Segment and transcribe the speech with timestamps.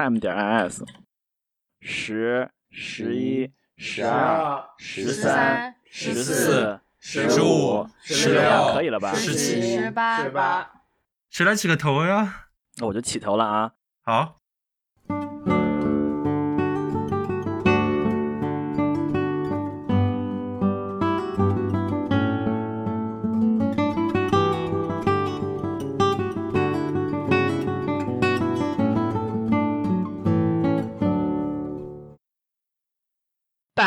[0.00, 0.34] time 点
[0.68, 0.82] is，
[1.80, 9.12] 十、十一、十二、十三、十四、十五、十六，可以了吧？
[9.14, 10.70] 十七、十八、十八。
[11.28, 12.46] 谁来起个头呀？
[12.76, 13.72] 那我就起头了啊！
[14.00, 14.39] 好，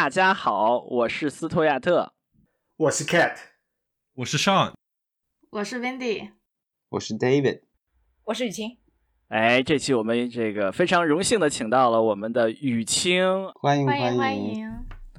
[0.04, 2.12] 大家好，我是斯托亚特。
[2.76, 3.38] 我是 Cat，
[4.16, 4.74] 我是 Sean，
[5.50, 6.32] 我是 Wendy，
[6.90, 7.62] 我是 David，
[8.26, 8.78] 我是雨晴。
[9.30, 13.50] 哎，这期我们这个非常荣幸的请到了我们的雨清。
[13.54, 14.70] 欢迎欢迎欢迎。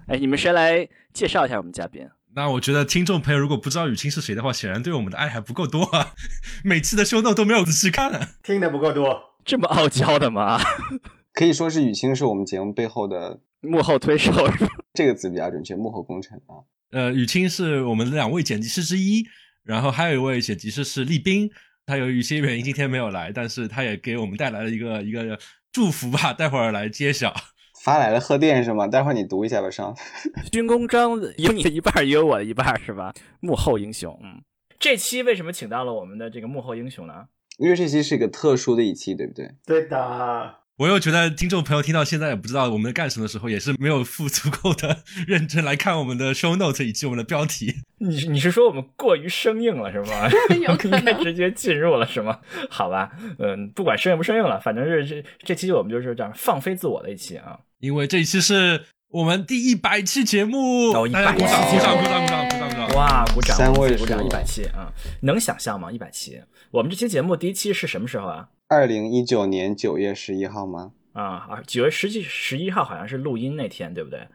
[0.07, 2.07] 哎，你们谁来介绍一下我们嘉宾？
[2.35, 6.12] 那我觉得听众朋友如果不知道雨清是谁的话，显然对我们的爱还不够多啊。
[6.62, 8.32] 每次的 show note 都没有仔细看、啊。
[8.43, 9.35] 听的不够多。
[9.46, 10.60] 这么傲娇的吗？
[11.32, 14.70] 可以说是雨清是我们节目背后的幕后推手是吧？
[14.95, 16.62] 这个词比较准确，幕后功臣啊。
[16.90, 19.26] 呃，雨清是我们两位剪辑师之一，
[19.65, 21.51] 然后还有一位剪辑师是立斌，
[21.85, 25.38] 他由于一些原因今天没有来，但是他也给我们带来了一个一个
[25.73, 27.35] 祝福吧，待会儿来揭晓。
[27.82, 28.87] 发来了贺电是吗？
[28.87, 29.95] 待会儿你读一下吧，上。
[30.52, 33.12] 军功章有你的一半，也有我的一半，是吧？
[33.40, 34.42] 幕后英雄，嗯。
[34.79, 37.26] 这期为什么请到了我们的这个幕后英雄呢？
[37.59, 39.51] 因为这期是一个特殊的一期，对不对？
[39.66, 40.54] 对的。
[40.76, 47.72] 我又觉得听众朋友听到现在也不知道我们在干什么的时候，也是没有付足够的认真来看我们的 show note 以及我们的标题。
[47.98, 50.28] 你你是说我们过于生硬了是吗？
[50.66, 52.40] 有可能直接进入了是吗？
[52.68, 57.56] 好吧，嗯，不管生硬不生硬了，反正是这这期我们就是这样放飞自我的一期啊。
[57.78, 62.96] 因为这一期是我们第一百期节目，哦大家鼓掌鼓掌鼓掌鼓掌鼓掌鼓掌！
[62.96, 63.56] 哇，鼓掌！
[63.56, 64.19] 三位鼓掌！
[64.19, 64.92] 数一百期啊，
[65.22, 65.92] 能想象吗？
[65.92, 66.41] 一百期，
[66.72, 68.48] 我们这期节目第一期是什么时候啊？
[68.69, 70.93] 二零一九年九月十一号吗？
[71.12, 74.26] 啊啊，九月十几十一号好像是录音那天，对不对？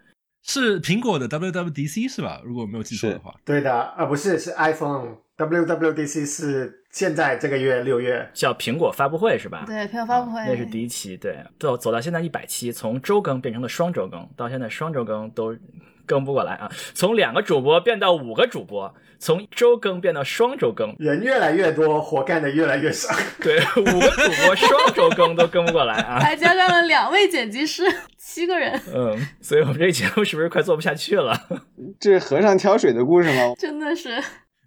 [0.41, 2.41] 是苹果的 WWDC 是吧？
[2.45, 8.29] 如果我没有记错的话，对的，啊不是，是 iPhone WWDC 是现在这个月六月。
[8.33, 9.65] 叫苹果发布会是吧？
[9.67, 15.53] 对，苹果发布会啊那是第一期，对，走走到现在一百期，从周更变成了双周更，到现在双周更都
[16.09, 16.71] 更不过来啊！
[16.95, 23.13] 从两个主播变到五个主播，从周更变到双周更，人越来越多，活干的越来越少。
[23.39, 26.17] 对，五个主播双周更都更不过来啊！
[26.25, 27.83] 还加上了两位剪辑师，
[28.17, 31.39] 七个人，嗯，所以我们这个节目是不是快做不下去了？
[32.01, 33.53] 这是和尚挑水的故事吗？
[33.59, 34.19] 真的是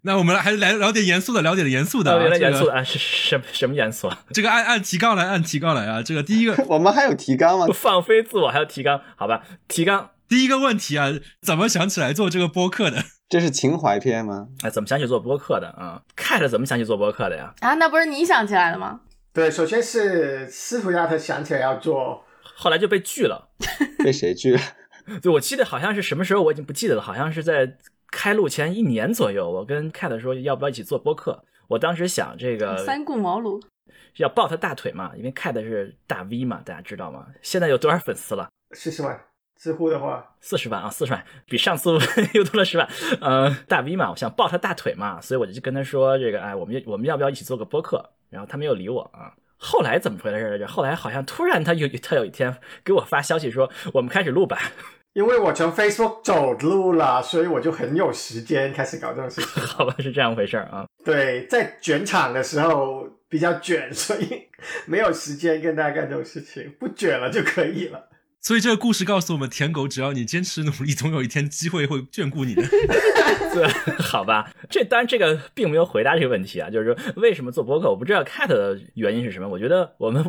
[0.04, 2.18] 那我们还是来聊点严肃的，聊点严肃的、啊。
[2.20, 4.18] 原来严肃的啊，是什什么严肃啊？
[4.32, 6.02] 这个按按提纲来，按提纲来啊！
[6.02, 7.68] 这个第一个我们还有提纲吗？
[7.72, 9.42] 放飞自我还有提纲，好吧？
[9.68, 11.10] 提纲，第一个问题啊，
[11.42, 13.04] 怎么想起来做这个播客的？
[13.28, 14.48] 这是情怀片吗？
[14.62, 17.52] 哎，怎么想起做播客的啊？Cat 怎么想起做播客的呀？
[17.60, 19.02] 啊，那不是你想起来的吗？
[19.34, 22.24] 对，首先是司徒亚特想起来要做，
[22.56, 23.50] 后来就被拒了。
[24.02, 24.60] 被谁拒了？
[25.20, 27.76] 对，我记得好像是什么时候，我已经不记得了，好像是在
[28.10, 31.44] 开录前一年左右，我跟 Cat 说要不要一起做播客。
[31.68, 33.62] 我当时想这个 三顾茅庐，
[34.16, 37.26] 要抱他大腿嘛，因为 Cat 是大 V 嘛，大家知道吗？
[37.42, 38.48] 现在有多少粉丝了？
[38.74, 39.20] 四十万。
[39.62, 41.96] 知乎的话，四十万啊，四十万，比上次
[42.34, 42.88] 又多了十万。
[43.20, 48.04] 呃，大 V 嘛，我想抱他大腿嘛，所以我就跟他说这个，哎，我们我们要不要一起做个播客？
[48.28, 49.30] 然后他没有理我啊。
[49.56, 50.66] 后来怎么回事来着？
[50.66, 52.52] 后来好像突然他有他有一天
[52.82, 54.58] 给我发消息说，我们开始录吧。
[55.12, 59.62] 因为我从 Facebook 走路了，所以我就很有时间开始搞这种事情。
[59.62, 60.86] 好吧，是这样回事儿啊。
[61.04, 64.48] 对，在卷场的时候比较卷，所以
[64.86, 66.74] 没有时间跟大家干这种事情。
[66.80, 68.08] 不卷了就可以了。
[68.42, 72.62] 所以这个故事告诉我们，舔狗只要你坚持努力，总有一天机会会眷顾你的。
[73.54, 73.68] 对，
[74.02, 79.48] 好吧，这当然这个并没有回答这个问题啊，就是说为什么做播客，我不知道 Cat 的原因是什么。
[79.48, 80.24] 我觉得我们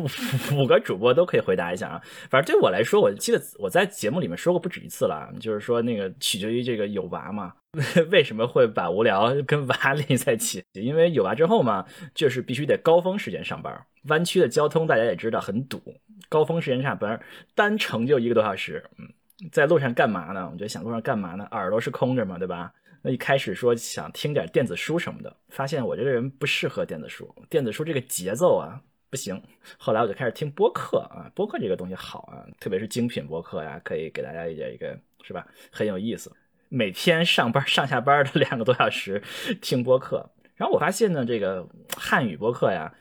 [0.52, 2.00] 五个主播都可以回答一下啊。
[2.30, 7.52] 反正对我来说，我记得我在节目里面说过不止一次了，就是说那个取决于这个有娃嘛，
[8.10, 10.64] 为什么会把无聊跟娃联系在一起？
[10.72, 15.80] 因为有娃之后嘛，就是必须得高峰时间上班，湾区的交通大家也知道很堵，
[16.28, 17.20] 高峰时间上班
[17.54, 19.08] 单程就一个多小时，嗯。
[19.50, 20.48] 在路上干嘛呢？
[20.50, 21.46] 我就想路上干嘛呢？
[21.50, 22.72] 耳朵是空着嘛，对吧？
[23.02, 29.42] 那一开始说想听点电子书什么的，发现我这个人不适合电子书，电子书这个节奏啊不行。
[29.76, 36.32] 后来我就开始听播客啊，播客这个东西好啊，特别是精品播客呀，可以给大家一点一个是吧，很有意思。
[36.74, 39.22] 每天上班上下班的两个多小时
[39.62, 41.64] 听播客，然后我发现呢，这个
[41.96, 42.92] 汉语播客呀，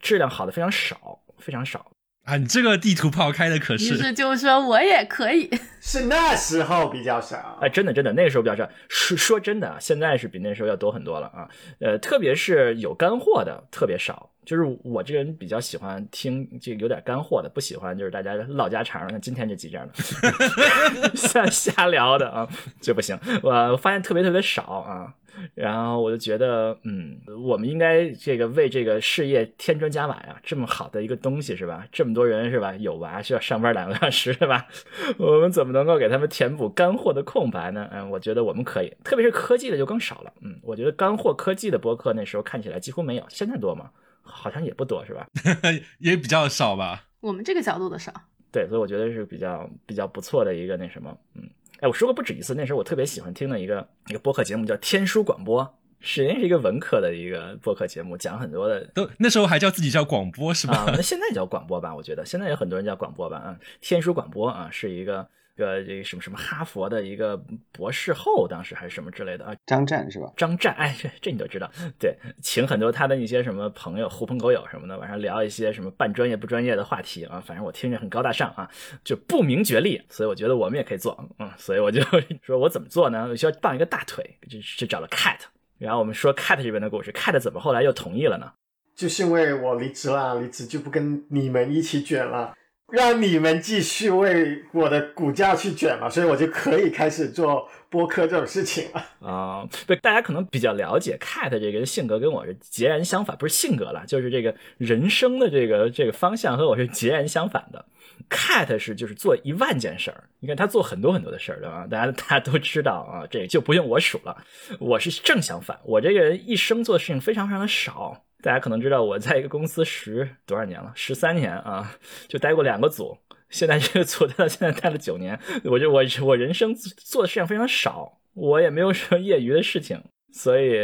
[0.00, 1.92] 质量好的非常少，非常少。
[2.28, 5.48] 啊，你这个地图炮开的可于是是就说我也可以。
[5.80, 7.58] 是那时候比较少。
[7.62, 8.68] 哎，真的真的，那个时候比较少。
[8.88, 11.48] 说说真的啊，现在是比那时候要多很多了啊。
[11.80, 14.28] 呃，特别是有干货的特别少。
[14.44, 22.46] 就是我这个人比较喜欢听这个有点干货的，不喜欢就是大家唠家常，像今天这集这样的， 瞎瞎聊的啊
[22.82, 23.18] 就不行。
[23.42, 25.14] 我发现特别特别少啊。
[25.54, 31.86] 然后我就觉得，嗯，我们应该这个为这个事业添砖加瓦呀，这么好的一个东西是吧？
[31.92, 32.74] 这么多人是吧？
[32.76, 34.66] 有娃需要上班两个小时是吧？
[35.18, 37.88] 我们怎么能够给他们填补干货的空白呢？
[37.92, 40.32] 嗯，我觉得我们可以，特别是科技的就更少了。
[40.42, 43.90] 嗯，我觉得干货科技的播客那时候看起来几乎没有，现在多吗？
[44.22, 45.26] 好像也不多是吧？
[46.00, 47.04] 也比较少吧。
[47.20, 48.12] 我们这个角度的少，
[48.52, 51.48] 对，所以我觉得是比较比较不错的一个那什么，嗯。
[51.80, 55.62] 哎，我说过不止一次，那时候我特别喜欢听的一个一个播客节目叫《天书广播》，
[56.00, 58.84] 是人是一个文科的一个播客节目，讲很多的。
[58.94, 60.74] 都那时候还叫自己叫广播是吧？
[60.74, 63.36] 啊，那现在叫广播吧，我觉得现在有很多人叫广播吧。
[63.36, 65.28] 啊，天书广播啊，是一个
[65.58, 67.36] 个这个什么什么哈佛的一个
[67.72, 69.54] 博士后，当时还是什么之类的啊。
[69.66, 70.32] 张湛是吧？
[70.36, 71.70] 张湛，哎，这这你都知道。
[71.98, 77.42] 对，请很多他的一些什么朋友、狐朋狗友什么的，晚上聊一些什么半专业不专业的话题啊。
[77.44, 78.70] 反正我听着很高大上啊，
[79.04, 81.28] 就不明觉厉，所以我觉得我们也可以做。
[81.38, 82.00] 嗯，所以我就
[82.40, 83.26] 说我怎么做呢？
[83.28, 85.40] 我需要傍一个大腿，就就找了 Cat。
[85.78, 88.52] 然后我们说 Cat 这边的故事，Cat 怎么后来又同意了呢？
[88.96, 92.52] 就是因为我离职了，离职就不跟你们一起卷了。
[92.90, 99.28] 让你们继续为我的股价去卷嘛，所以我就可以开始做播客这种事情了。
[99.28, 107.84] 啊，对，大家可能比较了解 Cat 这个性格跟我是截然相反，不是性格了，就是这个人生的这个这个方向和我是截然相反的。
[108.30, 111.86] Cat 是就是做一万件事儿，你看他做很多很多的事儿，对吧？
[111.90, 114.36] 大家大家都知道啊，这就不用我数了。
[114.80, 118.24] 我是正相反，我这个人一生做的事情非常非常的少。
[118.42, 121.98] 大家可能知道我在一个公司十多少年了，十三年啊，
[122.28, 123.18] 就待过两个组。
[123.50, 130.02] 现在这个组待到现在待了九年，我就我我人生做的事情非常少，我也没有什么业余的事情，
[130.32, 130.76] 所以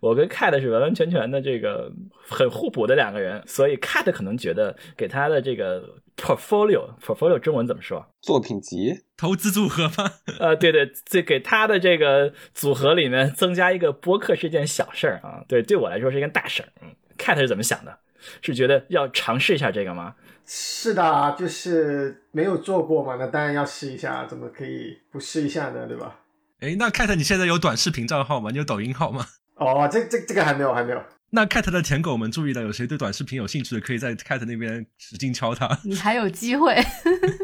[0.00, 1.92] 我跟 Cat 是完完全全的这个
[2.28, 3.42] 很互补的两个人。
[3.46, 8.06] 所以 Cat 可能觉得给他的这个 portfolio portfolio 中文怎么说？
[8.20, 10.12] 作品集、投资组合吗？
[10.40, 15.44] 呃，对对，这给他的这个组合里面增加一个播客是件小事儿啊。
[15.48, 16.68] 对，对我来说是一件大事儿。
[16.82, 17.98] 嗯，Cat 是怎么想的？
[18.40, 20.14] 是觉得要尝试一下这个吗？
[20.46, 25.86] 是的，就是没有做过嘛，那当然要试一下，怎么可以不试一下呢？
[25.86, 26.20] 对吧？
[26.64, 28.50] 哎，那 Cat 你现在有短视频账号吗？
[28.50, 29.26] 你有抖音号吗？
[29.56, 31.02] 哦，这这这个还没有，还没有。
[31.28, 35.68] 那 Cat 的舔狗们注意了，有谁对短视频有兴趣的，可以在 Cat 那边使劲敲他。
[35.84, 36.74] 你还有机会。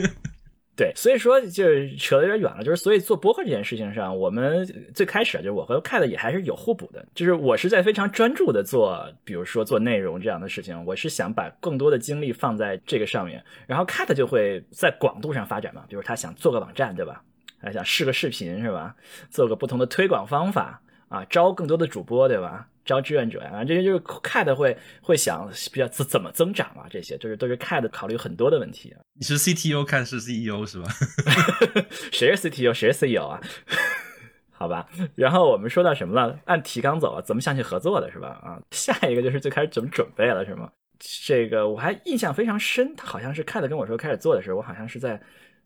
[0.75, 17.23] 对，所以说就是扯得有点远了，就是所以做播客这件事情上，我们最开始啊，就是我和 Cat 也还是有互补的，就是我是在非常专注的做，比如说做内容这样的事情，我是想把更多的精力放在这个上面，然后 Cat 就会在广度上发展嘛，比如他想做个网站，对吧？
[17.61, 18.95] 还想试个视频是吧？
[19.31, 22.67] 做个不同的推广方法啊，招更多的主播，对吧？
[22.83, 28.93] 招志愿者呀，这些就是 Cat 会会想比较怎怎么增长啊，这些就是都是 Cat 考虑很多的问题。
[29.15, 30.89] 你是 CTO，Cat 是 CEO 是吧？
[32.11, 33.41] 谁是 CTO，谁是 CEO 啊？
[34.51, 36.39] 好吧，然后我们说到什么了？
[36.47, 38.29] 按提纲走啊，怎么想去合作的是吧？
[38.43, 40.71] 啊，下一个就是最开始怎么准备了是吗？
[41.25, 45.21] 这个我还印象非常深，他好像是 Cat 跟我说开始做的时候，我好像是在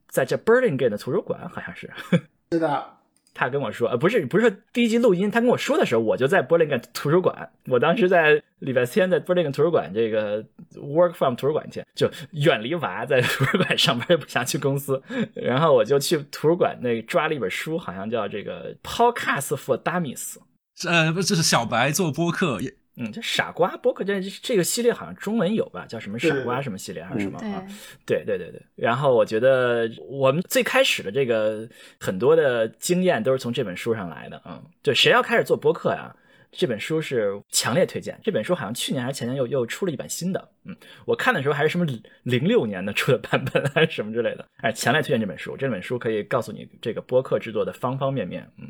[0.08, 1.90] 在这 Burlingame 的图书馆，好像是。
[2.52, 2.90] 是的。
[3.36, 7.50] 他跟我说，呃，不是，不是说第一集录音，他跟我说的时候，我就在柏林根图书馆。
[7.66, 10.40] 我当时在礼拜天在柏林根图书馆这个
[10.76, 15.02] work from 图书馆去，就远离娃，在图书馆上班，也不想去公司。
[15.34, 20.36] 然后我就去图书馆那抓了一本书，好像叫这个 Podcast for Dummies，
[20.86, 22.60] 呃，不，这是小白做播客。
[22.96, 25.84] 嗯，这傻瓜播客这这个系列好像中文有吧？
[25.86, 27.64] 叫什么傻瓜什么系列还是什么啊？
[28.06, 28.62] 对对对对。
[28.76, 34.40] 然后我觉得我们最开始的这个很多的经验都是从这本书上来的。
[34.46, 36.14] 嗯，对，谁要开始做播客呀？
[36.56, 38.16] 这本书是强烈推荐。
[38.22, 40.48] 这本书好像去年还是前年又又出了一版新的。
[40.64, 41.84] 嗯，我看的时候还是什么
[42.22, 44.46] 零六年的出的版本还是 什么之类的。
[44.58, 45.56] 哎，强烈推荐这本书。
[45.56, 48.48] 这本书可以告诉你这个播客制作的方方面面。
[48.58, 48.68] 嗯，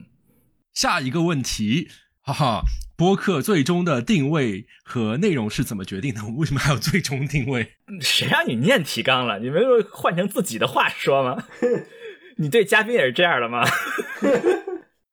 [0.73, 1.89] 下一个问题。
[2.27, 2.63] 哈哈，
[2.97, 6.23] 播客最终的定位和内容是怎么决定的？
[6.39, 7.75] 为什么还有最终定位？
[8.01, 9.39] 谁让你念提纲了？
[9.41, 11.45] 你没有换成自己的话说吗？
[12.39, 13.63] 你对嘉宾也是这样的吗？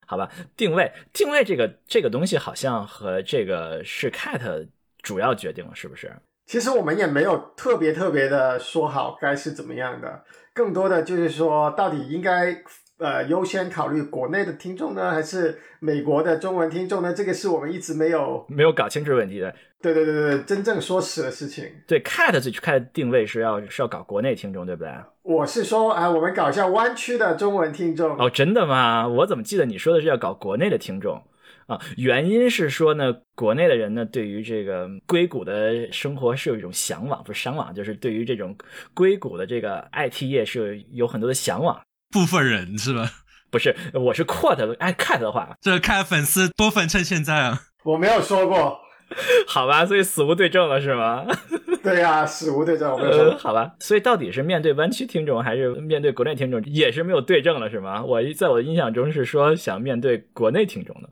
[0.07, 4.69] 好吧，定位定位这个这个东西好像和这个是 Cat
[5.01, 6.15] 主要决定了，是不是？
[6.45, 12.63] 其实我们也没有特别特别的说好该是怎么样的，更多的就是说到底应该。
[13.01, 17.11] 呃优先考虑国内的听众呢，还是美国的中文听众呢？
[17.11, 19.53] 这个是我们一直没有没有搞清楚问题的。
[19.81, 21.67] 对对对对对真正说实的事情。
[21.87, 24.93] 对，Cat 最开的定位是要是要搞国内听众，对不对？
[25.23, 28.15] 我是说啊，我们搞一下湾区的中文听众。
[28.19, 29.07] 哦，真的吗？
[29.07, 31.19] 我怎么记得你说的是要搞国内的听众
[31.65, 31.81] 啊？
[31.97, 38.55] 原因是说呢，国内的人呢，对于这个硅谷的生活是有一种向往，不是向往，就是对于这种
[38.93, 41.81] 硅谷的这个 IT 业是有很多的向往。
[42.11, 43.09] 部分人是吧？
[43.49, 47.63] 不是，我是 quote 按 cut 的话，这看粉丝多粉趁现在啊！
[47.83, 48.79] 我没有说过，
[49.47, 51.25] 好吧，所以死无对证了是吗？
[51.83, 53.37] 对呀、死无对证，我没有呃，说。
[53.37, 58.03] 好吧，所以到底是面对湾区听众还是面对国内听众，也是没有对证了是吗？
[58.03, 61.09] 我在我的印象中是说想面对国内听众的。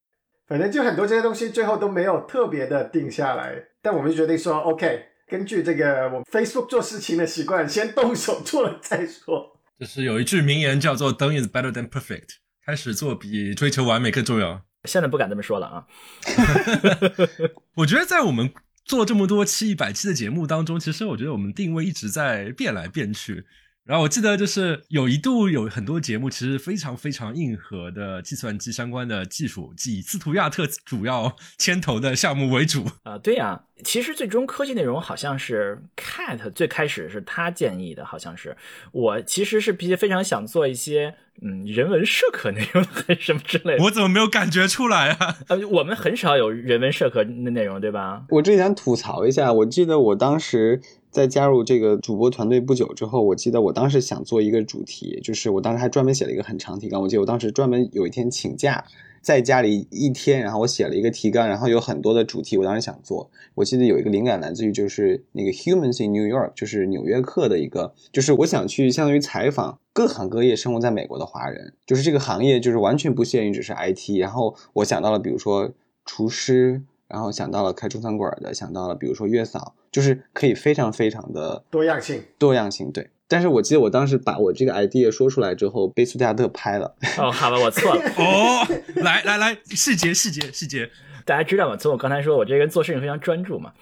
[0.48, 9.59] 反正就很多这些东西最后都没有特别的定下来，但我们就决定说，OK，根据这个我们 Facebook 做事情的习惯，先动手做了再说。
[9.80, 14.66] 就是有一句名言叫做 “Done is better than perfect”，开始做比追求完美更重要。
[14.84, 15.86] 现在不敢这么说了啊。
[17.76, 18.52] 我觉得在我们
[18.84, 23.46] 做这么多期一百期的节目当中，其实我觉得我们定位一直在变来变去。
[23.90, 32.86] 然后我记得就是有一度有很多节目其实非常非常硬核的计算机相关的技术，以斯图亚特主要牵头的项目为主。
[33.02, 38.56] 啊，对呀、其实最终科技内容好像是 Cat 最开始是他建议的，好像是
[38.92, 43.84] 我其实是比非常想做一些嗯人文社科内容还是什么之类的。
[43.86, 45.38] 我怎么没有感觉出来啊？
[45.50, 48.24] 呃，我们很少有人文社科的内容，对吧？
[48.30, 50.80] 我这里想吐槽一下，我记得我当时
[51.12, 57.02] 在加入这个主播团队不久之后，我记得我当时想做一个主题，就是我当时还专门写了一个很长提纲。
[57.02, 58.86] 我记得我当时专门有一天请假，
[59.22, 63.32] 在家里一天，然后我写了一个提纲，然后有很多的主题，我当时想做。
[63.56, 74.20] 我记得有一个灵感来自于就是那个 Humans in New York，就是纽约客的一个，就是我想去相当于采访各行各业生活在美国的华人，就是这个行业就是完全不限于只是 IT。
[74.20, 75.72] 然后我想到了，比如说
[76.06, 76.84] 厨师。
[77.10, 82.24] 然后想到了开中餐馆的，想到了比如说月嫂，就是可以非常非常的多样性。
[82.38, 82.92] 多样性。
[82.92, 86.96] 对，但是我记得我当时把我这个 idea 说出来之后，被苏加特拍了。
[87.18, 88.02] 哦，好吧，我错了。
[88.16, 90.90] 哦，来来来，细节细节细节，
[91.26, 91.76] 大家知道吗？
[91.76, 93.74] 从我刚才说，我这个人做事情非常专注嘛，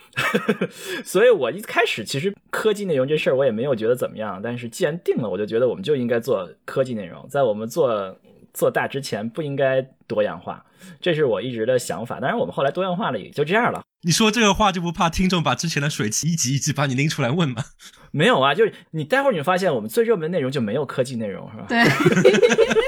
[1.04, 8.18] 所以我一开始其实科技内容这事儿我也没有觉得怎么样，但是既然定了，我就觉得我们就应该做科技内容，在我们做
[8.58, 10.66] 做大之前不应该多样化，
[11.00, 12.20] 这是我一直的想法。
[12.20, 13.84] 当然，我们后来多样化了，也就这样了。
[14.02, 17.64] 你说这个话就不怕听众把之前的水期一集一集把你拎出来问吗？
[18.10, 21.66] 没有啊，就是你待会儿你会发现，我们最热门的内容就没有科技内容，是吧？
[21.70, 21.84] 对，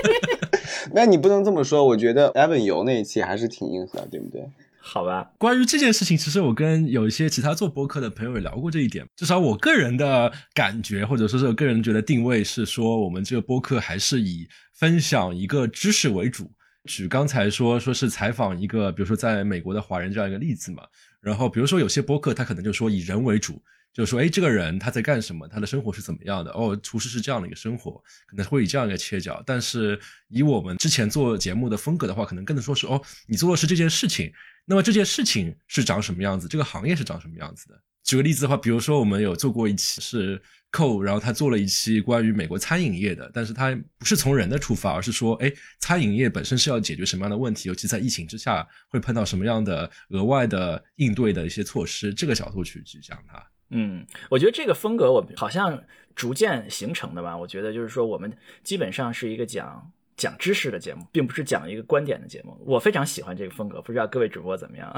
[0.95, 4.49] 那你不能这么说，我觉得 Evan 游那一期还是挺硬核，对不对？
[4.81, 9.05] 好吧，关于这件事情，其实我跟有一些其他做播客的朋友也聊过这一点。
[9.15, 16.49] 至少我个人的感觉，或者说是我个人觉得定位是说，我们这个播客还是以分享一个知识为主。
[16.85, 20.81] 举刚才说说是采访一个，比如说在美国的华人这样一个例子嘛。
[21.19, 23.61] 然后比如说有些播客，他可能就说以人为主，
[23.93, 26.51] 就是说，哎，这个人他在干什么，他的生活是怎么样的？
[26.51, 29.43] 哦，厨师是这样的一个生活，可能会以这样一个切角。
[29.45, 34.31] 但是以我们之前做节目的风格的话，可能更多说是哦，你做的是这件事情。
[34.69, 36.47] 那么这件事情是长什么样子？
[36.47, 37.81] 这个行业是长什么样子的？
[38.03, 53.43] 举个例子的话，比如说我们有做过一期是寇，然后他做了一期关于美国餐饮业的，但是他不是从人的出发，而是说，哎，餐饮业本身是要解决什么样的问题，尤其在疫情之下会碰到什么样的额外的应对的一些措施，这个角度去去讲它。
[53.71, 55.83] 嗯，我觉得这个风格我好像
[56.15, 57.35] 逐渐形成的吧。
[57.35, 58.31] 我觉得就是说，我们
[58.63, 62.55] 基本上是一个讲讲知识的节目，并不是讲一个观点的节目。
[62.65, 64.93] 我非常喜欢这个风格，不知道各位主播怎么样？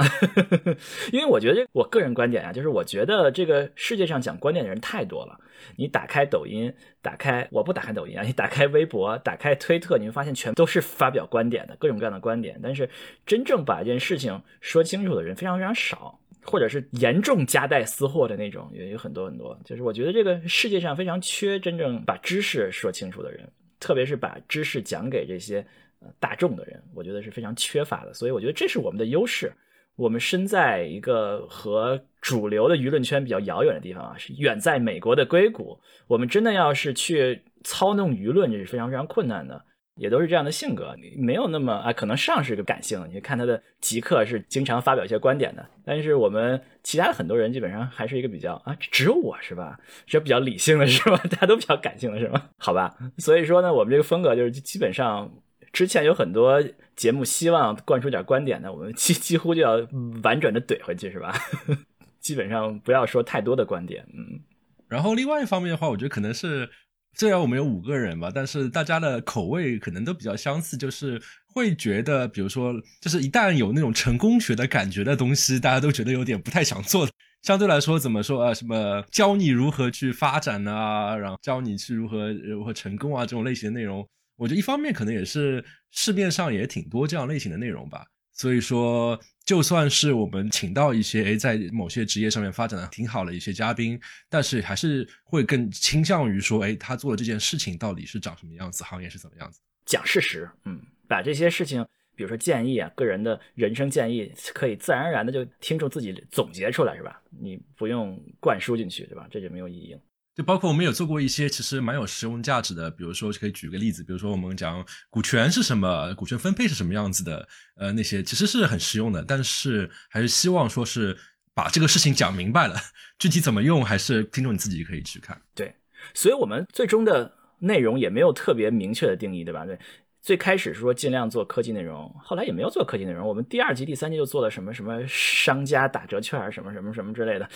[1.14, 5.40] 因为我觉得我个人观点啊，就是我觉得这个世界上讲观点的人太多了。
[5.76, 6.74] 你打开抖音，
[7.04, 12.90] 打开我不打开抖音啊，你打开微博，打开推特，你会发现全都是发表观点的各种各样的观点，但是
[13.26, 16.18] 真正把一件事情说清楚的人非常非常少。
[16.44, 19.56] 或者是严重夹带私货的那种，也有很多很多。
[19.64, 23.48] 就是我觉得这个世界上非常缺真正把知识说清楚的人，
[23.82, 25.66] 特别是把知识讲给这些
[26.00, 28.14] 呃大众的人，我觉得是非常缺乏的。
[28.14, 29.52] 所以我觉得这是我们的优势。
[29.98, 35.78] 我们身在一个和主流的舆论圈比较遥远的地方啊，是远在美国的硅谷。
[36.08, 39.66] 我们真的要是去操弄舆论，这是非常非常困难的。
[39.96, 51.18] 也都是这样的性格，没有那么啊，可能上是个感性，你看他的极客是经常发表一些观点的，但是我们其他很多人基本上还是一个比较啊，只有我是吧，是比较理性的是吧？
[51.30, 52.50] 大家都比较感性的是吧？
[52.58, 55.32] 好吧，所以说呢，我们这个风格就是基本上
[55.74, 56.64] 之前有很多
[56.96, 59.76] 节目希望灌输点观点的，我们几几乎就要
[60.24, 61.34] 婉转的怼回去是吧？
[62.20, 64.40] 基本上不要说太多的观点，嗯。
[64.88, 66.70] 然后另外一方面的话，我觉得可能是
[67.14, 71.22] 虽然我们有五个人吧，但是大家的口味可能都比较相似，就是
[71.54, 77.08] 会觉得，比如说，就是一旦有那种成功学的感觉的东西，大家都觉得有点不太想做。
[77.42, 78.54] 相对来说，怎么说啊？
[78.54, 88.06] 什么教你如何去发展啊，然后教你去如何如何成功啊，这种类型的内容，我觉得一方面可能也是市面上也挺多这样类型的内容吧。
[88.42, 107.22] 所以说，就算是我们请到一些诶在某些职业上面发展的挺好的一些嘉宾，但是还是会更倾向于说，诶，他做的这件事情到底是长什么样子，行业是怎么样子，讲事实，嗯，把这些事情，比如说建议啊，个人的人生建议，可以自然而然的就听众自己总结出来，是吧？
[107.30, 109.28] 你不用灌输进去，对吧？
[109.30, 110.00] 这就没有意义了。
[110.36, 121.18] 就包括我们有做过一些其实蛮有实用价值的，比如说可以举个例子，比如说我们讲股权是什么，股权分配是什么样子的，呃，那些其实是很实用的，但是还是希望说是
[121.54, 122.76] 把这个事情讲明白了，
[123.20, 125.42] 具体怎么用，还是听众你自己可以去看。
[125.54, 125.76] 对，
[126.14, 129.66] 所以我们最终的内容也没有特别明确的定义，对吧？
[129.66, 129.78] 对。
[130.22, 133.28] 最开始是说尽量做科技内容，后来也没有做科技内容。
[133.28, 137.50] 我们第二集、第三集就做了什么什么商家打折券，什么什么什么之类的。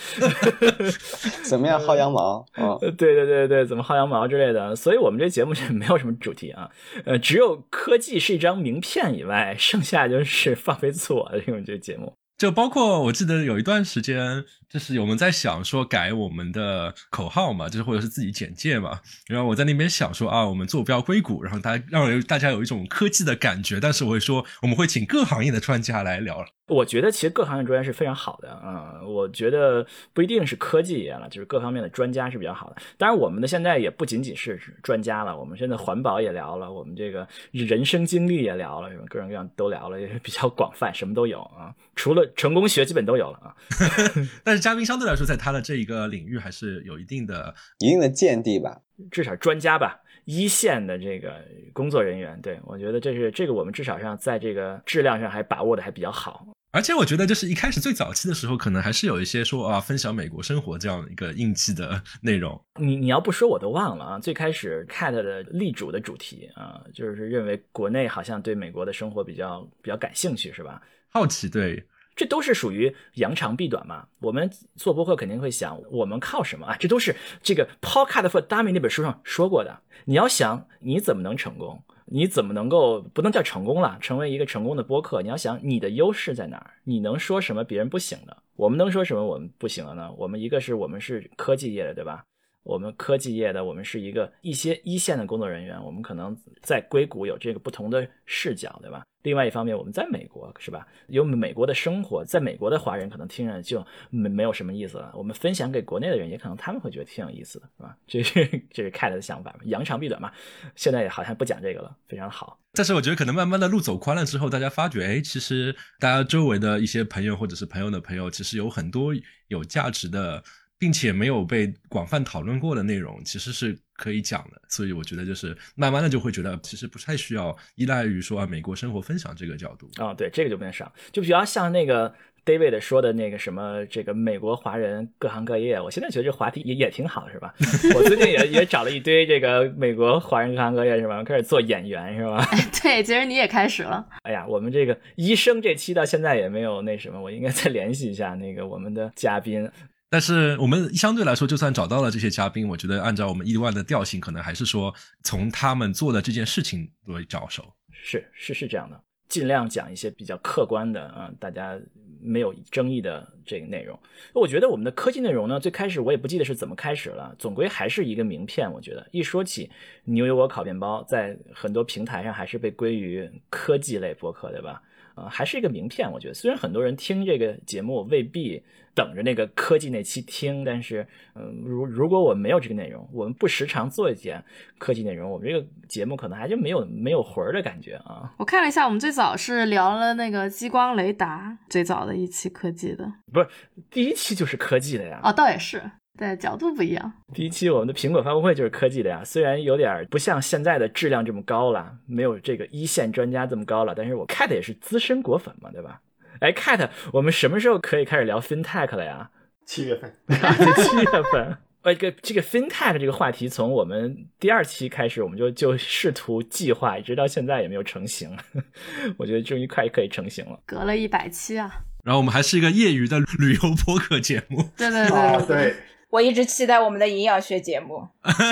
[1.46, 2.44] 怎么样薅羊毛？
[2.54, 4.76] 啊，对对对对，怎么薅羊毛之类的。
[4.76, 6.72] 所以我们这节目是没有什么主题啊，
[7.06, 12.14] 呃，只有科技是一张名片以外，剩下就是放飞自我的这种这节目。
[12.38, 19.00] 就包括我记得有一段时间，就是我们在想说改我们的口号嘛，就是或者是自己简介嘛。
[19.28, 23.80] 然后我在那边想说啊，我们坐标硅谷，然后大家让大家有一种科技的感觉。
[23.80, 26.46] 但是我会说，我们会请各行业的专家来聊。
[26.68, 32.78] 我觉得其实各行业专家是非常好的啊，我觉得不一定是科技业了，就是各方面的专家是比较好的。
[32.98, 39.04] 当然，我们的现在也不仅仅是专家了，我们现在环保也聊了，我们这个人生经历也聊了，什么？
[39.08, 41.72] 各种各样都聊了，也比较广泛，什么都有啊。
[41.96, 43.56] 除了成功学，基本都有了啊。
[44.44, 50.02] 但是嘉宾相对来说，在他的这一个领域还是有一定的、 一定的见地吧，至少专家吧。
[50.26, 51.40] 一线的这个
[51.72, 56.48] 工作人员，对我觉得这是这个我们至少上在这个质量上还把握的还比较好。
[56.72, 62.60] 而且我觉得就是一开始最早期的时候，可能还是有一些说啊分享美国生活这样一个印记的内容。
[62.80, 64.20] 你你要不说我都忘了啊。
[64.20, 70.82] 最开始 Cat 的立主的主题啊，就是认为国内好像对美国的生活比较比较感兴趣，是吧？
[71.12, 71.86] 好奇，对。
[72.16, 74.08] 这都是属于扬长避短嘛。
[74.20, 76.76] 我们做播客肯定会想，我们靠什么啊？
[76.80, 79.82] 这都是这个 Podcast for Dummy 那本书上说过的。
[80.06, 85.22] 你要想你怎么能成功，你怎么能够不能叫成功了，成为一个成功的播客？
[85.22, 86.74] 你要想你的优势在哪儿？
[86.84, 88.38] 你能说什么别人不行的？
[88.56, 90.12] 我们能说什么我们不行的呢？
[90.18, 92.24] 我们一个是我们是科技业的，对吧？
[92.66, 99.06] 我们科技业的，我们是一个一些一线的工作人员，我们可能在硅谷有这个不同的视角，对吧？
[99.22, 100.88] 另外一方面，我们在美国，是吧？
[101.08, 105.12] 有美国的生活，在美国的华人可能听着就没没有什么意思了。
[105.16, 107.96] 我们分享给国内的人，也可能他们会觉得挺有意思的，是吧？
[108.08, 110.32] 这是这是 Cat 的想法嘛，扬长避短嘛。
[110.76, 112.60] 现在也好像不讲这个了，非常好。
[112.74, 119.14] 但是我觉得可能慢慢的路走宽了之后，大家发觉，哎，其实大家周围的一些朋友或者是朋友的朋友，其实有很多
[119.50, 120.44] 有价值的。
[120.78, 124.62] 并且没有被广泛讨论过的内容，其实是可以讲的。
[124.70, 130.14] 所以我觉得，就是慢慢的就会觉得，其实不太需要依赖于说啊美国生活分享这个角度啊。
[130.14, 130.92] 对，这个就不能少。
[131.12, 132.14] 就比较像那个
[132.46, 135.80] David 说的那个什么，这个美国华人各行各业。
[135.80, 137.56] 我现在觉得这话题也也挺好的，是吧？
[137.96, 141.24] 我最近也也找了一堆这个美国华人各行各业，是吧？
[141.24, 142.46] 开始做演员，是吧？
[142.84, 144.06] 对，其实你也开始了。
[144.24, 149.68] 哎呀，我们这个医生这期到现在也没有那什么，我应该再联系一下那个我们的嘉宾。
[150.10, 157.74] 但是我们相对来说，就算找到了这些嘉宾，我觉得按照我们意外的调性，可能还是说从他们做的这件事情为着手。
[157.92, 161.78] 是是是这样的，尽量讲一些比较客观的啊，大家
[162.22, 164.00] 没有争议的这个内容。
[164.34, 168.72] 我觉得我们的科技内容呢，最开始我也不记得是怎么开始了，总归还是一个名片。
[168.72, 169.70] 我觉得一说起
[170.04, 174.82] 牛油果烤面包，在很多平台上还是被归于科技类博客，对吧？
[175.16, 176.12] 啊，还是一个名片。
[176.12, 178.64] 我觉得虽然很多人听这个节目未必。
[178.96, 184.42] 等着那个科技那期听，但是，嗯，如如果我没有这个内容，我们不时常做一些
[184.78, 188.34] 科技内容，我们这个节目可能还就没有没有魂儿的感觉啊。
[188.38, 193.50] 我看了一下，我们最早是聊了那个激光雷达，最早的一期科技的，不是
[193.92, 195.20] 第一期就是科技的呀。
[195.22, 197.14] 哦，倒也是，对，角度不一样。
[197.34, 206.02] 第一期我们的苹果发布会就是科技的呀，虽然有点不像现在的质量这么高了，没有这个一线专家这么高了，但是我 Cat 也是资深果粉嘛，对吧？
[206.40, 209.30] 哎，Cat，我们什么时候可以开始聊 FinTech 了呀？
[209.66, 211.58] 七月份，七月份。
[211.82, 218.36] 呃， 这个这个 FinTech 这个话题，从我们第二期开始，我们就就试图计划，一直到现在也没有成型。
[219.18, 221.84] 我觉得终于快可以成型了，隔了一百期啊。
[222.04, 224.70] 然后我们还是一个业余的旅游播客节目。
[224.78, 225.76] 对对对对。
[226.10, 228.08] 我一直期待我们的营养学节目。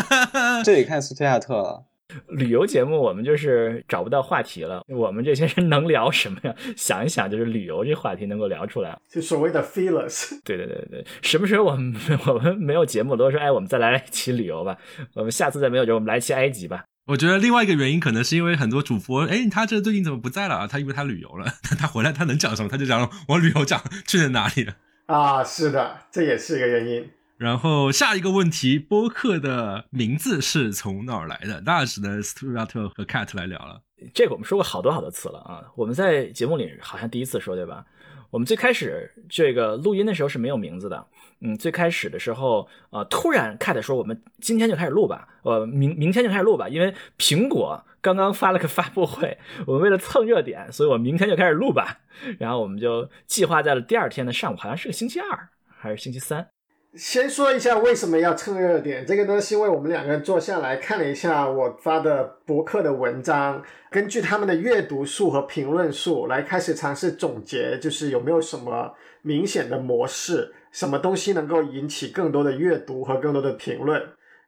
[0.63, 1.85] 这得看苏菲亚特了。
[2.27, 6.53] 旅游节目我们就是找不到话题了，我们这些人能聊什么呀？
[6.77, 8.95] 想一想，就是旅游这话题能够聊出来。
[9.09, 10.29] 就所谓的 feelers。
[10.45, 11.95] 对对对对，什么时候我们
[12.27, 14.77] 我们没有节目都说，哎，我们再来一期旅游吧。
[15.15, 16.85] 我们下次再没有就我们来一期埃及吧。
[17.07, 20.67] 我觉得另外一个原因可能是因为很多主播，哎，他这最近怎么不在了啊？
[20.67, 21.47] 他以为他旅游了，
[21.79, 22.69] 他回来他能讲什么？
[22.69, 24.75] 他就讲我旅游讲去了哪里了
[25.07, 25.43] 啊？
[25.43, 27.09] 是的，这也是一个原因。
[27.37, 31.61] 然后下一个问题，播客的名字是从哪儿来的？
[31.65, 33.81] 那只能斯图亚特和 Cat 来聊了。
[34.13, 37.85] 这个我们说过好多好多次了啊，我们在节目里好像第一次说对吧？
[38.29, 41.05] 我们最开始这个录音的时候是没有名字的，
[41.41, 51.99] 嗯，最开始的时候啊，突然 Cat 说我们今天就开始录吧，呃，明明天就开始录吧，因为苹果刚刚发了个发布会，我们为了蹭热点，所以我明天就开始录吧。
[52.39, 56.47] 然后我们就计划在了第二天的上午，好像是个星期二还是星期三。
[56.95, 73.99] 先说一下为什么要蹭热点，这个呢是因为我们两个人坐下来看了一下我发的博客的文章，根据他们的阅读数和评论数来开始尝试总结，就是有没有什么明显的模式，什么东西能够引起更多的阅读和更多的评论，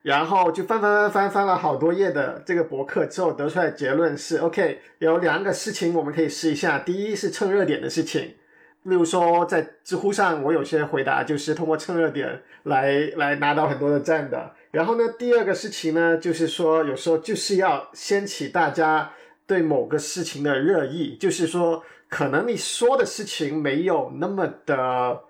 [0.03, 8.35] 然后就翻翻翻翻翻了好多页的这个博客之后得出来结论是，OK，有两个事情我们可以试一下，第一是蹭热点的事情。
[8.85, 14.53] 例如说，在知乎上，我有些回答就是通过蹭热点来来拿到很多的赞的。
[14.69, 19.11] 然后呢，第二个事情呢，就是说有时候就是要掀起大家
[19.47, 25.21] 对某个事情的热议，就是说可能你说的事情没有那么的，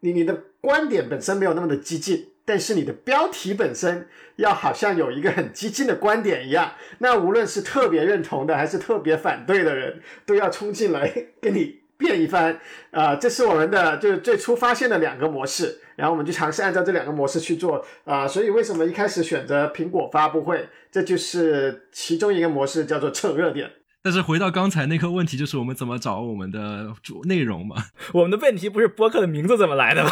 [0.00, 11.83] 你你的观点本身没有那么的激进，但是你的标题本身要好像有一个很激进的观点一样，那无论是特别认同的还是特别反对的人，都要冲进来跟你。
[11.96, 12.58] 变一番
[12.90, 18.26] 啊，这是我们的就是最初发现的两个模式，然后我们就尝试按照这两个模式去做啊。
[18.26, 23.70] 所以为什么一开始选择苹果发布会，这就是其中一个模式，叫做蹭热点。
[24.02, 27.76] 但是回到刚才那个问题，就是我们怎么找我们的主内容嘛？
[28.12, 30.10] 我们的问题不是播客的名字怎么来的吗？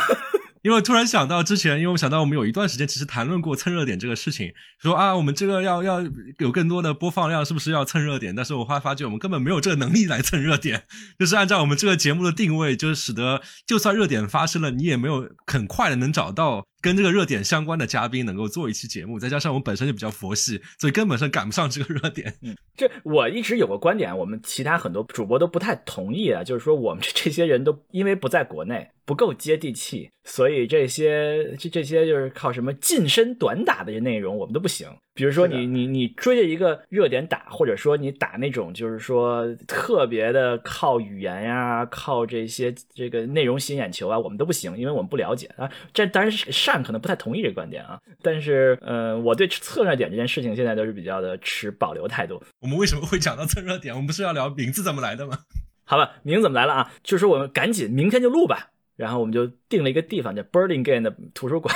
[0.63, 6.01] 因为突然想到之前，因为我想到我们有一段时间其实谈论过蹭热点这个事情，说啊，我们这个要要
[6.39, 8.35] 有更多的播放量，是不是要蹭热点？
[8.35, 10.85] 但是我后来发觉我们根本没有这个能力来蹭热点，
[11.19, 16.67] 就是按照我们这个节目的定位，就是使得就算热点发生了，你也没有很快的能找到。
[16.83, 22.35] 跟这个热点相关的嘉宾能够做一期节目，再加上我们本身就比较佛系，所以根本上赶不上这个热点。
[22.43, 34.89] 嗯，这我一直有个观点，我们其他很多主播都不太同意啊，就是说我们这这些人都因为不在国内，不够接地气，所以这些这这些就是靠什么近身短打的内容，我们都不行。
[35.15, 45.71] 比如说你你你追着一个热点打，或者说你打那种就是说特别的靠语言呀，靠这些这个内容吸引眼球啊，我们都不行，因为我们不了解啊。
[45.93, 52.43] 这当然是善可能不太同意这个观点啊，但是呃，我对蹭热点这件事情现在都是比较的持保留态度。
[52.61, 53.95] 我们为什么会讲到蹭热点？
[53.95, 55.41] 我们不是要聊名字怎么来的吗？
[55.85, 56.93] 好吧，名字怎么来了啊？
[57.03, 58.71] 就是我们赶紧明天就录吧。
[58.95, 61.75] 然后我们就定了一个地方，叫 Burlingame 的图书馆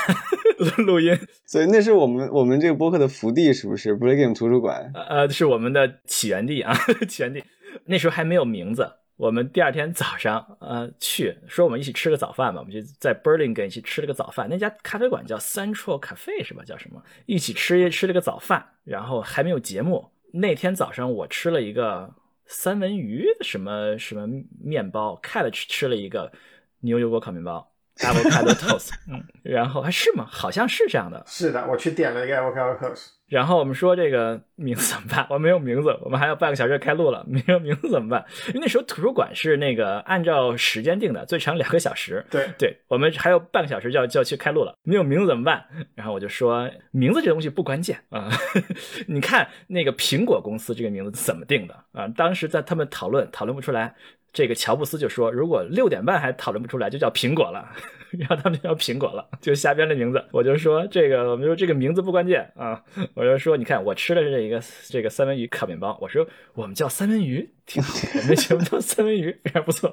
[0.84, 1.16] 录音。
[1.44, 6.74] 所以那是我们我们这个播客的福地，是不是？Burlingame 图书馆，呃，是我们的起源地啊，
[7.08, 7.42] 起源地。
[7.84, 8.90] 那时候还没有名字。
[9.16, 12.60] 我们第二天早上，呃，去说我们一起吃个早饭吧。
[12.60, 14.46] 我们就在 Burlingame 一起吃了个早饭。
[14.50, 16.62] 那家咖啡馆叫 Central Cafe 是吧？
[16.64, 17.02] 叫什么？
[17.24, 20.10] 一起吃吃了个早饭，然后还没有节目。
[20.32, 22.14] 那天早上我吃了一个
[22.46, 24.28] 三文鱼什么什么
[24.62, 26.32] 面包，Cat 吃吃了一个。
[26.80, 30.26] 牛油果烤面包，avocado toast，嗯，然后还是吗？
[30.30, 31.22] 好像是这样的。
[31.26, 33.10] 是的，我去点了一个 avocado toast。
[33.26, 35.26] 然后我们说这个名字怎么办？
[35.30, 38.24] 我没有名字，我们还有半个小时开录了，没有名字怎么办？
[38.48, 42.24] 因为那时候图书馆是那个按照时间定的，最长两个小时。
[42.30, 45.64] 对对，我们还有半个小时就要就要去开录了，没有名字怎么办？
[45.96, 48.30] 然后我就说，名字这东西不关键啊，
[49.08, 52.06] 你看那个苹果公司这个名字怎么定的啊？
[52.16, 53.92] 当时在他们讨论，讨论不出来。
[54.36, 57.66] 这个乔布斯就说：“如果六点半还讨论不出来，就叫苹果了。
[58.18, 60.22] 然后他们就叫苹果了，就瞎编的名字。
[60.30, 62.82] 我就说这个，我们说这个名字不关键啊。
[63.14, 65.96] 我就说，你看我吃的是这一个这个三文鱼烤面包。
[66.02, 69.90] 我说我们叫三文鱼挺好，我们节目叫三文鱼还不错。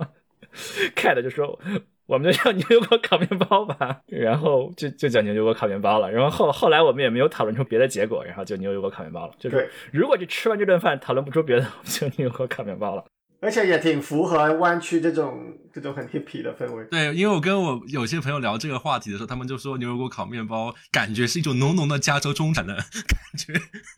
[0.93, 1.57] Cat 就说
[2.05, 6.11] 我们就叫牛油果烤面包吧，然后就就叫牛油果烤面包了。
[6.11, 9.33] 然后后后来我们也没有讨论出别的结果，然后就牛油果烤面包了。
[9.39, 13.05] 就是如果这吃完这顿饭讨论不出别的，我们就牛油果烤面包了。”
[13.43, 16.85] 而且也挺符合湾区这种这种很 hippy 的氛围。
[16.85, 23.53] 对，因为我跟我有些朋友聊这个话题的时候，他们就说牛油果烤面包感觉是一种浓浓的加州中产的感觉。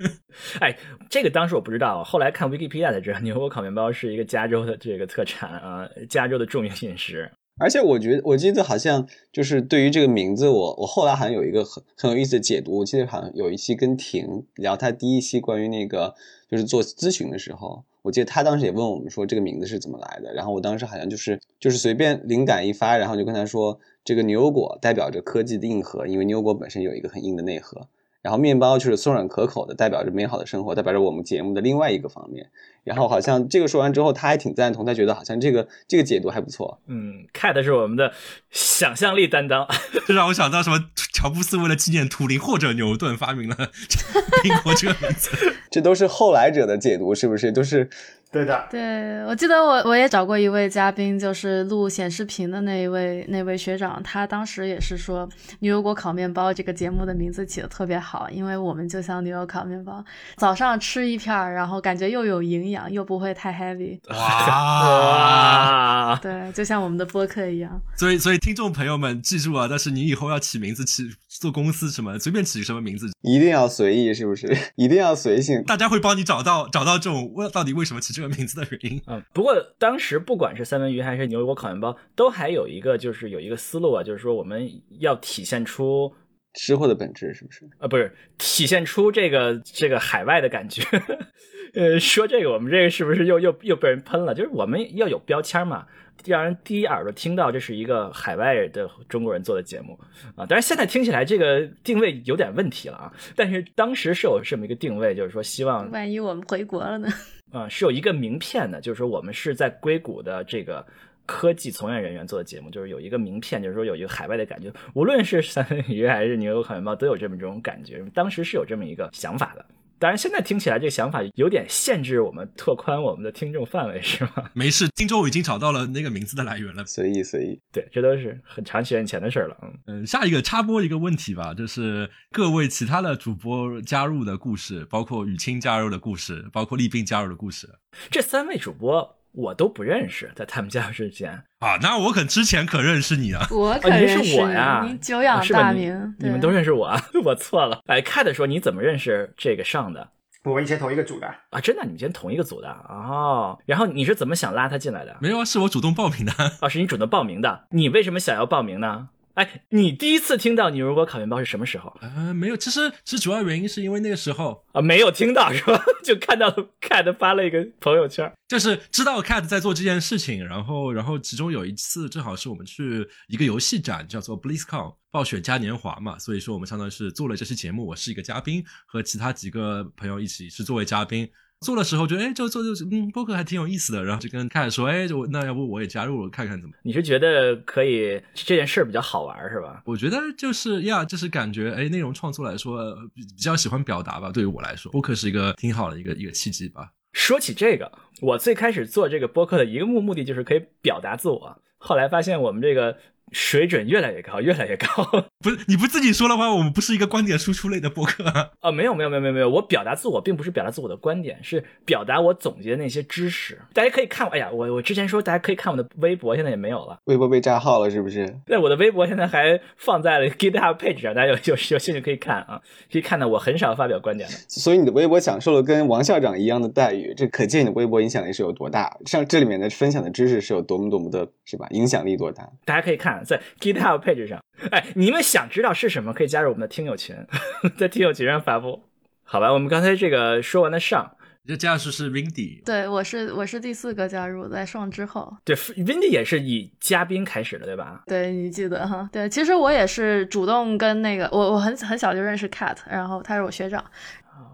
[0.59, 0.75] 哎，
[1.09, 7.31] 这个当时我不知道，后来看 Wikipedia 才知道牛油果烤面包是一个加州的这个特产啊，加州的著名饮食。
[7.57, 12.79] 而且我觉得，我记得好像就是对于这个名字，我我后来好像有一个很很有意思的解读。
[12.79, 16.15] 我记得好像有一期跟婷聊他第一期关于那个
[16.49, 20.31] 就是做咨询的时候，我记得他当时也问我们说这个名字是怎么来的。
[20.31, 27.87] 然后我当时好像就是就是随便灵感一发，然后就跟他说，这个牛油果代表着科技的硬核，因为牛油果本身有一个很硬的内核。
[28.21, 32.51] 然后面包就是松软可口的，代表着美好的生活，代表着我们节目的另外一个方面。
[32.85, 36.79] 然后好像这个说完之后，他还挺赞同，他觉得好像这个这个解读还不错。
[36.87, 38.13] 嗯，Cat 是我们的
[38.51, 39.67] 想象力担当，
[40.07, 40.79] 这 让我想到什么？
[41.13, 43.55] 乔布斯为了纪念图灵或者牛顿发明了
[44.43, 45.31] 苹果这个名字，
[45.71, 47.51] 这都是后来者的解读，是不是？
[47.51, 47.89] 都是。
[48.31, 60.03] 对的，对我记得我我也找过一位嘉宾，就是录显示屏的那一位那位学长，他当时也是说牛油果烤面包这个节目的名字起的特别好，因为我们就像牛油烤面包，
[60.35, 63.99] 早上吃一片儿，然后感觉又有营养，又不会太 heavy。
[64.13, 67.81] 哇，对，就像我们的播客一样。
[67.97, 74.45] 所以所以听众朋友们记住啊，但是你以后要起名字起做公司什么，随便起什么名字，一定要随意，是不是？
[74.75, 78.25] 一定要随性，大家会帮你找到找到这种为到底为什么起这个。
[78.35, 84.67] 名字的原因嗯，不过当时不管是三文鱼还是牛油果烤面包，都还有一个就是有一个思路啊，就是说我们
[84.99, 86.11] 要体现出
[86.55, 87.65] 吃货的本质，是不是？
[87.79, 90.81] 啊，不是体现出这个这个海外的感觉。
[91.73, 94.33] 呃，说这个我们这个是不是又又又被人喷了？
[94.33, 95.85] 就是我们要有标签嘛，
[96.25, 99.99] 让人第一耳朵听到这是一个海外的中国人做的节目
[100.37, 100.45] 啊。
[100.47, 103.13] 但是现在听起来这个定位有点问题了啊。
[103.35, 107.09] 但是当时是有这么一个定位，就是说希望万一我们回国了呢？
[107.51, 110.85] 啊，是有一个名片的，就是说我们是在硅谷的这个
[111.25, 114.71] 科技从业人员做的节目，就是有一个名片，就是说有一个海外的感觉。
[114.93, 118.03] 无论是三文鱼还是牛油烤面包，都有这么这种感觉。
[118.13, 119.65] 当时是有这么一个想法的。
[119.97, 124.43] 当然，现在听起来这个想法有点限制我们拓宽我们的听众范围，是吗？
[124.53, 127.57] 没事，听众已经找到了那个名字的来源了，随意随意。
[127.71, 129.57] 对，这都是很长时间前的事了。
[129.63, 137.69] 嗯嗯，下一个插播一个问题吧，就是各位其他的主播加入的故事，包括雨清加入的故事，包括立斌加入的故事，
[138.11, 147.81] 这三位主播我都不认识，在他们家之前啊，那我可之前可认识你啊，我可认识我呀，你久仰大名，你们都认识我， 我错了。
[147.87, 150.09] 哎，Cat 说你怎么认识这个上的？
[150.43, 153.57] 我们以前同一个组的啊，真的，你们以前同一个组的哦。
[153.65, 155.17] 然后你是怎么想拉他进来的？
[155.19, 156.31] 没有啊，是我主动报名的。
[156.61, 157.65] 哦，是你主动报名的。
[157.71, 159.09] 你为什么想要报名呢？
[159.35, 161.93] 哎，你第一次听到牛油果烤面包是什么时候？
[162.01, 165.83] 呃，没有，其实其实主要原因是因为那个时候啊，没有听到是吧？
[166.03, 166.49] 就看到
[166.81, 181.29] Cat 发了一个朋友圈，就是知道 Cat 在做这件事情，然后然后其中有一次正好是我们去一个游戏展，叫做 BlizzCon 暴雪嘉年华嘛，所以说我们相当于是做了这期节目，我是一个嘉宾，和其他几个朋友一起是作为嘉宾。
[181.61, 186.75] 做的时候觉得哎，就做就嗯，播客还挺有意思的，然后就跟凯说，哎，就那要不我也加入看看怎么？
[186.83, 189.81] 你是觉得可以这件事儿比较好玩是吧？
[189.85, 194.31] 我觉得就是呀，就是感觉哎，内容创作来说比较喜欢表达吧。
[194.31, 196.91] 对于我来说，播客是一个挺好的一个一个契机吧。
[197.13, 197.91] 说起这个，
[198.21, 202.97] 我最开始做这个播客的一个目目的就是可以表达自我，后来发现我们这个。
[203.31, 204.87] 水准越来越高，越来越高。
[205.43, 208.23] 不是你不自己说的话，我们不是一个观点输出类的博客
[208.61, 208.71] 啊！
[208.71, 213.59] 没有没有没有没有没有，我表达自我并不是表达自我的观点，是表达我总结的那些知识。
[213.73, 216.97] 大家可以看，哎呀，我我之前说大家可以看我的微博，现在也没有了。
[217.05, 218.35] 微博被炸号了是不是？
[218.45, 222.61] 对，我的微博现在还放在了 GitHub page 上，大家有有有兴趣可以看啊，
[222.91, 224.35] 可以看到我很少发表观点的。
[224.47, 228.97] 所以你的微博享受了跟王校长一样的待遇，这可见你的微博影响力是有多大。
[229.05, 231.67] 像这里面的分享的知识是有多么多么的，是吧？
[231.71, 232.49] 影响力多大？
[232.65, 233.95] 大家可以看在 GitHub。
[234.05, 234.39] 配置上，
[234.71, 237.15] 哎，你们想知道是什么，可以加入我们的听友群，
[237.77, 238.83] 在听友群上发布。
[239.23, 241.15] 好吧，我们刚才这个说完了上，
[241.47, 248.03] 这加入是 Windy，对我是我是第四个加入，在上之后，对 Windy 也是以嘉宾开始的，对吧？
[248.05, 249.09] 对你记得哈？
[249.11, 253.83] 对，其实我也是主动跟那个我我很很小就认识 Cat，然后他是我学长。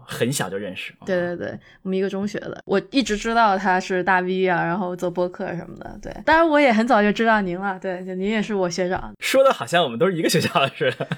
[0.04, 11.08] 很小就认识，对对对，我们一个中学的，我一直知道他是大 V 啊，然后做播客什么的，对，当然我也很早就知道您了，对，您也是我学长， 说的好像我们都是一个学校的似的。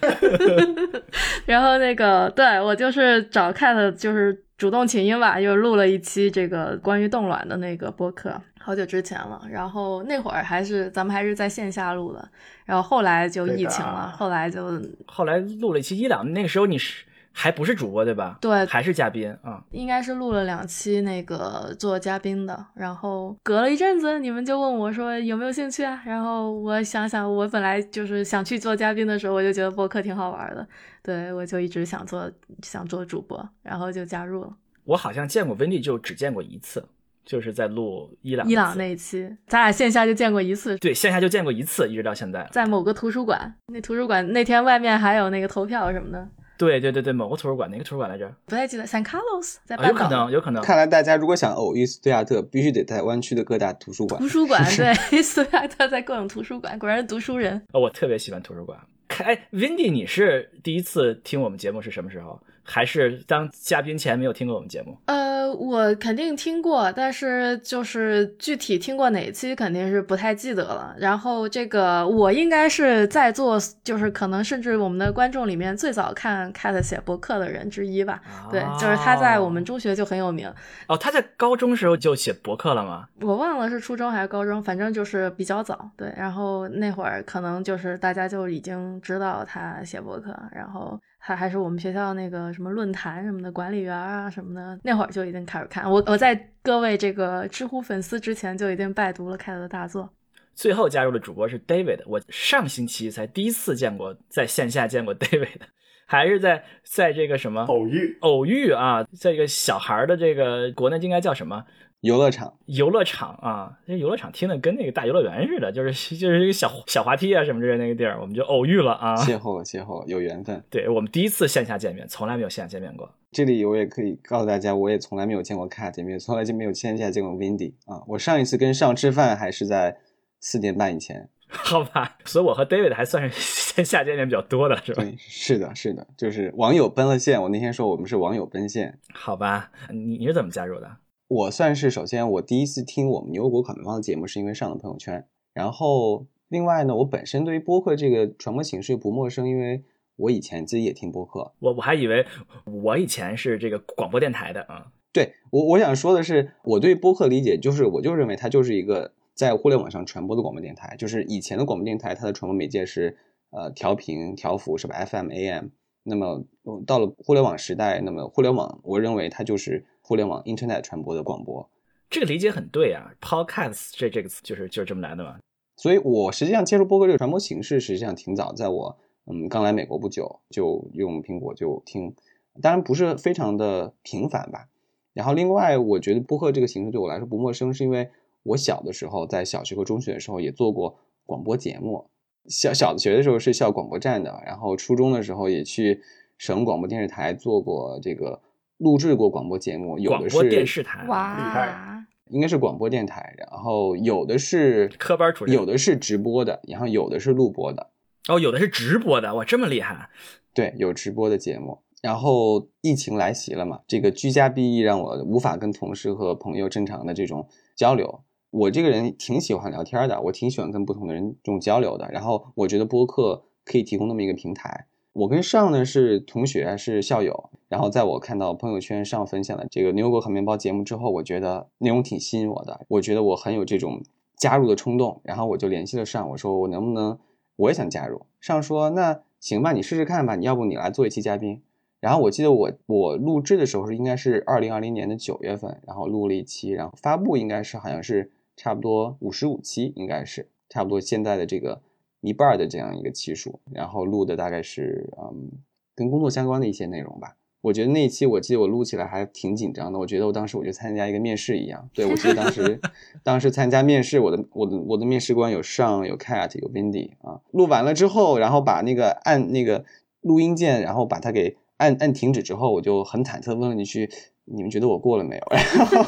[1.46, 9.42] 然后那个，对我就是找 Cat，就是主动请缨吧，又录了一期这个关于冻卵的那个播客，好久之前了。
[9.50, 12.29] 然后那会儿还是咱们还是在线下录的，
[12.64, 17.05] 然后后来就疫情了，后来就后来录了一期医疗，那个时候你是。
[17.37, 18.38] 还不是主播对吧？
[18.40, 19.61] 对，还是嘉宾啊。
[19.73, 26.01] 应该是录了两期那个做嘉宾的，然后隔了一阵子，你们就问我说有没有兴趣啊？
[26.07, 30.66] 然后我想想，我本来就是想去做嘉宾的时候，我就觉得播客挺好玩的，
[31.03, 32.31] 对我就一直想做
[32.62, 34.57] 想做主播，然后就加入了。
[34.85, 36.87] 我好像见过温蒂，就只见过一次。
[37.25, 42.47] 就是在录伊朗伊朗那一期，咱俩线下就见过一次，对线下就见过一次，一直到现在。
[42.53, 43.55] 在某个图书馆。
[43.68, 48.33] 那图书馆那天外面还有那个投票什么的，对对对对，某个图书馆，哪个图书馆来着？
[48.47, 48.87] 不太记得。
[48.87, 50.62] San Carlos 在啊，有可、能，有可能。
[50.62, 54.29] 看来大家如果想偶遇斯图亚特，必须得在湾区的各大图书馆图。
[54.29, 57.61] 书馆， 对，斯图亚特在各种图书馆， 果然是读书人。
[57.73, 58.79] 哦，我特别喜欢图书馆。
[59.09, 62.40] 看，哎，Vindy，你是第一次听我们节目是什么时候？
[62.64, 64.96] 还是当嘉宾前没有听过我们节目？
[65.07, 70.94] 呃，我肯定听过，但是就是具体听过哪一期肯定是不太记得了。
[70.98, 78.20] 然后这个我应该是在座，就是可能甚至我们的观众里面最早看 Cat 写博客的人之一吧。
[78.50, 80.53] 对，就是他在我们中学就很有名，
[80.88, 83.07] 哦，他在高中时候就写博客了吗？
[83.20, 85.90] 我忘了是初中还是高中，反正就是比较早。
[85.96, 95.91] 对，然后那会儿可能就是大家就已经知道他写博客，然后他还是我们学校那个什么论坛什么的管理员啊什么的，那会儿就已经开始看。
[95.91, 100.11] 我我在各位这个知乎粉丝之前就已经拜读了 Cat 的大作。
[100.55, 105.63] 最后加入的主播是 David，我上星期才第一次见过，在线下见过 David，
[106.05, 111.65] 还是在在这个什么偶遇，偶遇啊，在一个小孩儿的这个国内应该叫什么
[112.05, 113.79] 游乐场，游乐场啊？
[113.87, 119.17] 这游乐场听的跟那个大游乐园似的，就是 就是一个小小滑梯啊什么之类的那个地儿，我们就偶遇了啊。
[119.17, 120.62] 邂逅了，邂逅了，有缘分。
[120.69, 123.11] 对我们第一次线下见面，从来没有线下见面过。
[123.33, 128.03] 这里我也可以告诉大家，我也从来没有见过 Cat，也从来就没有线下见过 Windy 啊。
[128.07, 129.97] 我上一次跟上吃饭还是在
[130.40, 131.31] 四点半以前。
[131.49, 135.03] 好吧，所以我和 David 还算是 线下见面比较多的，是吧？
[135.03, 137.40] 对，是的，是的，就是网友奔了线。
[137.40, 138.99] 我那天说我们是网友奔现。
[139.14, 140.99] 好吧，你你是怎么加入的？
[141.27, 149.83] 我算是首先，我第一次听我们牛油果烤面包的节目是因为上了朋友圈，然后另外呢，我本身对于播客这个传播形式不陌生，因为
[150.17, 151.53] 我以前自己也听播客。
[151.61, 152.27] 我我还以为
[152.67, 154.93] 我以前是这个广播电台的啊。
[155.13, 160.95] 对我我想说的是，我对播客理解就是，我就认为它就是一个在互联网上传播的广播电台。
[160.97, 163.17] 就是以前的广播电台，它的传播媒介是
[163.51, 165.69] 呃调频、调幅，是吧？FM、AM。
[166.03, 166.45] 那么
[166.87, 171.67] 到了互联网时代，那么互联网，我认为它就是互联网 Internet 传播的广播。
[172.11, 175.38] 这个理解很对啊，Podcast 这这个词就是就是这么来的嘛。
[175.77, 182.14] 所以我实际上接触播客这个传播形式，实际上挺早，在我嗯刚来美国不久，就用苹果就听，
[182.61, 184.69] 当然不是非常的频繁吧。
[185.14, 188.11] 然后另外，我觉得播客这个形式对我来说不陌生，是因为
[188.43, 192.05] 我小的时候在小学和中学的时候也做过广播节目。
[192.47, 196.03] 小小学的时候是校广播站的，然后初中的时候也去
[196.37, 198.43] 省广播电视台做过这个
[198.79, 207.91] 录制过广播节目，有的广播电视台，厉哇害，应该是广播电台，然后有的是科班主任有的是直播的，然后有的是录播的。
[208.29, 210.09] 哦，有的是直播的，哇，这么厉害！
[210.55, 211.81] 对，有直播的节目。
[212.03, 218.23] 然后疫情来袭了嘛，这个居家避疫让我无法跟同事和朋友正常的这种交流。
[218.51, 222.09] 我这个人挺喜欢聊天的，我挺喜欢跟不同的人这种交流的。
[222.11, 224.87] 然后我觉得播客可以提供那么一个平台。
[225.14, 227.48] 我跟上呢是同学，是校友。
[227.68, 234.03] 然后在我看到朋友圈上分享的这个牛油果烤面包节目之后，我觉得内容挺吸引我的，我觉得我很有这种
[234.37, 235.20] 加入的冲动。
[235.22, 237.16] 然后我就联系了上，我说我能不能
[237.55, 238.22] 我也想加入？
[238.40, 241.62] 上说那行吧，你试试看吧，你要不你来做一期嘉宾。
[242.00, 251.81] 然后我记得我我录制的时候是应该是二零二零年的九月份，然后录了一期，然后发布应该是好像是差不多五十五期，应该是差不多现在的这个
[252.25, 255.51] 一半儿的这样一个期数，然后录的大概是嗯
[255.95, 257.37] 跟工作相关的一些内容吧。
[257.61, 261.89] 我觉得那一期我记得我录起来还挺紧张的，我觉得我当时我就参加一个面试一样。
[261.95, 262.79] 对我记得当时
[263.25, 267.41] 当时参加面试，我的我的我的面试官有上有 Cat 有 Windy 啊。
[267.53, 269.87] 录完了之后，然后把那个按那个
[270.21, 274.11] 录音键，然后把它给按按停止之后，我就很忐忑问了一句
[274.45, 276.05] ：“你们觉得我过了没有？”然后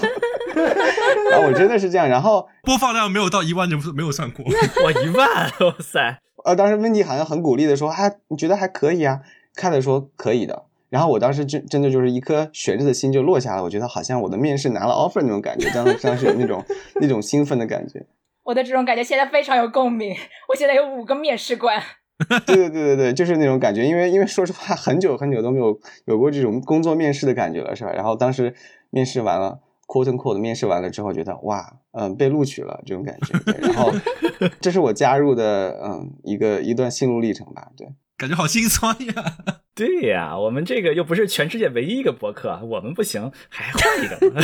[1.30, 4.44] 然后我真的是这样，然后 播放量没有到一万就没有算过。
[4.84, 5.28] 哇，一万，
[5.60, 6.18] 哇塞！
[6.44, 9.20] 呃，当时温迪好像很鼓励的说：“啊、你觉得还可以啊？”
[9.54, 10.64] 看的说可以的。
[10.88, 16.64] 然后我当时真真的就是一颗悬着的心就落下了，我觉得好像我的面试拿了 offer 那种感觉，当时当时有那种
[17.00, 18.06] 那种兴奋的感觉。
[18.44, 20.14] 我的这种感觉现在非常有共鸣。
[20.48, 21.82] 我现在有五个面试官，
[22.46, 27.92] 对对对对对，就是那种感觉，因为因为说实话，很久很久都没有有过这种工作面试的感觉了，是吧？
[27.92, 28.54] 然后当时
[28.90, 33.38] 面试完了，quote and quote 面试完了之后，觉得哇，嗯、被录取了这种感觉。
[33.52, 33.92] 对然后
[34.60, 37.86] 这是我加入的嗯一个一段心路历程吧，对。
[38.18, 39.36] 感觉好心酸呀！
[39.76, 44.40] 对呀，我们这个又不是全世界唯一一个博客，我们不行，还换一个吗，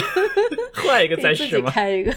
[0.75, 1.71] 换一个再给自己试吗？
[1.73, 2.13] 开一个。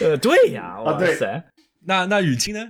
[0.00, 1.42] 呃，对呀，哇对塞，
[1.84, 2.68] 那那雨清呢？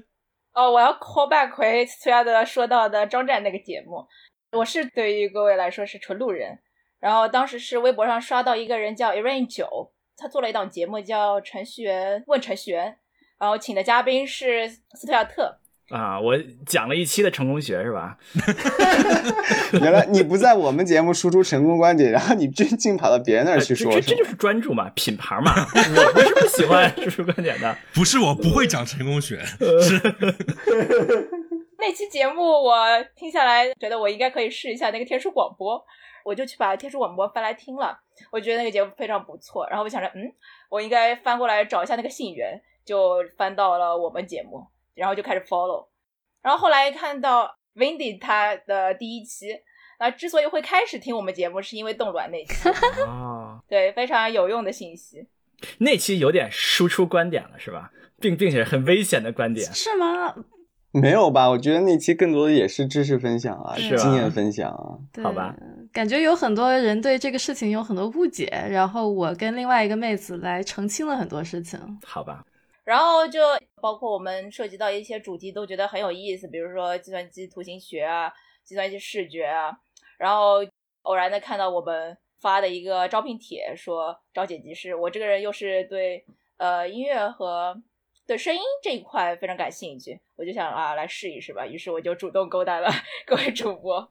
[0.54, 4.06] 哦，我要 call back 回崔亚德说到的张战那个节目，
[4.52, 6.58] 我是对于各位来说是纯路人，
[7.00, 12.92] 然后当时是微博上刷到一个人叫 Eran 九，他做了一档节目叫《程序员问程序员》，
[13.38, 15.58] 然后请的嘉宾是斯特亚特。
[15.92, 16.34] 啊，我
[16.64, 18.16] 讲了一期的成功学是吧？
[19.80, 25.52] 原来你不在我们节目输出成功观点，然后你真竟跑到别人那儿去说，这这就是专注嘛，品牌嘛。
[25.54, 29.38] 我不是不喜欢输出观点的，不是我不会讲成功学，
[29.82, 30.00] 是
[31.78, 35.78] 那期节目我听下来，觉得我应该可以试一下那个天书广播，
[36.24, 37.94] 我就去把天书广播翻来听了，
[38.30, 39.68] 我觉得那个节目非常不错。
[39.68, 40.32] 然后我想着，嗯，
[40.70, 44.64] 我应该翻过来找一下那个信源，就翻到了我们节目。
[44.94, 45.88] 然后就开始 follow，
[46.42, 49.48] 然后后来看到 Wendy 他的第一期，
[49.98, 52.68] 那之所以会开始听我们节目，是因为冻卵那期
[53.06, 55.26] 哦 对，非常有用的信息。
[55.78, 57.92] 那期有点输出观点了，是吧？
[58.18, 60.34] 并并且很危险的观点，是吗？
[60.90, 61.48] 没有吧？
[61.48, 65.54] 我觉得那期更多的也是知识分享啊，是经验分享啊，好吧？
[65.92, 72.44] 感觉有很多人对这个事情有很多误解，然后我跟另外一个妹子来澄清了很多事情，好吧？
[72.85, 73.40] 然后就
[73.80, 78.33] 包括我们涉及到一些主题都觉得很有意思，比如说计算机图形学啊，
[78.64, 79.76] 计算机视觉啊。
[80.18, 80.58] 然后
[81.02, 84.94] 偶然的看到我们发的一个招聘帖，说招剪辑师。
[84.94, 86.24] 我这个人又是对
[86.58, 87.80] 呃音乐和
[88.26, 91.66] 对声音这一块非常感兴趣，我就想啊来试一试吧。
[91.66, 92.88] 于是我就主动勾搭了
[93.26, 94.08] 各位主播。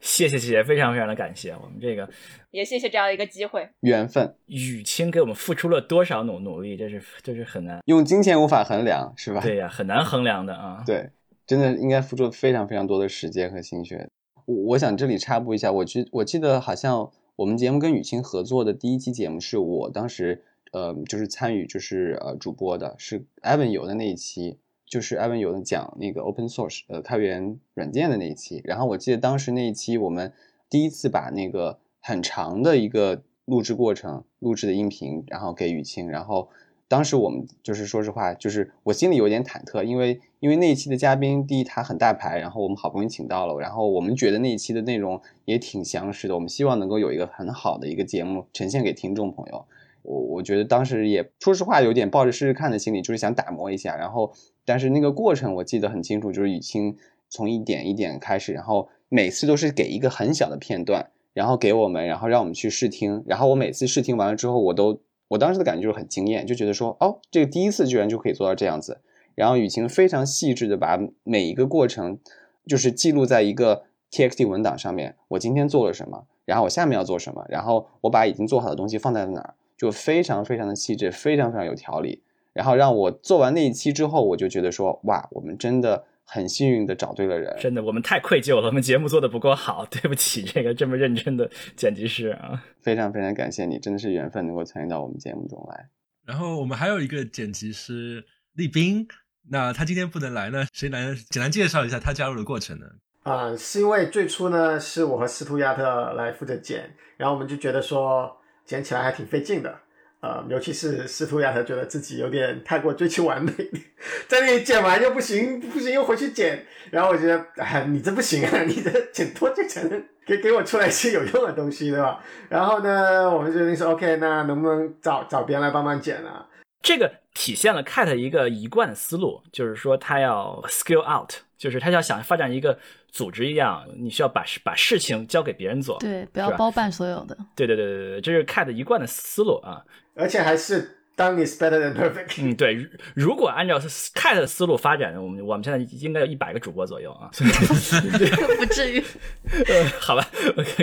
[0.00, 2.08] 谢谢谢谢，非常非常的感谢我们这个，
[2.50, 4.34] 也谢谢这样一个机会，缘分。
[4.46, 9.40] 雨清给我们付出了多少努努力，这是这是很难用金钱无法衡量，是吧？
[9.40, 10.82] 对呀，很难衡量的啊。
[10.86, 11.10] 对，
[11.46, 14.08] 真的应该付出非常非常多的时间和心血。
[14.46, 24.58] 我我想这里插播一下，我记我记得好像我们节目跟雨清合作的第一期节目是我当时呃就是参与就是呃主播的，是 Evan 有的那一期。
[24.86, 30.32] 就是艾文有的讲那个 open source 呃开源软件的那一期，然后我记得当时那一期我们
[30.70, 36.48] 第一次把那个很长的一个录制过程录制的音频，然后给雨清，然后
[36.86, 49.64] 当时我们就是说实话，就是我心里有点忐忑，因为因为那一期的嘉宾第一他很大牌，然后我们好不容易请到了，然后我们觉得那一期的内容也挺详实的，我们希望能够有一个很好的一个节目呈现给听众朋友。
[50.02, 54.32] 我我觉得当时也说实话有点抱着试试看的心理，就是想打磨一下，然后。
[54.66, 56.94] 但是那个过程我记得很清楚，就是雨清
[57.30, 69.00] 从一点一点开始，然后每次都是给一个很小的片段，然后给我们，然后让我们去试听，然后我每次试听完了之后，我都我当时的感觉就是很惊艳，就觉得说哦，这个第一次居然就可以做到这样子。
[69.34, 72.18] 然后雨晴非常细致的把每一个过程
[72.66, 82.22] 就是记录在一个 txt 文档上面，我今天做了什么，然后我下面要做什么，然后我把已经做好的东西放在了哪儿，就非常非常的细致，非常非常有条理。
[82.56, 87.54] 然后让我做完那一期之后，我就觉得说，哇，我们真的很幸运的找对了人。
[87.60, 92.64] 真的，我们太愧疚了，我们节目做的不够好， 对不起这个这么认真的剪辑师啊。
[92.80, 95.90] 非常非常感谢你，真的是缘分能够参与到我们节目中来。
[96.24, 99.06] 然后我们还有一个剪辑师立斌，
[99.50, 101.14] 那他今天不能来呢，谁来？
[101.28, 102.86] 简单介绍一下他加入的过程呢？
[103.24, 108.34] 啊，是因为最初呢是我和司徒亚特来负责剪，然后我们就觉得说
[108.64, 109.80] 剪起来还挺费劲的。
[110.26, 113.52] 呃，尤其是司徒亚特觉得自己有点太过追求完美，
[114.26, 122.20] 在那里剪完又不行，不行又回去剪，然后我觉得，哎，你这不行啊，你这剪多就才能给给我出来一些有用的东西，对吧？
[122.48, 126.48] 然后呢，我们决定说，OK，那能不能找找别人来帮忙剪啊？
[126.82, 132.78] 这个体现了 Cat 一个一贯的思路，就是说他要 skill out，就是他要想发展一个
[133.16, 137.34] 组织一样，你需要把把事情交给别人做，对，不要包办所有的。
[137.54, 139.82] 对对对对对，这是 Cat 一贯的思路啊。
[140.14, 142.42] 而且还是 done is better than perfect。
[142.42, 147.30] 嗯，对，如果按照 Cat 的思路发展，我们我们现在应该有一百个主播左右啊。
[148.58, 149.02] 不至于。
[149.66, 150.22] 呃好吧，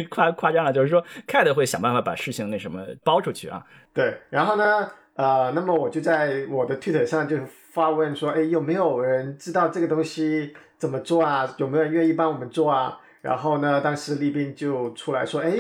[0.10, 3.64] 夸夸张了，就是说 Cat 会想办法把事情那什么包出去啊。
[3.94, 7.38] 对，然后呢，呃，那么我就在我的 Twitter 上就
[7.72, 11.56] 发问说，哎，有没有人知道这个东西怎么做啊？
[11.56, 13.00] 有没有人愿意帮我们做啊？
[13.22, 15.54] 然后呢，当时立斌就出来说，哎，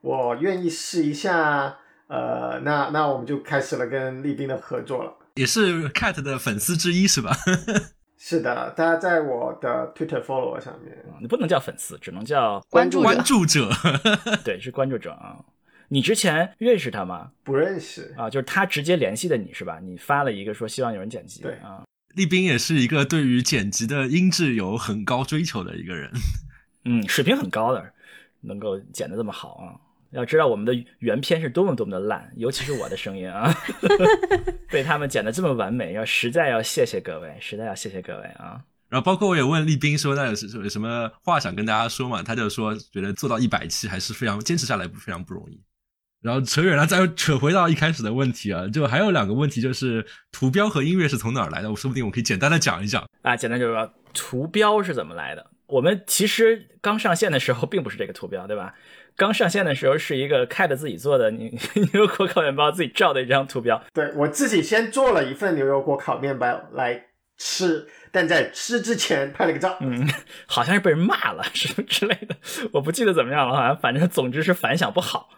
[0.00, 1.78] 我愿意试一下。
[2.06, 7.36] 呃，那那我们就开始了跟立斌的合作了，也是 Cat 的粉丝之一是吧？
[8.16, 13.68] 是的，他在我的 Twitter follow 上面，你不能叫粉丝，只能叫关注关注者。
[14.46, 15.44] 对，是关注者啊。
[15.88, 17.32] 你之前认识他吗？
[17.42, 19.80] 不认识啊，就是他直接联系的你是吧？
[19.82, 21.82] 你发了一个说希望有人剪辑，对啊。
[22.14, 26.10] 立斌也是一个对于剪辑的音质有很高追求的一个人，
[26.84, 27.92] 嗯，水平很高的，
[28.40, 29.78] 能够剪得这么好啊。
[30.10, 33.54] 要知道我们的原片是多么多么的烂，尤其是我的声音啊，
[34.68, 38.60] 被他们剪得这么完美，要实在要谢谢各位，实在要谢谢各位啊。
[38.88, 40.32] 然后包括我也问立斌说，那有
[40.62, 42.24] 有什么话想跟大家说嘛？
[42.24, 45.60] 他就说觉得做到一百期还是非常坚持下来，非常不容易。
[46.22, 51.70] 然后扯远了，再扯回到一开始的问题啊，就还有两个问题，就是图标和音乐是从哪儿来的？
[51.70, 53.36] 我说不定我可以简单的讲一讲啊。
[53.36, 55.46] 简单就是说，图标是怎么来的？
[55.66, 58.74] 我们其实刚上线的时候并不是这个图标，对吧？
[59.16, 61.50] 刚上线的时候是一个 Cat 自己做的牛
[61.94, 63.82] 油果烤面包自己照的一张图标。
[63.92, 67.06] 对我自己先做了一份牛油果烤面包来
[67.38, 69.76] 吃，但在吃之前拍了个照。
[69.80, 70.08] 嗯，
[70.46, 72.36] 好像是被人骂了 什么之类的，
[72.72, 75.28] 我不记得怎么样了，好像反正总之是反响不好。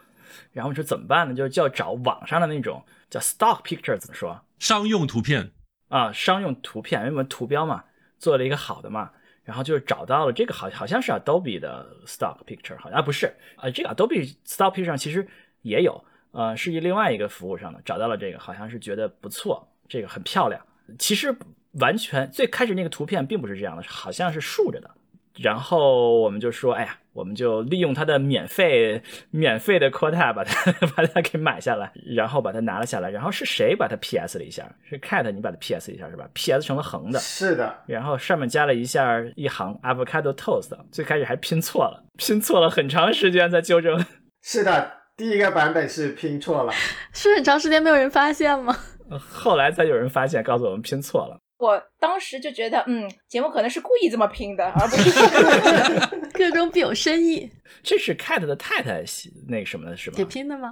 [0.52, 1.34] 然后说怎么办呢？
[1.34, 4.40] 就就要找网上的那种叫 stock picture，怎么说？
[4.58, 5.50] 商用图片
[5.88, 7.84] 啊，商用图片，因为我们图标嘛，
[8.18, 9.10] 做了一个好的嘛。
[9.44, 15.26] 然后就是找到了这个，好好像是 Adobe 的 stock picture，好像不是啊，这个 Adobe stock picture 上其实
[15.62, 20.64] 也有，呃，是一另外一个服务上的，找到了这个，好像是觉得不错，这个很漂亮。
[20.96, 21.36] 其实
[21.72, 24.88] 完全最开始那个图片并不是这样的，好像是竖着的。
[25.34, 33.10] 然后我们就说，哎呀，我们就利用它的免费免费的 quota 把它 把它给买下来，然后把它拿了下来。
[33.10, 34.70] 然后是谁把它 PS 了一下？
[34.88, 37.74] 是 Cat，你把它 PS 一下是吧？PS 成了横的，是的。
[37.86, 44.04] 然后上面加了一下一行 avocado toast，最开始还拼错了，拼错了很长时间在纠正。
[44.42, 46.72] 是的，第一个版本是拼错了，
[47.12, 48.74] 是很长时间没有人发现吗？
[49.10, 51.38] 后来才有人发现，告诉我们拼错了。
[51.62, 57.48] 我当时就觉得，嗯，节目可能是故意这么拼的，而不是 各种表深意。
[57.84, 59.04] 这是 Cat 的太太
[59.46, 60.16] 那个什么的是吗？
[60.16, 60.68] 给拼的吗？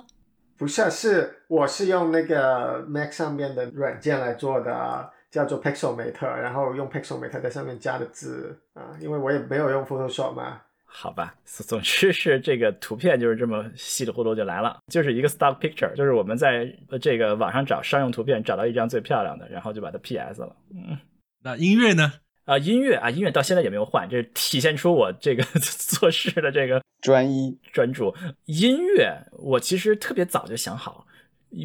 [0.59, 10.61] 不是，是我是用那个 Mac 上面的软件来做的，叫做 Pixelmator，然后用 Pixelmator 在上面加的字啊，因为我也没有用 Photoshop 嘛。
[10.93, 16.67] 好吧，总之是这个图片就是这么稀里糊涂就来了，就是一个 stock picture，就是我们在
[17.01, 20.57] 这个网上找商用图片，找到一张最漂亮的，然后就把它 PS 了。
[20.75, 20.99] 嗯，
[21.43, 22.13] 那音乐呢？
[22.45, 28.13] 啊，音乐啊，音乐到现在也没有换，这体现出我这个 做事的这个专一专注。
[28.47, 31.07] 音乐我其实特别早就想好，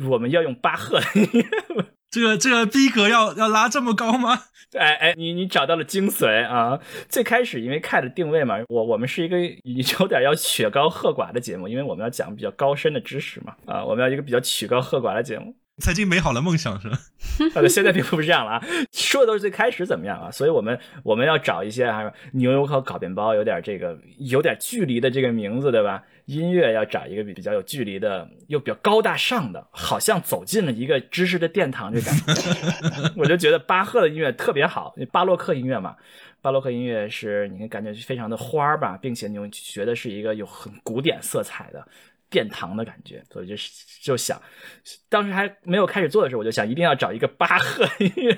[0.07, 1.85] 我们要用巴赫的音乐。
[2.09, 4.43] 这个这个逼格要要拉这么高吗？
[4.77, 6.77] 哎哎，你你找到了精髓啊！
[7.07, 9.37] 最开始因为 Cat 定位嘛，我我们是一个
[9.99, 15.55] 有点要曲高和寡的节目，因为我们要讲比较高深的知识嘛，啊，我们要一个比较曲高和寡的节目。
[15.77, 16.97] 曾经美好的梦想是吧？
[17.55, 18.63] 啊， 现在并不是这样了啊，
[18.93, 20.31] 说的都是最开始怎么样啊？
[20.31, 26.03] 所以我们我们要找一些啊牛油烤烤面包有点这个有点距离的这个名字，对吧？
[26.25, 33.13] 音乐要找一个比比较有距离的，又比较高大上的，好像走进了一个知识的殿堂这感觉。
[33.17, 35.95] 我就觉得巴赫的音乐特别好，巴洛克音乐嘛，
[36.41, 41.85] 巴洛克音乐是你感觉非常的花儿吧，并且你觉得是一个有很古典色彩的
[42.29, 43.55] 殿堂的感觉，所以就
[44.01, 44.41] 就想，
[45.09, 48.37] 当时还没有开始做的时候，我就想一定要找一个巴赫音乐。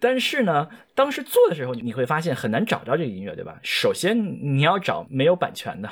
[0.00, 3.60] 但是呢，当时做的时候，你会发现很难找到这个音乐，对吧？
[3.62, 4.16] 首先
[4.56, 5.90] 你要找没有版权的。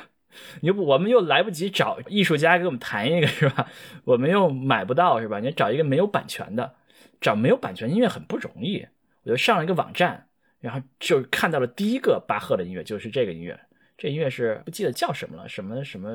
[0.62, 3.68] 你不，我们又来不及找艺术家给我们弹一个，是吧？
[4.04, 5.40] 我们又买不到，是吧？
[5.40, 6.74] 你找一个没有版权的，
[7.20, 8.86] 找没有版权音乐很不容易。
[9.24, 10.26] 我就上了一个网站，
[10.58, 13.60] 然后就看到了第一个巴赫的音乐，就是这个音乐。
[13.98, 16.08] 这音乐是不记得叫什么了，什么什么，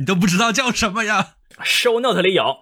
[0.00, 2.60] 你都不知道叫什么呀？Show Note 里有，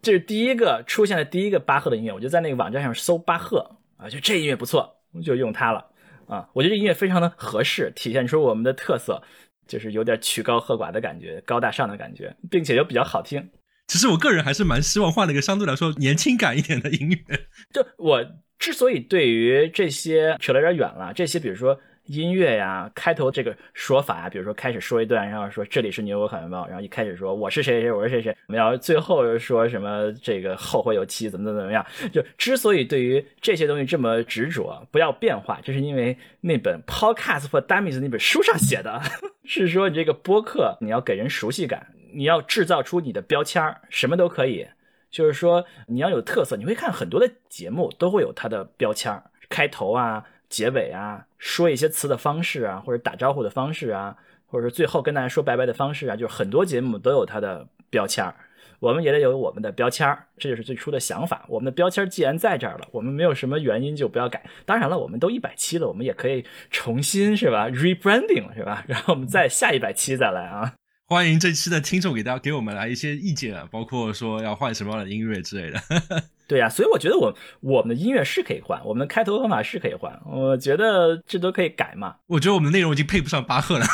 [0.00, 2.14] 这是第一个出现的第一个巴赫的音乐。
[2.14, 5.84] 我就在那个网站上搜巴赫啊，就这音乐不错，就用它了
[6.28, 6.48] 啊。
[6.54, 9.22] 我觉得这音乐非常的合适，体现出我们的特色。
[9.66, 13.50] 就是有点曲高和寡的感觉，高大上的感觉，并且又比较好听。
[13.86, 17.18] 其实我个人还是蛮希望换了一个相对来说年轻感一点的音乐。
[17.70, 18.24] 就我
[18.58, 21.78] 之所以对于这些扯了有点远了，这些比如说。
[22.08, 31.84] 音乐呀，开头这个说法呀，比如说开始说一段，然后说这里是牛油果烤面包，然后一开始说我是谁谁，我是谁谁，然后最后又说什么这个后会有期，怎么怎么怎么样。
[32.10, 39.00] 就之所以对于这些东西这么执着，不要变化，这是因为那本 Podcast for Dummies 那本书上写的，
[39.44, 44.66] 是说你这个播客你要给人熟悉感，你要制造出你的标签儿，什么都可以，
[45.10, 46.56] 就是说你要有特色。
[46.56, 50.24] 你会看很多的节目都会有它的标签儿，开头啊。
[50.48, 58.34] 结尾啊，说一些词的方式啊，或者打招呼的方式啊，或者是最后跟大家说拜拜的方式啊，就是很多节目都有它的标签儿，
[58.80, 61.44] 我们也得有我们的标签儿，这就是最初的想法。
[61.48, 64.42] 我们的标签既然在这儿了，我们没有什么原因就不要改。
[64.64, 68.84] 当然了，我们都一百期了，我们也可以重新是吧，rebranding 是吧？
[68.88, 70.74] 然后我们再下一百期再来啊。
[71.10, 75.80] 欢迎这期的听众给大家给我们来一些意见啊，包括说要换什么样的音乐之类的。
[76.46, 82.16] 对呀，所以我觉得我我们的音乐是可以换，我们的开头方法是可以换，我觉得这都可以改嘛。
[82.26, 83.86] 我觉得我们的内容已经配不上巴赫了。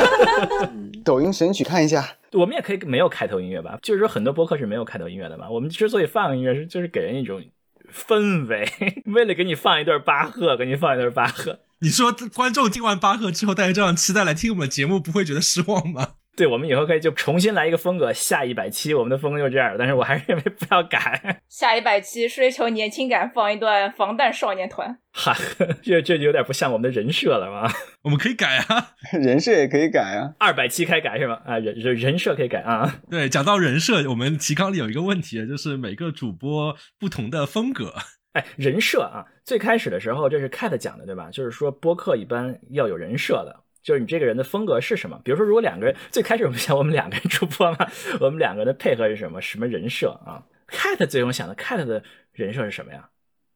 [1.02, 3.78] 抖音神曲看一下，我们也可以没有开头音乐吧？
[3.80, 5.48] 就是说很多播客是没有开头音乐的嘛。
[5.48, 7.42] 我们之所以放音乐是就是给人一种
[7.90, 8.70] 氛围，
[9.06, 11.60] 为了给你放一段巴赫，给你放一段巴赫。
[11.80, 16.14] 你说观众听完巴赫之后带着这样期待来听我们节目，不会觉得失望吗？
[16.40, 19.76] 对，我们以后可以就重新来一个风格，下一百期我们的风格就这样。
[19.78, 21.42] 但是我还是认为不要改。
[21.50, 24.98] 下一百期追求年轻感，放一段防弹少年团。
[25.12, 25.36] 哈，
[25.82, 27.70] 这这就有点不像我们的人设了嘛。
[28.00, 30.32] 我们可以改啊， 人设也可以改啊。
[30.38, 31.42] 二百期开改是吧？
[31.44, 33.00] 啊，人人人设可以改啊。
[33.10, 37.92] 对，讲到人设，我们提纲里有一个问题，就是每个主播不同的风格。
[38.32, 41.28] 哎，人设啊，最开始的时候这是 Cat 讲的，对吧？
[41.30, 45.20] 就是说播客一般要有人设的，就是你这个人的风格是什么？
[45.24, 47.86] 比如说，如果两个人最开始我们想我们两个人主播嘛，
[48.20, 49.40] 我们两个人的配合是什么？
[49.40, 52.02] 什么人设啊？Cat 最终想的，Cat 的
[52.32, 53.08] 人设是什么呀？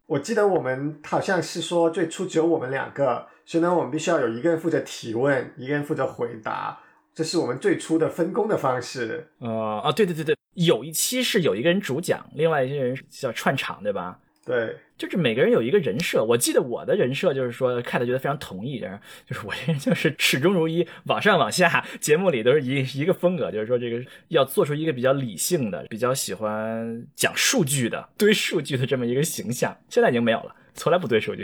[0.07, 6.79] 我记得我们好像是说最初只有我们两个，所以呢，我们必须要有一个人负责提问，一个人负责回答，
[7.15, 9.29] 这是我们最初的分工的方式。
[9.39, 14.19] 呃啊，对对对对，有一期是有一个人主讲，另外一些人叫串场，对吧？
[14.47, 16.23] 对，就是每个人有一个人设。
[16.23, 18.79] 我记得我的人设就是说看的觉得非常同意，
[19.27, 29.75] 就是我这人就是始终如一，往上往下，节目里都是一一个风格，就是说这个要做出一个比较理性的、比较喜欢讲数据的、堆数据的这么一个形象。
[29.89, 31.43] 现在已经没有了，从来不堆数据。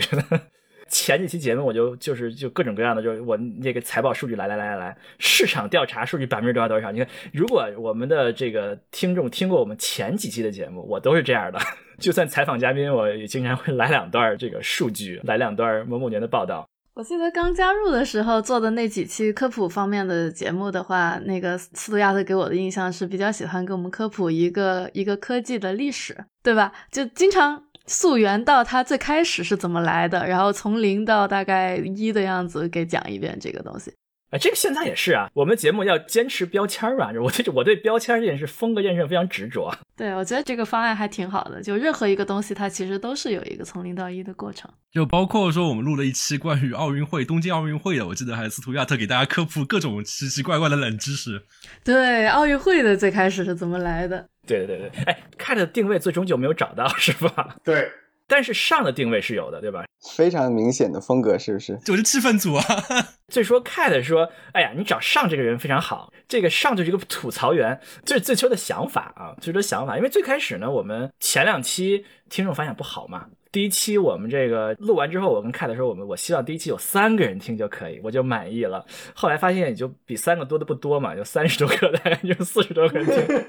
[0.90, 6.90] 前几期节目我就就是就各种各样的，就是我那个财报数据来来来来来，市场调查数据百分之多少多少。
[6.90, 11.58] 你看，如果我们的这个听众听过我们前几期的节目，我都是这样的。
[12.00, 16.66] 就算采访嘉宾，我也经常会来两段这个数据，来两段某某年的报道。
[16.94, 26.72] 我记得刚加入的时候做的那几期科普方面的节目的话，那个斯图亚特给我的印象是比较喜欢给我们科普一个一个科技的历史，对吧？
[26.90, 27.62] 就经常。
[27.90, 33.92] 溯源到它最开始是怎么来的，然后从零到大概一的样子给讲一遍这个东西。
[34.30, 37.10] 哎，这个现在也是啊，我们节目要坚持标签儿吧？
[37.20, 39.76] 我对我对标签这件事、风格这件事非常执着。
[39.96, 41.60] 对，我觉得这个方案还挺好的。
[41.60, 44.70] 就任何一个东西，它其实都是有一个从零到一的过程。
[44.92, 51.42] 就包括说，我们录了一期关于奥运会、东京奥运会的，我记得还是斯图亚特给大家科普各种奇奇怪怪的冷知识。
[51.82, 54.24] 对，奥运会的最开始是怎么来的？
[54.58, 57.56] 对对对对，哎，Cat 的定位最终就没有找到，是吧？
[57.64, 57.90] 对，
[58.26, 59.84] 但是上的定位是有的，对吧？
[60.16, 61.76] 非常明显的风格，是不是？
[61.84, 62.64] 就是气氛组啊。
[63.28, 69.96] 所以说，Cat 说：“哎呀，你找上这个人非常好，这个上就是一个吐槽员，这是最初的想法啊，最初的想法。
[69.96, 73.26] 因为最开始呢，我们前两期听众反响不好嘛。
[73.52, 78.84] 第一期我们这个录完之后，我跟 Cat 说，我们我希望第一期有三个人听就可以，我就满意了。
[79.14, 83.44] 后来发现也就比三个多的不多嘛，有三十多个，大概就四十多个人听。”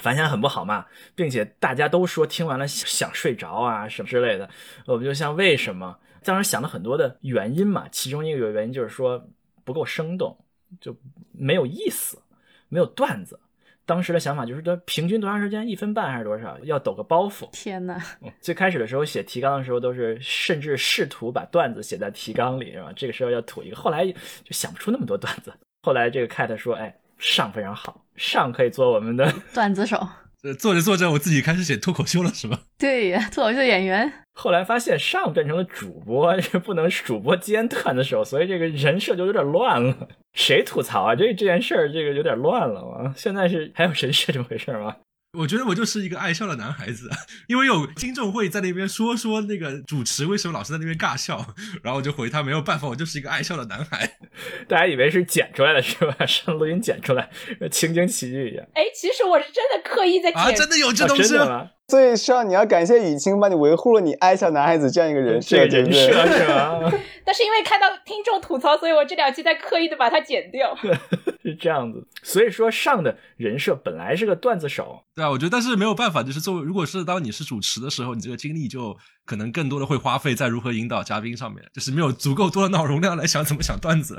[0.00, 4.48] 反响很不好嘛，并且大家都说听完了想睡着啊什么之类的，
[4.86, 5.98] 我们就像为什么？
[6.24, 9.28] 当时想了很多的原因嘛，其中一个原因就是说
[9.64, 10.36] 不够生动，
[10.80, 10.94] 就
[11.32, 12.20] 没有意思，
[12.68, 13.40] 没有段子。
[13.86, 15.66] 当时的想法就是说平均多长时间？
[15.66, 16.58] 一分半还是多少？
[16.64, 17.48] 要抖个包袱。
[17.52, 17.98] 天哪！
[18.40, 22.92] 最开始的时候写提纲的时候都是甚至试图把段子写在提纲里，是吧？
[22.94, 24.14] 这个时候要吐一个，后来就
[24.50, 25.52] 想不出那么多段子。
[25.82, 26.94] 后来这个 cat 说，哎。
[27.18, 30.08] 上非常好，上可以做我们的 段子手。
[30.44, 32.60] 呃，做着做着，我自己开始写脱口秀了，是吧？
[32.78, 34.12] 对呀，脱口秀演员。
[34.34, 36.32] 后来发现上变成了主播，
[36.64, 40.08] 不能主播兼段子手，所以这个人设就有点乱了。
[40.34, 41.16] 谁吐槽啊？
[41.16, 43.12] 这这件事儿，这个有点乱了啊！
[43.16, 44.94] 现在是还有人设这么回事吗？
[45.34, 47.10] 我觉得我就是一个爱笑的男孩子，
[47.48, 54.10] 因为有听众会在那边说说那个主持为什么老是在那边尬笑，然后我就回他没有办法，我就是一个爱笑的男孩。
[54.66, 56.16] 大家以为是剪出来的，是吧？
[56.24, 57.28] 上录音剪出来，
[57.70, 58.66] 情景喜剧一样。
[58.72, 61.68] 哎，其实我是真的刻意在剪，真的有这东西吗？
[61.88, 66.78] 所以上你要感谢雨清帮你维护了你爱笑男孩子这样一个人设，人设是吧？
[67.24, 70.76] 但是因为看到听众吐槽，所以我这两期在刻意的把它剪掉。
[71.42, 84.14] 是这样子，所以说上的人设本来是个段子手，对啊，我觉得但是没有办法，就是作为如果是当你是主持的时候，你这个精力就可能更多的会花费在如何引导嘉宾上面，就是没有足够多的脑容量来想怎么想段子。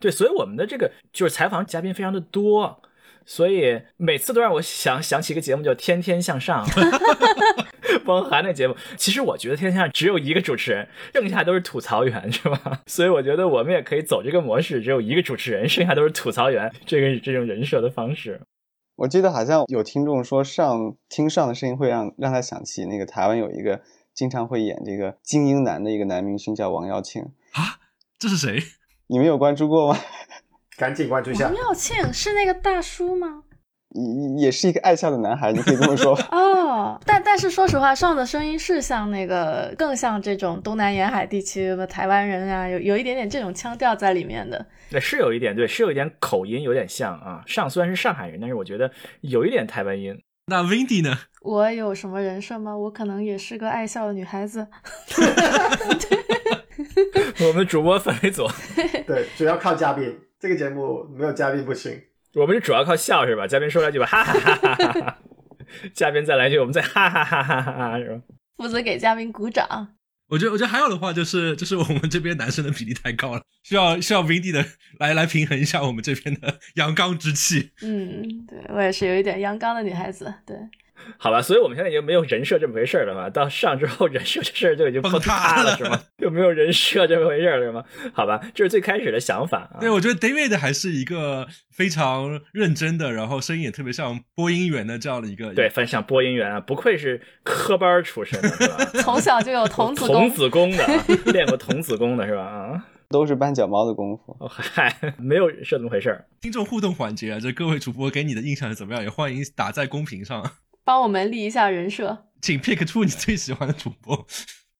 [0.00, 2.82] 对，所以我们的这个就是采访嘉宾非常的多。
[3.26, 6.64] 所以每次都让我想想起一个节目叫《天天向上》，
[8.06, 8.76] 汪涵那节目。
[8.96, 12.82] 其实我觉得《天天向上》只有一个主持人，剩下都是吐槽员，是吧？
[12.86, 18.40] 所以我觉得我们也可以走这个模式，只有一个主持人，剩下都是吐槽员，这个这种人设的方式。
[18.96, 23.80] 我记得好像有听众说，上听上的声音会让让他想起那个台湾有一个
[24.12, 27.22] 经常会演这个精英男的一个男明星，叫王耀庆
[27.52, 27.80] 啊。
[28.18, 28.62] 这是谁？
[29.08, 29.98] 你们有关注过吗？
[30.76, 31.46] 赶紧关注一下。
[31.46, 33.42] 王耀庆是那个大叔吗？
[33.94, 36.18] 也也是一个爱笑的男孩，你可以这么说。
[36.32, 44.66] 哦，但但是说实话，上的声音是像那个，更像这种东南沿海地区的台湾人啊，有有一点点这种腔调在里面的。
[44.90, 47.44] 对，是有一点，对，是有一点口音，有点像啊。
[47.46, 50.20] 上虽然是上海人，但是我觉得有一点台湾音。
[50.46, 51.16] 那 Windy 呢？
[51.42, 52.76] 我有什么人设吗？
[52.76, 54.66] 我可能也是个爱笑的女孩子。
[57.48, 58.46] 我们主播范围组，
[59.06, 60.18] 对，主要靠嘉宾。
[60.40, 62.00] 这个节目没有嘉宾不行。
[62.34, 63.46] 我们是主要靠笑是吧？
[63.46, 65.18] 嘉宾说两句吧，哈哈哈哈哈哈。
[65.94, 68.20] 嘉宾再来一句，我们再哈哈哈哈哈哈，是吧？
[68.56, 69.94] 负责给嘉宾鼓掌。
[70.28, 74.64] 我觉得，我觉得还有的话就是，就是我们这边男生的比例太高了，需要需要 Vindy 的
[74.98, 77.70] 来来平衡一下我们这边的阳刚之气。
[77.82, 80.56] 嗯，对我也是有一点阳刚的女孩子，对。
[81.18, 83.30] 好吧，所以我们现在已经没有人设这么回事了嘛？
[83.30, 86.00] 到上之后， 人设这事儿就已经崩塌了，是吗？
[86.18, 87.84] 就没有人设这么回事了，是吗？
[88.12, 89.70] 好吧，这是最开始的想法。
[89.80, 95.52] 对，我觉得 David 还是一个非常认真的，然后声音也特别像播音员的这样的一个。
[95.54, 98.84] 对，非常像播音员啊，不愧是科班出身的，是吧？
[99.02, 100.86] 从小就有童子童子功的，
[101.32, 102.42] 练过童子功的是吧？
[102.42, 104.36] 啊，都是搬脚猫的功夫。
[104.48, 106.26] 嗨，没有是这么回事儿。
[106.40, 109.02] 听众互动环节啊，这各位主播给你的印象是怎么样？
[109.02, 110.42] 也欢迎打在公屏上。
[110.84, 114.26] 帮我们立一下人设，请 pick 出你最喜欢的主播。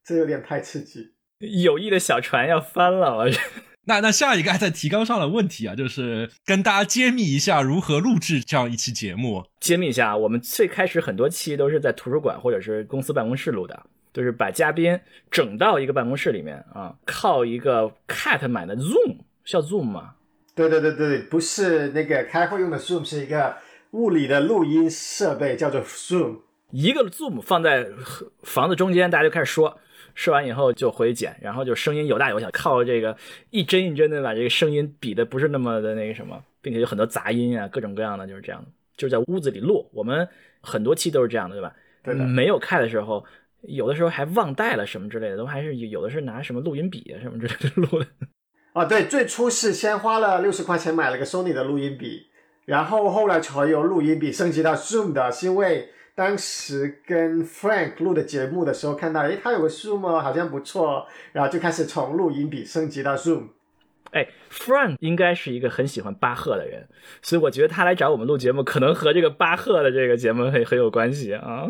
[0.05, 1.13] 这有点太刺激，
[1.63, 3.17] 友谊的小船要翻了。
[3.17, 3.31] 我
[3.87, 9.47] 那那下一个还在提纲上的问题啊，就是跟大家揭秘一下如何录制这样一期节目。
[9.61, 15.01] 揭秘一下，我们最开始很多期都是在图书馆或者是公司办公室录的，就是把嘉宾
[15.31, 20.17] 整到一个办公室里面啊，靠一个 cat 买的 zoom，叫 zoom 吗？
[20.55, 23.57] 对对对对，不是那个开会用的 zoom，是一个。
[23.95, 26.40] 物理的录音设备叫做 Zoom，
[26.72, 27.86] 一个 Zoom 放在
[28.42, 29.78] 房子中间，大家就开始说，
[30.16, 33.16] 说完以后就回去剪，然后就声音有大有小，靠这个
[33.51, 39.88] 一帧一帧的把这个声音比的不是那么的那个什么，并且有很多杂音啊，各种各样的就是这样的，就是在屋子里录。
[39.92, 40.28] 我们
[40.61, 41.72] 很多期都是这样的，对吧？
[42.03, 42.24] 对的。
[42.24, 43.24] 没有开的时候，
[43.62, 48.07] 有的时候还忘带了什么之类的，都还是有的是拿什么录音笔啊什么之类的录的。
[48.72, 52.26] 啊，对，最初是先花了六十块钱买了个 Sony 的录音笔。
[52.67, 63.49] 然后后来才有录音笔升级到 Zoom 的，是因为当时跟 Frank 录的节目的时候看到，诶，他有个 Zoom，好像不错，然后就开始从录音笔升级到 Zoom。
[64.12, 66.89] 哎，Frank 应该是一个很喜欢巴赫的人，
[67.21, 71.69] 所以我觉得他来找我们录节目，可能和这个巴赫的这个节目很很有关系啊。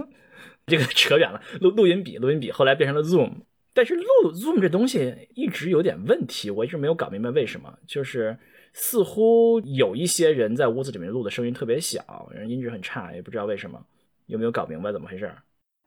[0.66, 3.32] 这个扯远了，录录音笔，录音笔后来变成了 Zoom，
[3.72, 8.36] 但是录 Zoom 这东西一直有点问题，我一直没有搞明白为什么，就是。
[8.76, 13.80] 似乎有一些人在屋子里面录的声音特别小，人音质很差，也不知道为什么，
[14.26, 15.32] 有没有搞明白怎么回事？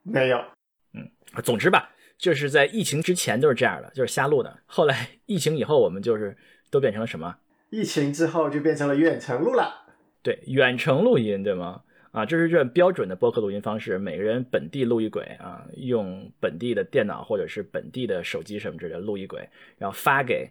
[0.02, 0.38] 没有。
[0.94, 1.06] 嗯，
[1.44, 4.58] 总之吧，就是在疫情之前都是这样的，就是瞎录的。
[4.64, 6.34] 后来疫情以后，我们就是
[6.70, 7.36] 都变成了什么？
[7.68, 9.84] 疫情之后就变成了远程录了。
[10.22, 11.82] 对，远程录音，对吗？
[12.12, 20.50] 啊，这是这标准的播客录音方式，每个人本地录一轨啊，用本地的电脑或者是本地的手机什么之类的录一轨，然后发给。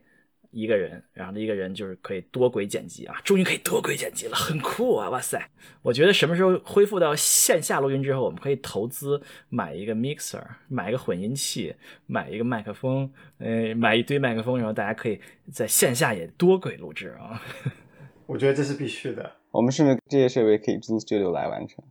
[0.58, 5.08] 一个人，然后一个人就是可以多轨剪辑啊，终于可以多轨剪辑了，很酷啊！
[5.12, 5.40] 哇塞，
[5.84, 11.76] 我觉得什么时候恢复到线下录音之后，我们可以投资买一个 mixer，买一个混音器，
[12.08, 15.22] 买一个麦克风，呃，买一堆麦克风，然后大家可以
[15.54, 17.40] 在线下也多轨录制啊。
[18.26, 19.32] 我觉得这是必须的。
[19.52, 21.86] 我们是不是这些设备可以租 studio 来完成？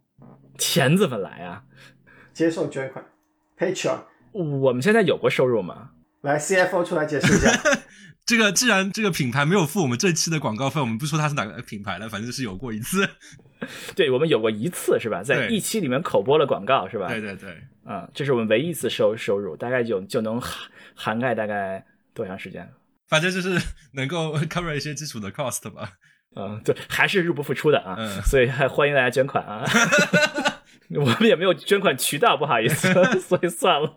[0.59, 1.63] 钱怎么来啊？
[2.33, 3.05] 接受捐款
[3.57, 4.01] ，Patreon。
[4.33, 5.93] 我们现在有过收入吗？
[6.23, 7.51] 来，CFO 出来解释一下。
[8.27, 13.09] 这个既然这个品牌没有付我们这期的广告费，我们不说它是哪个品牌了，反正是有过一次。
[13.95, 15.23] 对我们有过一次是吧？
[15.23, 17.07] 在一期里面口播了广告是吧？
[17.07, 17.57] 对对对，
[17.89, 22.69] 嗯，这是我们唯一一次收收入，大概就就能涵涵盖大概多长时间？
[23.09, 23.57] 反正就是
[23.93, 25.93] 能够 cover 一些基础的 cost 吧。
[26.35, 29.65] 嗯，对，还是入不敷出的啊，所以还欢迎大家捐款啊。
[30.91, 33.97] 我们也没有捐款渠道，不好意思， 所以算了。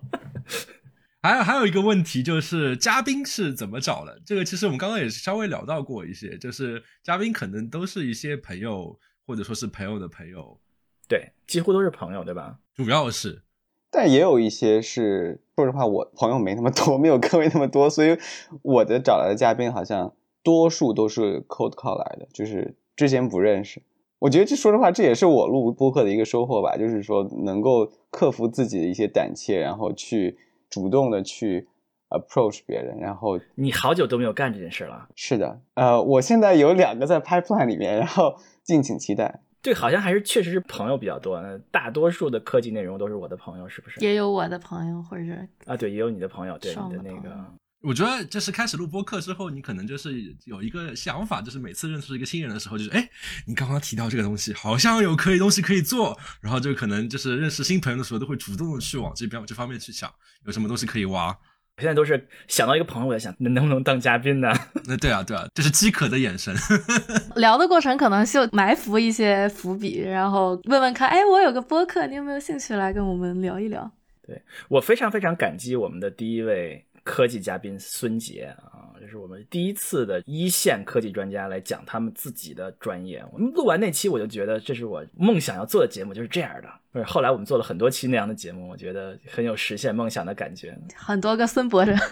[1.22, 4.22] 还有还有一个问题就是嘉宾是怎么找的？
[4.26, 8.98] 这个其实我们刚刚也是稍微聊到过一些，就是嘉宾可能都是一些朋友
[9.28, 10.58] 或者说是朋友的朋友，
[11.10, 12.60] 对，几乎都是朋友，对吧？
[12.74, 13.42] 主要是，
[13.92, 18.18] 但也有一些是，说实话，我朋友没那么多，没有各位那么多，所以
[18.62, 23.82] 我的找来的嘉宾好像多数都是 cold call 来的，就是之前不认识。
[24.20, 30.38] 我觉得这说实话，这也是我录播客的一个收获吧，就是说能够克服自己的一些胆怯，然后去。
[30.70, 31.68] 主动的去
[32.10, 35.08] approach 别人，然后你好久都没有干这件事了。
[35.16, 39.42] 是的，呃，我现在有两个在 pipeline 里面，然后敬请期待。
[39.62, 44.00] 对，好像还是确实是朋友比较多，大多数的科技内容都是我的朋友，是不是？
[44.00, 47.36] 也有我的朋友，或者是啊，对，也有你的朋友，对你的那个。
[47.82, 53.10] 我觉得就是开始录播课之后，你可能就是有一个想法，就是每次认识一个新人的时候，就是哎，
[53.48, 60.12] 你刚刚提到这个东西，好像有可以东西可以做，然后就可能就是认识新朋友的时候，都会主动的去往这边这方面去想，
[60.46, 61.28] 有什么东西可以挖。
[61.78, 64.52] 我现在都是想到一个朋友，我在想能能不能当嘉宾呢？
[64.84, 66.54] 那对啊，对啊，这是饥渴的眼神。
[67.38, 73.90] 聊的过程可能就埋伏一些伏笔，然后问问看，哎，我有个播客，你有没有兴趣来跟我们聊一聊？
[74.28, 76.86] 对我非常非常感激我们的第一位。
[77.04, 83.24] 科技嘉宾孙杰啊，这是我们第一次的一线科技专家来讲他们自己的专业。
[83.32, 86.70] 我们录完那期，我就觉得这是我梦想要做的节目，就是这样的。
[86.92, 90.78] 不是后来我们做了很多期那样的节目，我觉得很有实现梦想的感觉。
[90.96, 91.94] 很多个孙博士。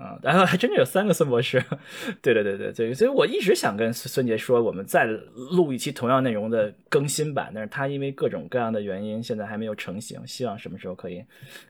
[0.00, 1.62] 啊，然后还真的有三个孙博士，
[2.22, 11.22] 对对对对对，所以我一直想跟孙杰说，我们再录一期同样内容的更新版，但是他因为各种各样的原因，现在还没有成型，希望什么时候可以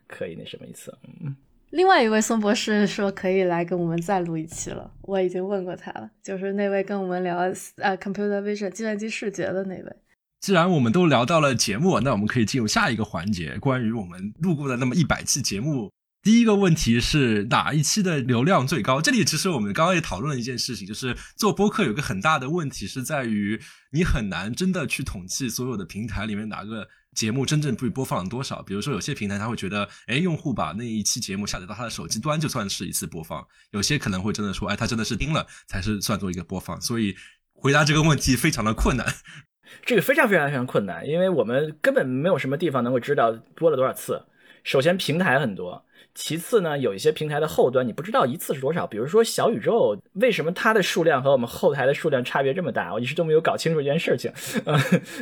[0.07, 0.97] 可以那什么一次。
[1.25, 1.35] 嗯，
[1.71, 7.39] 另外一位孙博士说可以来跟我们再录一期了，我已经问过他了，就是那位跟我们聊
[7.77, 9.97] 呃 computer vision 计算机视觉的那位。
[10.41, 15.91] 既然我们都聊到了节目，那我们可以进入下一个环节，关于我们录过的那么一百期节目。
[16.23, 19.01] 第一个问题是哪一期的流量最高？
[19.01, 23.59] 这里其实我们刚刚也讨论了一件事情，就是做播客有个很大的问题是在于
[23.93, 28.63] 你很难真的去统计所有的平台里面哪个节目真正被播放了多少。
[28.63, 36.79] 比如说有些平台他会觉得，哎，用户把那一期节目下载到他的手机端就算是一次播放；有些可能会真的说，哎，他真的是听了才是算作一个播放。
[36.83, 37.17] 所以
[37.55, 39.07] 回答这个问题非常的困难。
[39.87, 44.27] 这个非常非常非常困难，因为我们根本没有什么地方能够知道播了多少次。
[44.63, 45.87] 首先平台很多。
[46.23, 52.93] 其次呢，有一些平台的后端你不知道一次是多少，比如说小宇宙，为什么它的数量和我们后台的数量差别这么大？
[52.93, 54.31] 我一直都没有搞清楚这件事情。
[54.67, 54.79] 呃，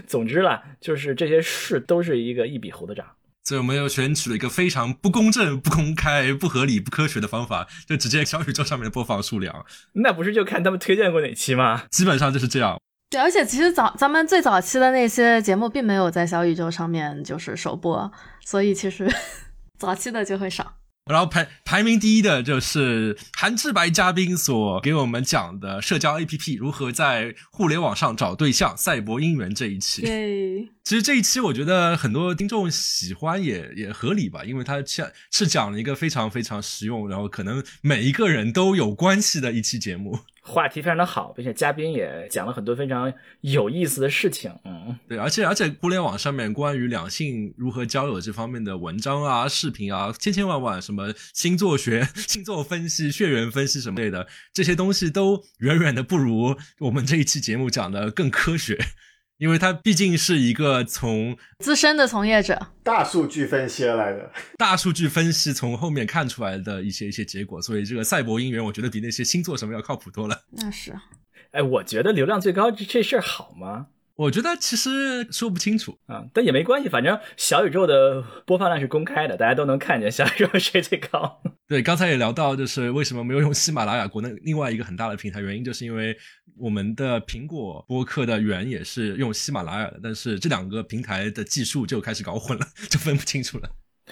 [0.09, 3.07] 总之啦，就是这些事都是一个一笔糊的账。
[3.45, 9.65] 所以我们又选取了一个非常不公正、不公开、不合理、不科学的方法，就直接小宇宙上面的播放数量。
[9.93, 11.85] 那不是就看他们推荐过哪期吗？
[11.93, 12.77] 基本上就是这样。
[13.09, 18.11] 对，而且其实早咱们最早期的那些节目并没有在小宇宙上面就是首播，
[18.45, 19.09] 所以其实
[19.79, 20.75] 早期的就会少。
[21.09, 30.03] 然后排排名第一的就是韩志白嘉宾所给我们讲的社交 APP 如何在互联网上找对象，赛博姻缘这一期。
[30.03, 40.19] 对，其实这一期我觉得很多听众喜欢也也合理吧，因为他讲是讲了一个非常非常实用，然后可能每一个人都有关系的一期节目。
[40.49, 44.51] 话题非常的好，并且嘉宾也讲了很多非常有意思的事情。
[44.65, 58.79] 嗯，对，而且而且互联网上面关于两性如何交友这方面的文章啊、视频啊，千千万万，什么星座学、星座分析、血缘分析什么类的，这些东西都远远的不如我们这一期节目讲的更科学。
[59.39, 70.43] 因为他毕竟是一个从资深的从业者，大数据分析而来的， 大数据分析从后面看出来的一些一些结果，所以这个赛博姻缘，我觉得比那些星座什么要靠谱多了。
[70.51, 70.93] 那是，
[71.53, 73.87] 哎，我觉得流量最高这这事儿好吗？
[74.17, 81.41] 我觉得其实说不清楚啊，但也没关系，反正小宇宙的播放量是公开的，大家都能看见小宇宙谁最高。
[81.69, 86.17] 对，刚才也聊到，就是为什么没有用喜马拉雅国内另外一个很大的平台，原因就是因为
[86.59, 93.71] 我们的苹果播客的源也是用喜马拉雅的，但是这两个平台的技术就开始搞混了， 就分不清楚了。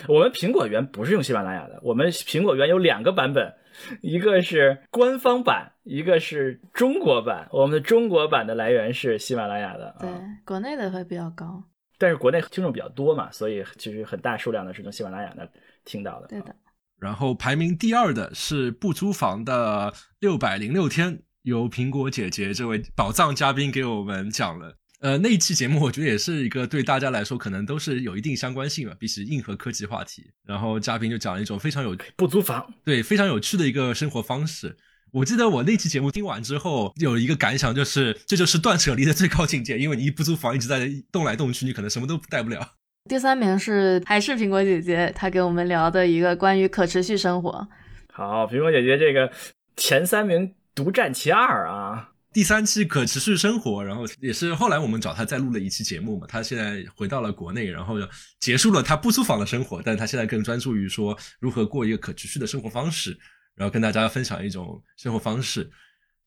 [0.08, 3.54] 我们苹果源不是用喜马拉雅的，我们苹果源有两个版本。
[4.00, 7.46] 一个是官方版，一个是中国版。
[7.52, 10.08] 我们的中国版的来源是喜马拉雅的，对，
[10.46, 11.62] 国内的会比较高。
[11.98, 15.46] 但是国内听众比较多嘛，所以其实很大数量的是从喜马拉雅那
[15.84, 16.26] 听到的。
[16.28, 16.56] 对的。
[16.98, 24.76] 然后排名第二的是不租房的六百零六天，由苹果姐姐这位宝藏嘉宾给我们讲了。
[24.98, 30.28] 呃，那一期节目我觉得也是一个对大家来说可能都是有一定相关性吧，比起硬核科技话题。
[30.44, 34.76] 然后嘉宾就讲了一种非常有不租房，对，非常有趣的一个生活方式。
[35.12, 42.72] 我记得我那期节目听完之后有一个感想，就是这就是断舍离的最高境界，因为你一不租房，一直在动来动去，你可能什么都带不了。
[43.08, 47.68] 第三名是还是苹果姐姐，她给我们聊的一个关于可持续生活。
[48.12, 49.30] 好，苹果姐姐这个
[49.76, 52.10] 前三名独占其二啊。
[52.32, 56.26] 第三期可持续生活，然后也是后来我们找他再录了一期节目嘛。
[56.28, 57.94] 他现在回到了国内，然后
[58.38, 63.18] 结束了他不租房的生活，但他现在更专注于说如何过一个可持续的生活方式，
[63.54, 65.70] 然后跟大家分享一种生活方式。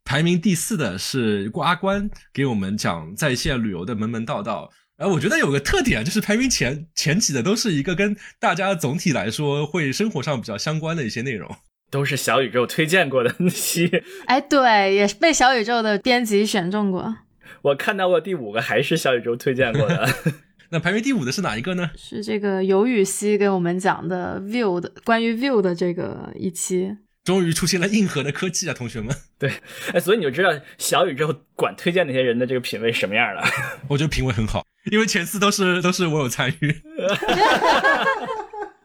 [0.04, 4.68] 排名第四的是阿关给我们讲在线旅游的门门道道。
[4.98, 11.56] 然后我觉得有个特点就是排名前前几的都是一个跟大家总体来说会生活上比较相关的一些内容。
[11.90, 17.18] 都是小宇宙推荐过的 那些，哎，对，也是被小宇宙的编辑选中过。
[17.62, 20.08] 我看到过第五个，还是小宇宙推荐过的。
[20.72, 21.90] 那排名第五的是哪一个呢？
[21.98, 26.96] 是这个尤雨溪给我们讲的 View 的关于 View 的这个一期。
[27.24, 29.16] 终于出现了硬核的科技啊，同学们。
[29.38, 29.52] 对，
[29.94, 33.44] 哎，所以你就知道小宇宙管推荐那些人的这个品味什么样了。
[33.90, 36.82] 我觉得品味很好，因为前四都是都是我有参与。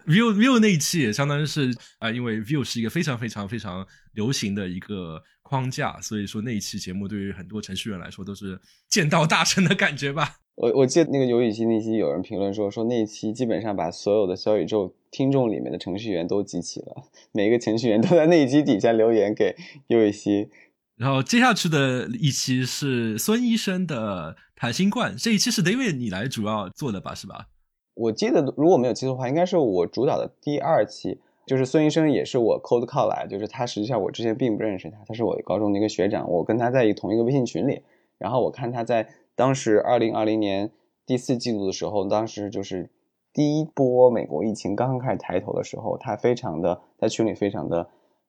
[0.07, 10.37] View view 那一期也相当于是啊，因为 view 是一个非常非常非常流行的一个框架，所以说那一期节目对于很多程序员来说都是见到大神的感觉吧。
[10.57, 19.57] 我我记得那个游戏期那期有人评论说，说那一期基本上把所有的小宇宙听众里面的程序员都集齐了，每个程序员都在那一期底下留言给
[19.89, 20.49] 游戏期。
[20.97, 27.49] 然后接下去的一期是孙医生的谈新冠，这一期是 David 你来主要做的吧，是吧？
[27.95, 37.83] 我记得如果没有记错的话，应该是我主导的第二期，就是孙医生也是我 cold call 来，就是他实际上我之前并不认识他，他是我高中的一个学长，我跟他在一同一个微信群里，
[38.19, 39.09] 然后我看他在。
[39.37, 40.71] 当时二零二零年
[41.05, 42.89] 第四季度的时候，当时就是
[43.33, 47.89] 第一波美国疫情刚刚开始抬头的时候，他非常的在群里非常的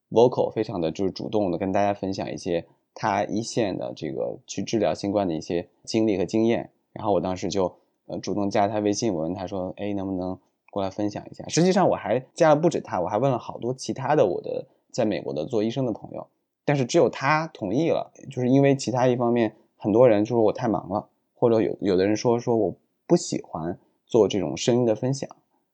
[0.09, 6.72] vocal，非常的就是主动的跟大家分享一些他一线的这个去治疗新冠的一些经历和经验。
[6.91, 7.76] 然后我当时就
[8.08, 10.38] 呃主动加他微信，我问他说：“哎，能不能
[10.72, 16.28] 过来分享一下？”实际上我还加了不止他，我还问了好多其他的我的在美国的做医生的朋友，
[16.64, 19.56] 但是只有他同意了，就是因为其他一方面。
[19.78, 22.74] 很多人就说我太忙了，或者有有的人说说我
[23.06, 23.78] 不喜欢
[24.08, 25.30] 做这种声音的分享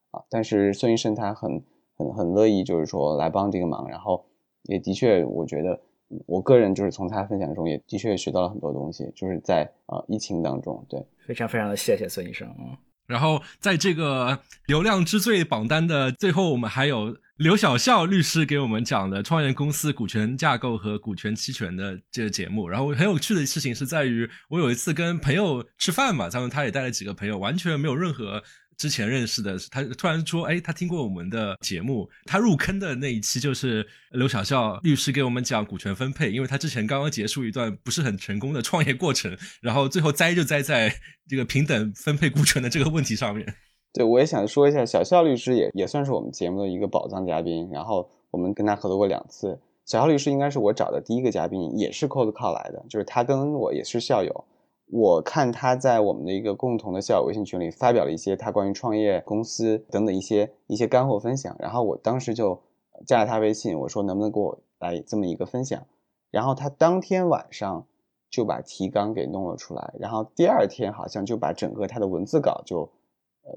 [0.10, 0.22] 啊。
[0.28, 1.64] 但是孙医生他很
[1.96, 3.88] 很很乐意，就是说来帮这个忙。
[3.88, 4.26] 然后
[4.64, 5.80] 也的确，我觉得
[6.26, 12.78] 我个人就是从他分享中也的确学到了很多东西，就是在啊疫情当中，对，非常非常的谢谢孙医生嗯。
[13.08, 17.18] 然后在这个流量之最榜单的最后，我们还有。
[17.38, 28.44] 刘晓笑律师给我们讲的创业公司股权架构和股权期权的这个节目，然后很有趣的事情是在于，我有一次跟朋友吃饭嘛，他们他也带了几个朋友，完全没有任何
[28.82, 40.92] 之前认识的，他突然说，哎，他听过我们的节目，他入坑的那一期就是刘小笑律师给我们讲股权分配，因为他之前刚刚结束一段不是很成功的创业过程，然后最后栽就栽在
[41.30, 43.46] 这个平等分配股权的这个问题上面。
[43.94, 47.70] 对，我也想说一下，小肖律师也也算是我们节目的一个宝藏嘉宾。
[47.72, 49.60] 然后我们跟他合作过两次。
[49.86, 54.46] 小肖律师应该是我找的第一个嘉宾，也是 Cold Call 来的，就是他跟我也是校友。
[54.92, 62.62] 我看他在我们的一个共同的校友微信群里发表了一些他关于创业公司等等一些一些干货分享，然后我当时就
[63.08, 65.82] 加了他微信，我说能不能给我来这么一个分享。
[66.30, 67.86] 然后他当天晚上
[68.30, 72.92] 就把提纲给弄了出来，然后第二天好像就把整个他的文字稿就。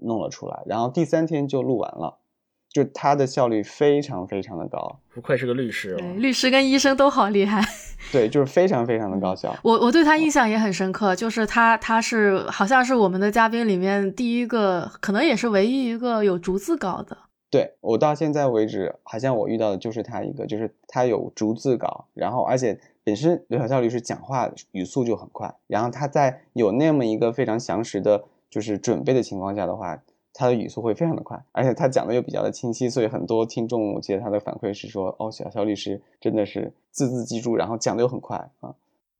[0.01, 2.16] 弄了出来，然后第三天就录完了，
[2.75, 7.62] 就他的效率非常非常的高，不愧是个律师，律师跟医生都好厉害，
[8.11, 9.57] 对，就是非常非常的高效。
[9.62, 17.16] 我我对他印象也很深刻，就是他他是好像是我们的嘉宾里面第一个，可能也是唯一一个有逐字稿的。
[17.49, 28.25] 对我到现在为止，好像我遇到的就是他一个，就是他有逐字稿，然后而且本身刘晓笑律师讲话语速就很快，然后他在有那么一个非常详实的。
[28.51, 30.01] 就是准备的情况下的话，
[30.35, 38.74] 他的语速会非常的快，而且他讲的又比较的清晰，所以很多听众我记得他的反馈是说，哦，小肖律师真的是字字记住，然后讲的又很快啊。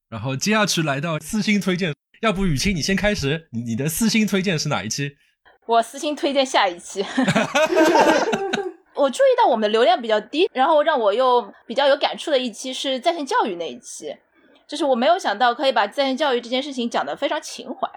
[0.09, 5.17] 然后接下去来到私心推荐，要不雨清你先开始，你的私心推荐是哪一期？
[5.67, 7.05] 我私心推荐下一期。
[8.95, 14.15] 我注意到我们的流量比较低，然后让我又比较有感触的一期是在线教育那一期，
[14.67, 17.89] 就是我没有想到可以把在线教育这件事情讲得非常情怀。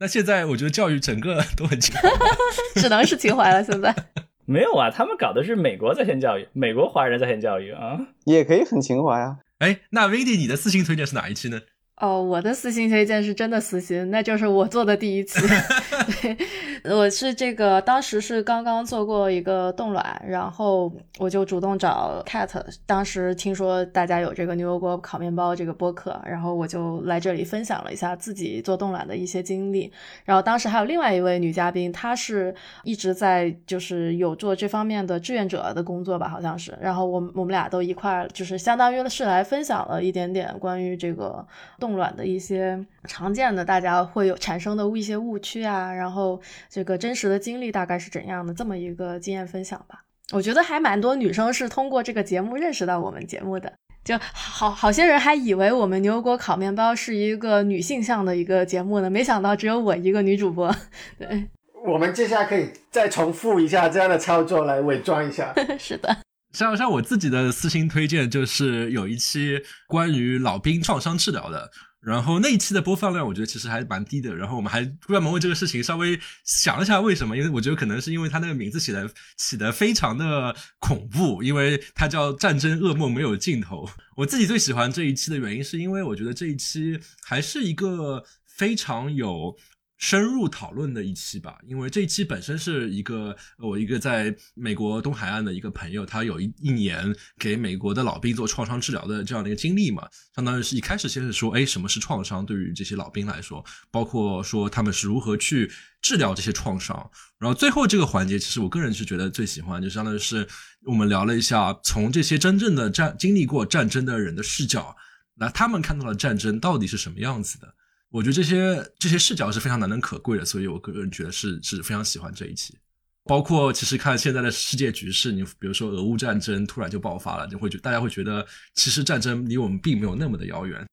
[0.00, 2.08] 那现在我觉得教育整个都很情怀，
[2.80, 3.62] 只能是情怀了。
[3.62, 3.94] 现在
[4.46, 9.36] 没有啊，他们搞的是美国在线教育，美国华人在线教育啊，也可以很情怀啊。
[9.58, 11.60] 哎，那 Vindy，你的私信推荐是哪一期呢？
[11.98, 15.38] 哦，我的私信推荐是真的私心，那就是我做的第一期。
[16.82, 22.50] 对我是这个，当时是刚刚做过一个冻卵，然后我就主动找 Cat。
[22.86, 29.92] 当时听说大家有这个牛油果烤面包这个播客，然后我就来这里分享了一下自己做冻卵的一些经历。
[30.24, 36.74] 然后当时还有另外一位女嘉宾，她是一直在就是有做这方面的志愿者的工作吧，好像是。
[36.80, 41.46] 然后我我们俩都一块就是相当于是来分享了一点点关于这个
[41.78, 41.90] 冻。
[41.90, 42.78] 冻卵的一些
[43.08, 46.40] 常见的，大家会有产生的一些误区啊，然后
[46.70, 50.02] 这个真实的经历大概是怎样的，这么一个经验分享吧。
[50.32, 53.72] 我觉得还蛮多女生是通过这个节目认识到我们节目的，
[54.04, 60.74] 就好好些人还以为我们牛油果烤面包是一个女性向的一个节目呢，没想到只有我一个女主播。
[61.18, 61.48] 对，
[61.84, 65.52] 我们接下来可以再重复一下这样的操作来伪装一下。
[65.78, 66.16] 是的。
[66.52, 71.70] 像像我自己的私心推荐，就是有一期关于老兵创伤治疗的，
[72.00, 74.34] 然后那一期的播放量，我觉得其实还蛮低的。
[74.34, 83.84] 然后我们还专门为这个事情稍微想了一下为什么，因为我觉得可能是因为他那个名字起的起的非常的恐怖，因为它叫《战争噩梦没有尽头》。
[84.16, 89.56] 我自己最喜欢这一期的原因，是因为我觉得这一期还是一个非常有。
[90.00, 102.44] 深入讨论的一期吧，因为这一期本身是一个我一个在美国东海岸的一个朋友，他有一一年给美国的老兵做创伤治疗的这样的一个经历嘛，相当于是一开始先是说，哎，什么是创伤？
[102.46, 105.70] 对于这些老兵来说，包括说他们是如何去
[106.00, 110.48] 治疗这些创伤，然后最后这个环节，其实我个人是觉得最喜欢，就相当于是
[110.86, 114.96] 我们聊了一下，从这些真正的战经历过战争的人的视角，
[115.34, 117.74] 那他们看到了战争到底是什么样子的。
[118.10, 122.76] 我觉得这些这些视角是非常难能可贵的，所以我个人觉得是是非常喜欢这一期。
[123.24, 128.44] 包括其实看现在的世界局势，你比如说俄乌战争突然就爆发了，就会觉大家会觉得
[128.74, 130.84] 其实战争离我们并没有那么的遥远。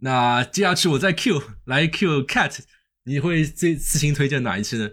[0.00, 2.58] 那接下去我再 Q 来 Q Cat，
[3.04, 4.90] 你会最自行推荐哪一期呢？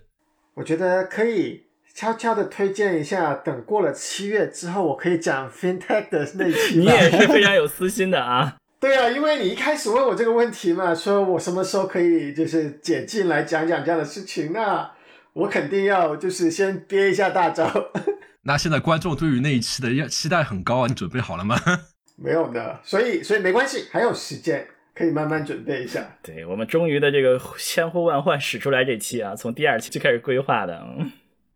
[0.53, 1.63] 我觉得可以
[1.93, 6.77] 悄悄的推荐一下，等过了七月之后，我可以讲 FinTech 的那期。
[6.79, 8.55] 你也是非常有私心的啊。
[8.83, 14.91] 对啊，因为你一开始问我这个问题嘛，说我什么时候可以就是解禁来讲讲这样的事情，那
[15.31, 17.65] 我肯定要就是先憋一下大招。
[18.43, 21.57] 那现在观众对于那一期的期待很高啊，你准备好了吗？
[22.21, 26.05] 没有的，所以所以没关系，还有时间可以慢慢准备一下。
[26.21, 30.85] 对我们终于的这个千呼万唤使出来这期啊，从第二期就开始规划的。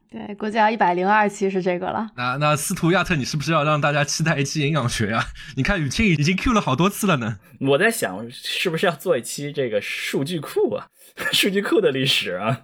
[0.10, 2.10] 对，估计要一百零二期是这个了。
[2.16, 5.26] 那那斯图亚特，你是不是要让大家期待一期营养学呀？
[5.58, 7.40] 你看雨清已经 Q 了好多次了呢。
[7.60, 10.88] 我在想，是不是要做一期这个数据库啊？
[11.34, 12.62] 数据库的历史啊？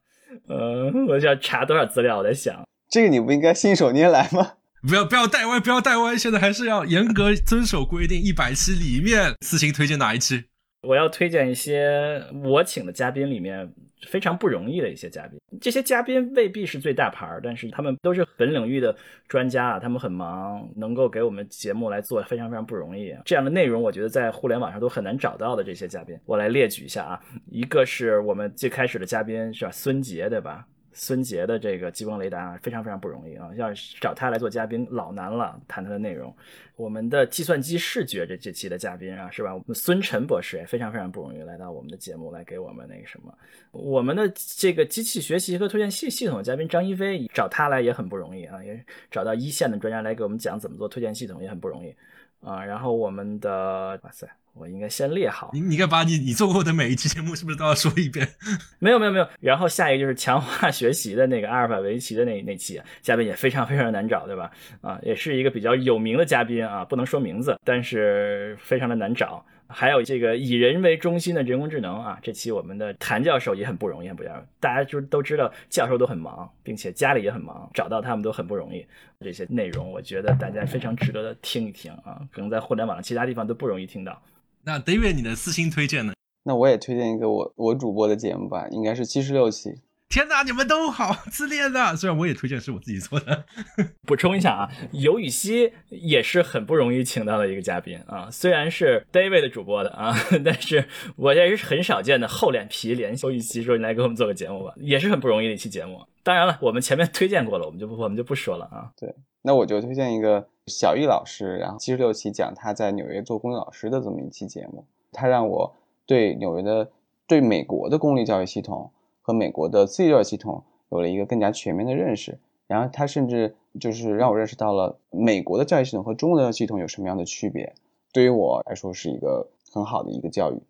[0.47, 2.19] 呃，我要查多少资料？
[2.19, 4.53] 我在想，这个你不应该信手拈来吗？
[4.87, 8.21] 不要不要带歪，不要带歪，现在还是要严格遵守规定。
[8.21, 10.45] 一百期里面，私信推荐哪一期？
[10.81, 13.69] 我要推荐一些我请的嘉宾里面。
[14.07, 18.95] 非常不容易的一些嘉宾，这些嘉宾未必是最大牌儿，但是他们都是本领域的
[19.27, 23.15] 专家啊，他们很忙，能够给我们节目来做，非常非常不容易。
[23.25, 27.19] 这样的内容，我觉得在互联网上都很难找到的这些嘉宾，我来列举一下啊。
[27.49, 30.67] 一个是我们最开始的嘉宾是吧，孙杰对吧？
[30.93, 36.33] 孙杰的这个激光雷达啊非常非常不容易啊，要找他来做嘉宾老难了，谈他的内容。
[36.75, 39.53] 我们的计算机视觉这这期的嘉宾啊，是吧？
[39.53, 43.33] 我们孙晨博士也非常非常不容易来到我们的节目来给我们那个什么。
[43.71, 51.95] 我们的这个机器学习和推荐系系统嘉宾张一飞找他来也很不容易啊，也找到一线的专家来给我们讲怎么做推荐系统也很不容易
[52.41, 52.63] 啊。
[52.63, 54.27] 然后我们的哇塞。
[54.53, 58.27] 我应该先列好，你你该把你你做过的每一期节目是不是都要说一遍？
[58.79, 59.27] 没有没有没有。
[59.39, 64.51] 然后下一个就是强化学习的那个阿尔法围棋的那那期嘉宾也非常非常难找，对吧？
[64.81, 69.43] 啊，也是一个比较有名的嘉宾啊，不能说名字，但是非常的难找。
[69.65, 74.35] 还有这个以人为中心的人工智能啊，这期我们的谭教授也很不容易，很不容易。
[74.59, 78.85] 大家就都知道教授都很忙，并且家里也很忙，找到他们都很不容易。
[79.19, 84.21] 这些内容我觉得大家非常值得的听一听啊，可能在互联网其他地方都不容易听到。
[84.65, 86.13] 那 David，你的私心推荐呢？
[86.43, 89.69] 那我也推荐一个我我主播的节目吧，应该是七十六期。
[90.09, 91.95] 天哪，你们都好自恋的！
[91.95, 93.45] 虽然我也推荐是我自己做的。
[94.05, 105.99] 补充一下啊，尤雨溪也是很不容易请到的一个嘉宾啊，虽然是 David 的主播的啊， 但是我也是很少见的厚脸皮联系尤雨溪说你来给我们做个节目吧，也是很不容易的一期节目。
[106.21, 108.91] 当然了，我们前面推荐过了，我们就不我们就不说了啊。
[108.95, 115.73] 对，那我就推荐一个小易老师，然后七十六期讲他在纽约做公立老师的这么一期节目，他让我
[116.05, 116.89] 对纽约的、
[117.27, 118.89] 对美国的公立教育系统
[119.21, 122.39] 和美国的私立教育系统有了一个更加全面的认识。
[122.65, 127.73] 然后他甚至就是让我认识到了美国的教育系统和中国的教育系统有什么样的区别，
[128.13, 130.61] 对于我来说是一个很好的一个教育。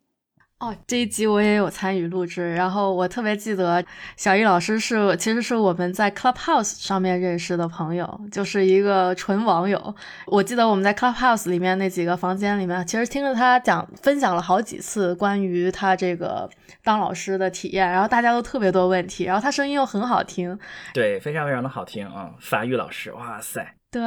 [0.64, 3.84] 哦，这一集我也有参与录制，然后我特别记得
[4.16, 9.94] 小易老师是，其实是我们在 Clubhouse 上面认识的朋友，就是一个纯网友。
[10.26, 16.50] 我记得我们在 Clubhouse 里面那几个房间里面，其实听着他讲分享了好几次关于他这个
[16.82, 20.58] 当老师的体验，然后大家都特别多问题，然后他声音又很好听，
[20.94, 24.02] 对，非常非常的好听啊，法语老师，哇塞，对，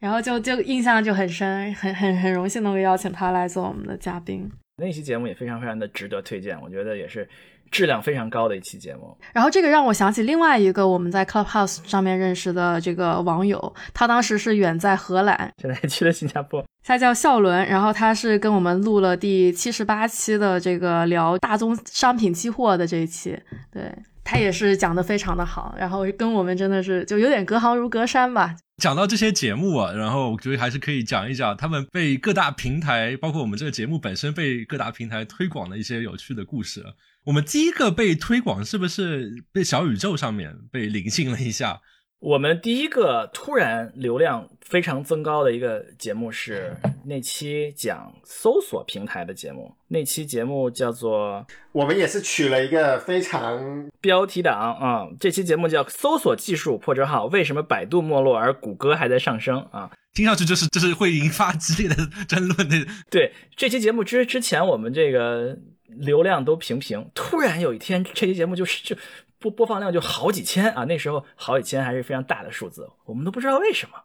[0.00, 4.50] 然后就就印象就很深，很很很荣幸能够邀请他来做我们的嘉宾。
[4.78, 7.28] 那期节目也非常非常的值得推荐，我觉得也是
[7.70, 9.16] 质量非常高的一期节目。
[9.34, 16.64] 然后这个让我想起另外一个我们在 Clubhouse 上面认识的这个网友，他当时是远在荷兰，现在去了新加坡。
[16.86, 23.38] 他叫笑伦，然后他是跟我们录了第七十八期的这个聊大宗商品期货的这一期，
[23.70, 23.92] 对
[24.30, 28.54] 他也是讲的非常的好，然后跟我们真的是就有点隔行如隔山吧。
[28.76, 36.84] 讲到这些节目啊，然后我觉得还是可以讲一讲他们被各大平台，包括我们这个节目本身被各大平台推广的一些有趣的故事。
[37.24, 41.80] 我们第一个被推广是不是被小宇宙上面被灵性了一下？
[42.20, 59.90] 我们第一个突然流量非常增高的一个节目是那期讲搜索平台的节目，那期节目叫做我们也是取了一个非常标题党啊、这期节目叫“搜索技术破折号”，为什么百度没落而谷歌还在上升啊？
[60.12, 61.94] 听上去就是就是会引发激烈的
[62.26, 62.76] 争论的。
[63.08, 65.56] 对，这期节目之之前我们这个
[65.88, 68.96] 流量都平平，突然有一天这期节目就是就
[69.38, 73.96] 播播放量就好几千啊，那时候好几千还是非常大的数字，我们都不知道为什么。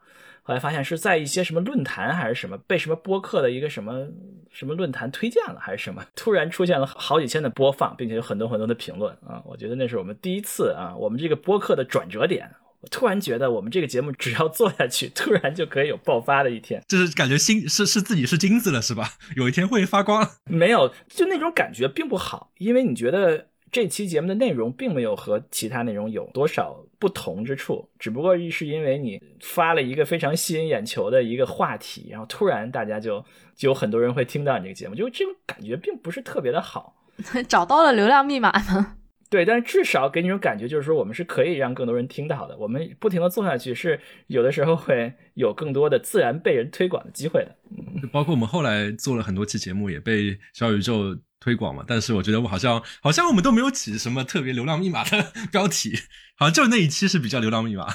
[0.45, 4.05] 后来发现是在一些什么论坛还是什么被什么播客的一个什么
[4.51, 9.41] 什么论坛推荐了还是什么， 突然出现了好几千的播放，并且有很多很多的评论啊！
[9.45, 12.51] 我觉得那是我们第一次啊，我们这个播客的转折点。
[12.83, 16.83] 我突然觉得我们这个节目只要做下去，突然就可以有爆发的一天。
[16.85, 19.13] 就是感觉心是是自己是金子了是吧？
[19.37, 20.29] 有一天会发光。
[20.51, 33.23] 没有，就那种感觉并不好，因为你觉得这期节目的内容并没有和其他内容有多少不同之处，只不过是因为你发了一个非常吸引眼球的一个话题，然后突然大家就
[33.55, 36.97] 就有很多人会听到你这个节目，就这种感觉并不是特别的好。
[37.47, 38.97] 找到了流量密码呢。
[39.33, 42.55] 对，但是至少给你一种感觉，就是说我们是可以让更多人听到的。
[42.55, 47.55] 我们不停的做下去，是有的时候会有更多的自然被人推广的机会的。
[47.99, 51.83] 就包括我们后来做了很多期节目，也被小宇宙推广嘛。
[51.87, 55.97] 但是我觉得我好像好像我们都没有起什么特别流量密码的 标题，
[56.37, 57.87] 好像就那一期是比较流量密码。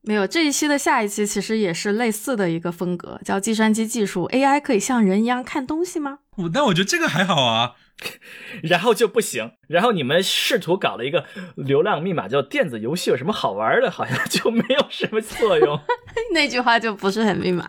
[0.00, 6.20] 没有，这一期的下一期其实也是类似的一个风格，叫计算机技术，AI 可以像人一样看东西吗？
[6.36, 7.74] 我但我觉得这个还好啊。
[8.62, 11.24] 然后就不行，然后你们试图搞了一个
[11.56, 13.90] 流量密码，叫电子游戏有什么好玩的？
[13.90, 15.80] 好像就没有什么作用。
[16.32, 17.66] 那句话就不是很密码。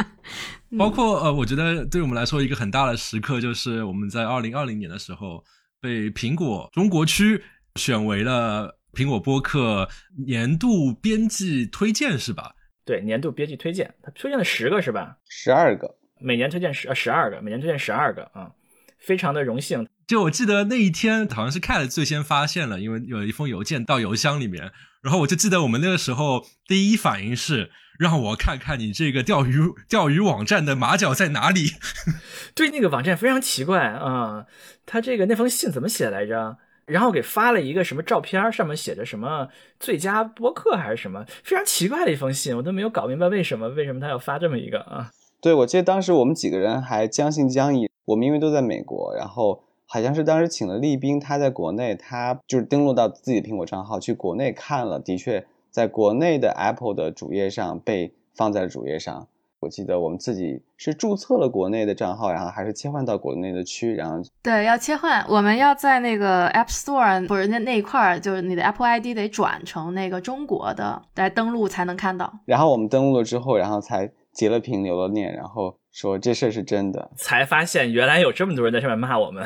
[0.78, 5.44] 包括呃，我觉得对我们来说一个很大的时刻，就是我们在二零二零年的时候
[5.80, 7.42] 被苹果中国区
[7.76, 9.88] 选为了苹果播客
[10.26, 12.54] 年度编辑推荐，是吧？
[12.84, 15.18] 对，年度编辑推荐，他推荐了十个是吧？
[15.30, 18.52] 十二个，每年推荐十呃十二个，每年推荐十二个啊，
[19.00, 19.88] 非常的荣幸。
[20.08, 24.72] 就我记得那一天好像是 Cat 最先发现了，因为有一封邮件到邮箱里面，
[25.02, 27.70] 然后我就记得我们那个时候第一反应是
[28.00, 29.60] 让我看看你这个钓鱼
[29.90, 31.72] 钓鱼网站的马脚在哪里。
[32.56, 34.46] 对，那个网站非常奇怪啊，
[34.86, 36.58] 他这个那封信怎么写来着？
[36.86, 45.12] 然后给发了一个什么照片，上面写着什么最佳播客还是什么，非常奇怪的一封信，我都没有搞明白为什么为什么他要发这么一个啊？
[45.42, 59.28] 对，我记得当时我们几个人还将信将疑，我们因为都在美国，然后好像是当时请了丽斌，他在国内，他就是登录到自己的苹果账号去国内看了，的确在国内的 Apple 的主页上被放在了主页上。
[59.60, 72.32] 我记得我们自己是注册了国内的账号，然后还是切换到国内的区，然后对，要切换，我们要在那个 App Store 不是那那一块儿，就是你的 Apple ID 得转成那个中国的来登录才能看到。
[72.46, 77.10] 然后我们登录了之后，然后才截了屏留了念，然后说这事儿是真的。
[77.16, 79.44] 才发现原来有这么多人在上面骂我们，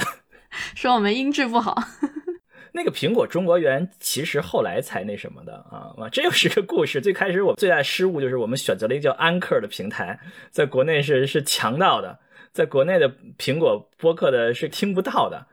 [0.76, 1.82] 说我们音质不好。
[2.73, 7.02] 那个苹果中国园其实后来才那什么的啊，这又是个故事。
[7.02, 10.19] 最开始我最大失误就是我们选择了一个叫安克的平台，
[10.49, 12.19] 在国内是是强盗的，
[12.53, 15.48] 在国内的苹果播客的是听不到的。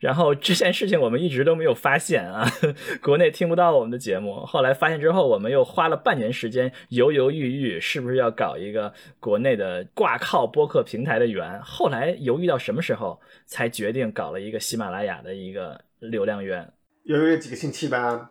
[0.00, 2.46] 然后这件事情我们一直都没有发现啊，
[3.02, 4.36] 国内听不到我们的节目。
[4.46, 11.60] 后来发现之后，我们又花了半年时间犹犹豫豫，是不是要搞一个国内的挂靠播客平台的源。
[11.62, 16.72] 后来犹豫到什么时候，才决定搞了一个喜马拉雅的一个流量源。
[17.04, 18.30] 犹豫了几个星期吧。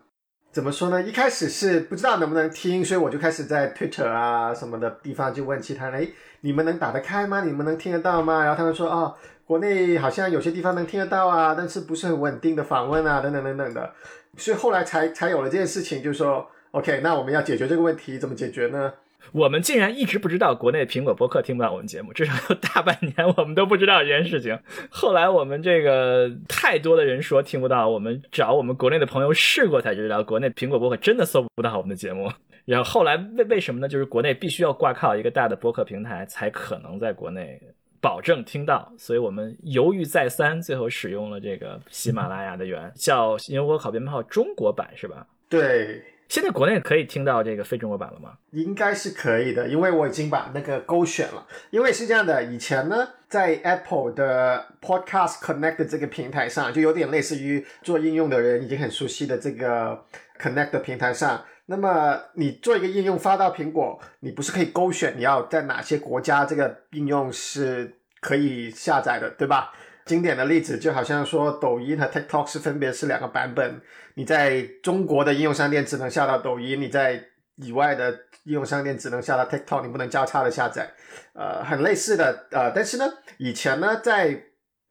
[0.50, 1.02] 怎么说呢？
[1.02, 6.08] 一开始是不知道能不能听，所以我就开始在 Twitter 啊什么的地方就问其他人：哎，
[6.40, 7.44] 你们能打得开吗？
[7.44, 8.42] 你们能听得到吗？
[8.42, 9.14] 然后他们说：哦。
[9.48, 13.94] 国内好像有些地方能听得到啊，但是不是很稳定的访问啊，等等等等的，
[14.36, 18.92] 所以后来才才有了这件事情，就是说，OK，那我们要解决这个问题，怎么解决呢？
[19.32, 24.58] 我们竟然一直不知道国内苹果播客听不到我们节目，至少有大半年我们都不知道这件事情。
[24.90, 32.30] 后来我们这个太多的人说听不到，我们找我们国内的朋友试过才知道，国内苹果播客真的搜不到我们的节目。
[32.66, 33.88] 然后后来为为什么呢？
[33.88, 37.58] 就是国内必须要挂靠一个大的播客平台，才可能在国内。
[38.00, 45.26] 保证听到，所以我们犹豫再三，最后使用了这个喜马拉雅的源，叫“牛国考编号中国版”是吧？
[45.48, 48.34] 对，现在国内可以听到这个非中国版了吗？
[48.50, 51.46] 应该是可以的，因为我已经把那个勾选了。
[51.70, 60.04] 因为是这样的，以前呢，在 Apple 的 Podcast Connect 这个平台上，就有点类似于做应用的人已经很熟悉的这个
[60.40, 61.44] Connect 的平台上。
[61.70, 69.70] 那么你做一个应用发到苹果，你不是可以勾选你要在哪些国家这个应用是可以下载的，对吧？
[70.06, 73.82] 经典的例子就好像说抖音和 TikTok 是分别是两个版本，
[74.14, 77.22] 你在中国的应用商店只能下到抖音，你在
[77.56, 78.10] 以外的
[78.44, 80.90] 应用商店只能下到 TikTok，你不能交叉的下载。
[81.34, 83.04] 呃，很类似的，呃，但是呢，
[83.36, 84.44] 以前呢，在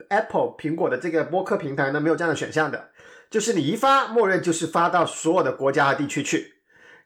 [0.10, 2.90] Apple 苹果的这个播客平台呢，没有这样的选项的，
[3.32, 6.54] 就是你一发，默认就是发到所有的国家和地区去，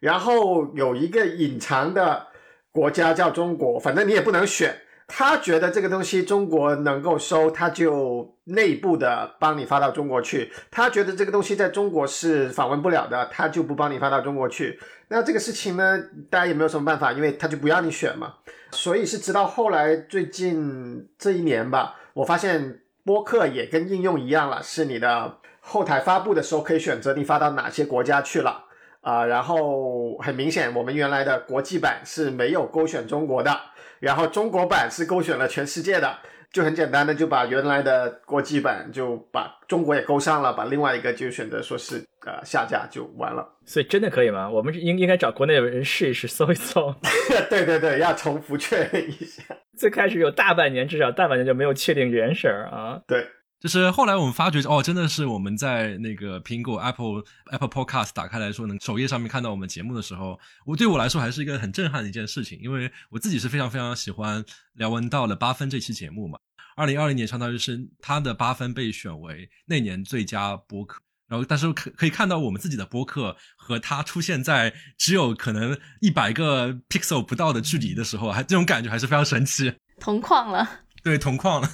[0.01, 2.27] 然后有一个隐藏的
[2.71, 4.75] 国家叫中国，反正你也不能选。
[5.13, 10.49] 他觉得这个东西中国能够收，他就内部的帮你发到中国去。
[10.71, 14.79] 他觉得这个东西在中国是访问不了的，他就不帮你发到中国去。
[15.09, 18.35] 那这个事情呢，大家也没有什么办法，因为他就不要你选嘛。
[18.71, 28.63] 所以是直到后来最近这一年吧，我发现播客也跟应用一样了，是你的后台发布的时候可以选择你发到哪些国家去了
[29.01, 29.25] 啊。
[29.25, 33.59] 然后很明显，我们原来的国际版是没有勾选中国的。
[33.99, 36.17] 然后中国版是勾选了全世界的，
[36.51, 43.47] 就很简单的就把原来的国际版就把中国也勾上了，把另外一个就选择说是呃下架就完了。
[43.63, 44.49] 所以真的可以吗？
[44.49, 46.91] 我们应应该找国内的人试一试，搜一搜。
[47.47, 49.43] 对对对，要重复确认一下。
[49.77, 52.99] 最开始有大半年，至少大半年就没有确定原声儿啊。
[53.05, 53.23] 对。
[53.61, 64.43] 就是后来我们发觉，哦，真的是我们在那个苹果 Apple Apple Podcast 打开来说，能首页上面看到我们节目的时候，我对我来说还是一个很震撼的一件事情，因为我自己是非常非常喜欢
[64.73, 66.39] 梁文道的八分这期节目嘛。
[66.75, 80.67] 二零二零年相当于是他的八分被选为那年最佳播客，然后但是可可以看到我们自己的播客和他出现在只有可能一百个 pixel 不到的距离的时候，还这种感觉还是非常神奇，同框了，
[81.03, 81.69] 对，同框了。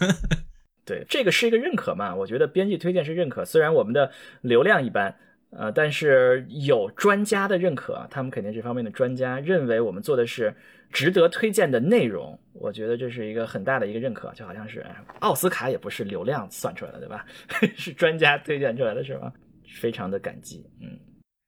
[0.88, 2.16] 对，这个是一个认可嘛？
[2.16, 4.10] 我觉得编辑推荐是认可，虽然我们的
[4.42, 5.14] 流量一般，
[5.50, 10.56] 呃，但是有专家的认可，他们肯定这方面的专家认为我们做的是
[10.92, 14.86] 值得推荐的内容，我觉得这是一个很大的一个认可，就好像是
[15.20, 17.26] 奥斯卡也不是流量算出来的，对吧？
[17.76, 19.34] 是专家推荐出来的，是吗？
[19.82, 20.98] 非常的感激，嗯。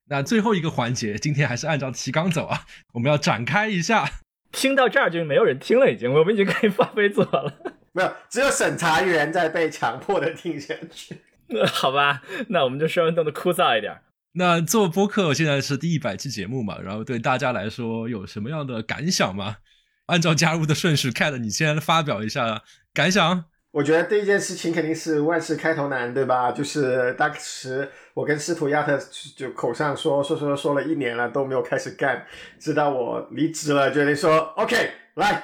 [0.10, 4.06] 那最后一个环节，今天还是按照提纲走啊，我们要展开一下。
[4.52, 7.54] 听到这儿就没有人听了，已经，我们已经可以放飞自我了。
[7.94, 11.18] 没有，只有审查员在被强迫的听下去。
[11.48, 14.02] 那好吧，那我们就稍微弄得枯燥一点。
[14.34, 19.58] 那做播客现在是第一百期节目嘛，然后对大家来说有什么样的感想吗？
[20.06, 22.64] 按照加入的顺序，Cat，你先发表一下
[22.94, 23.46] 感想。
[23.72, 26.52] 我觉得第一件事情肯定是万事开头难，对吧？
[26.52, 29.00] 就是当时我跟司徒亚特
[29.36, 32.26] 就口上说说说说了一年了都没有开始干，
[32.60, 34.76] 直到我离职了，决定说 OK
[35.16, 35.44] 来。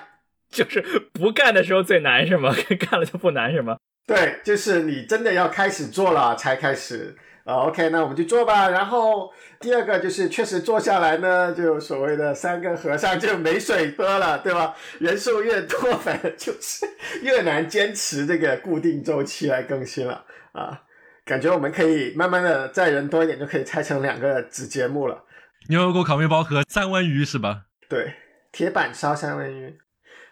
[0.50, 0.82] 就是
[1.14, 2.56] 不干的时候最难是吗？
[2.90, 3.78] 干了就不难是吗？
[4.08, 7.16] 对，就是你真的要开始做了才开始
[7.46, 7.56] 啊。
[7.68, 8.68] OK，那我们就做吧。
[8.68, 9.32] 然后
[9.62, 14.76] 第二个就是确实做下来呢，就所谓的三个和尚就没水喝了，对吧？
[15.00, 16.86] 人数越多，反正就是
[17.22, 20.82] 越难坚持这个固定周期来更新了啊。
[21.24, 25.24] 感觉我们可以慢慢的再人多一点，就可以拆成两个子节目了。
[25.70, 27.64] 牛油果烤面包和三文鱼是吧？
[27.90, 28.14] 对，
[28.52, 29.80] 铁板烧三文鱼。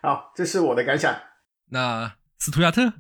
[0.04, 1.16] 好，这是我的感想。
[1.70, 2.94] 那斯图亚特，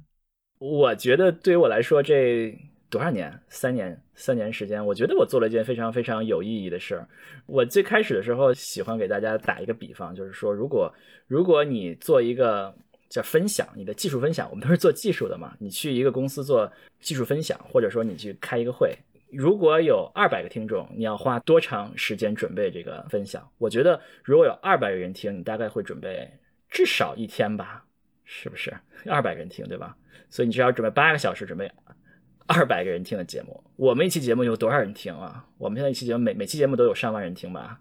[0.57, 2.57] 我觉得对于我来说，这
[2.93, 3.33] 多少年？
[3.49, 7.07] 三年，三年时间，我觉得我做了一件非常非常有意义的事儿。
[7.47, 10.93] 我最开始的时候喜欢给大家打一个比方，就是说，如果
[11.25, 12.71] 如果你做一个
[13.09, 18.95] 叫分享，你的技术分享，我们都是做技术的嘛，你去一个公司做技术分享，或者说你去开一个会，
[19.31, 23.49] 如果有二百个听众，你要花多长时间准备这个分享？
[23.57, 26.29] 我觉得如果有二百个人听，你大概会准备。
[26.69, 27.85] 至少一天吧，
[28.23, 28.71] 是不是
[29.05, 29.95] 二百个人听，对吧？
[30.29, 31.71] 所以你至少准备八个小时准备
[32.47, 33.63] 二百个人听的节目。
[33.75, 35.45] 我们一期节目有多少人听啊？
[35.57, 37.79] 我们现在一期节目每每期节目都有上万人听吧？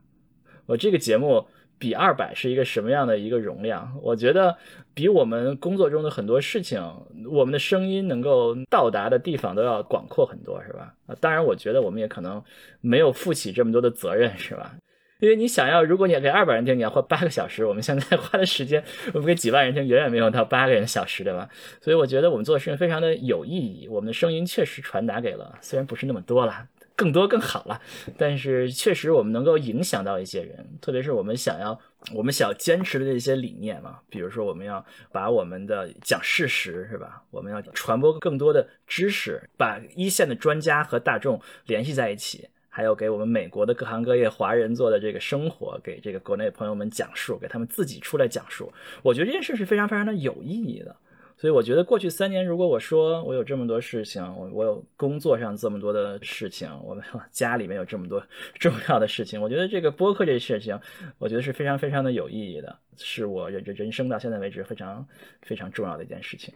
[0.67, 1.45] 我这个节目
[1.79, 3.99] 比二百是一个什么样的一个容量？
[4.01, 4.57] 我觉得
[4.95, 6.81] 比我们工作中的很多事情，
[7.29, 10.95] 我们的声音能够到达的地方都要广阔很多，是吧？
[11.07, 12.43] 啊，当然，我觉得我们也可能
[12.81, 14.77] 没有负起这么多的责任，是吧？
[15.23, 17.65] 因为你想要，如果你要给二百人听，你要花八个小时。
[17.65, 18.83] 我们现在 花的时间，
[19.15, 21.49] 我们给几万人听，远远没有到八个人小时，对吧？
[21.81, 23.87] 所以我觉得我们做的事情非常的有意义。
[23.87, 26.67] 我们的声音确实传达给了，虽然不是那么多了，
[26.97, 27.81] 更多更好了，
[28.19, 30.67] 但是确实我们能够影响到一些人。
[30.81, 31.79] 特别是我们想要，
[32.13, 37.23] 我们想要坚持的这些理念嘛，比如说我们要把我们的讲事实，是吧？
[37.31, 42.49] 我们要传播更多的知识，把一线的专家和大众联系在一起。
[42.75, 48.73] 还有给我们美国的各行各业华人做的这个生活，给这个国内朋友们讲述，给他们自己出来讲述。
[49.03, 50.97] 我觉得这件事是非常非常的有意义的。
[51.37, 58.25] 所以我觉得过去三年，如果我说我有这么多事情，我我有工作上这么多的事情，我们 家里面有这么多
[58.59, 60.79] 重要的事情，我觉得这个播客这事情，
[61.19, 65.07] 我觉得是非常非常的有意义的，是我人人生到现在为止非常
[65.43, 66.55] 非常重要的一件事情。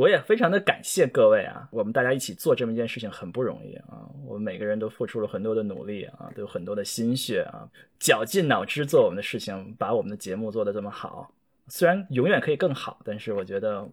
[0.00, 7.68] 我也非常的感谢各位啊，我们大家一起做这么一件事情很不容易啊，我们每个人都付出了很多的努力啊，都有很多的心血啊，
[7.98, 11.30] 绞尽脑汁做我们的事情，把我们的节目做得这么好。
[11.68, 13.86] 虽然永远可以更好，但是我觉得，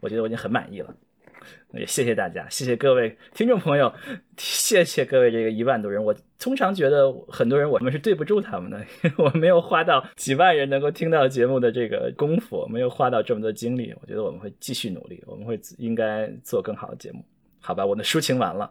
[0.00, 0.94] 我觉得我已经很满意了。
[1.74, 3.92] 也谢谢大家，谢谢各位听众朋友，
[4.36, 6.02] 谢谢各位这个一万多人。
[6.02, 8.84] 我通常觉得很多人我们是对不住他们的，
[9.18, 13.94] 我没有花到几万人能够听到节目的这个功夫，没有花到这么多精力。
[14.00, 17.24] 我觉得我们会继续努力，我们会应该做更好的节目。
[17.60, 18.70] 好吧，我的抒情完了，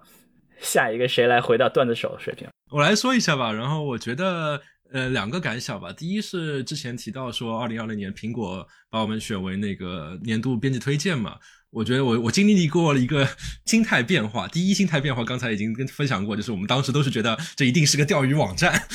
[0.59, 2.47] 下一个谁来回到段子手水平？
[2.71, 3.51] 我来说一下吧。
[3.51, 4.61] 然后我觉得。
[4.91, 5.93] 呃，两个感想吧。
[5.93, 11.37] 第一是之前提到说，二零二零年苹果把我们选为那个年度编辑推荐嘛，
[11.71, 13.27] 我觉得我我经历过了一个
[13.65, 14.47] 心态变化。
[14.47, 18.87] 第一心态变化，刚才已经跟分享过，就是我们当时都是觉得这一定是个钓鱼网站。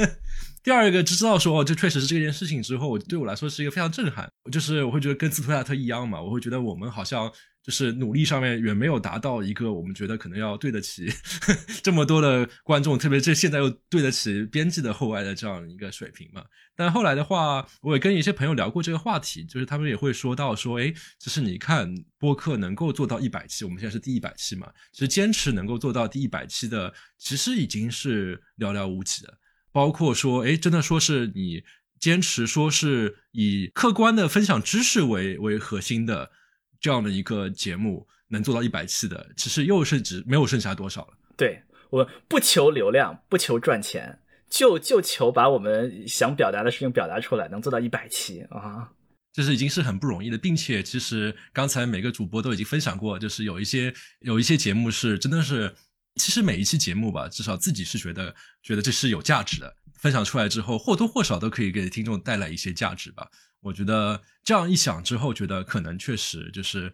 [0.62, 4.28] 第二个知道说，这确实是这件事情之后，对我来说是一个非常震撼。
[4.52, 7.32] 就是我会觉得跟斯图亚特一样嘛，我会觉得我们好像。
[7.68, 11.06] 就是努力上面远没有达到一个我们觉得可能要对得起
[11.84, 16.42] 这么多的观众，特别这现在又对得起编辑的厚爱的这样一个水平嘛。
[16.74, 29.34] 但后来的话，我也跟一些朋友聊过这个话题，就是他们也会说到说，哎，其实你看播客能够做到一百期，我们现在是第一百期嘛，其实坚持能够做到第一百期的，其实已经是寥寥无几的。
[29.70, 31.62] 包括说，哎，真的说是你
[32.00, 36.30] 坚持说是以客观的分享知识为为核心的。
[36.80, 41.14] 这样的一个节目能做到一百期的，其实又是只没有剩下多少了。
[41.36, 44.18] 对我不求流量，不求赚钱，
[44.50, 48.90] 就就求把我们想表达的事情表达出来，能做到一百期啊，
[49.32, 55.74] 这是已经是很不容易的，并且其实刚才每个主播都已经分享过，就是有一些有一些节目是真的是，
[56.16, 63.28] 其实每一期节目吧，至少自己是觉得觉得这是有价值的，分享出来之后或多或少都可以给听众带来一些价值吧。
[63.60, 66.92] 我觉得这样一想之后，觉得可能确实就是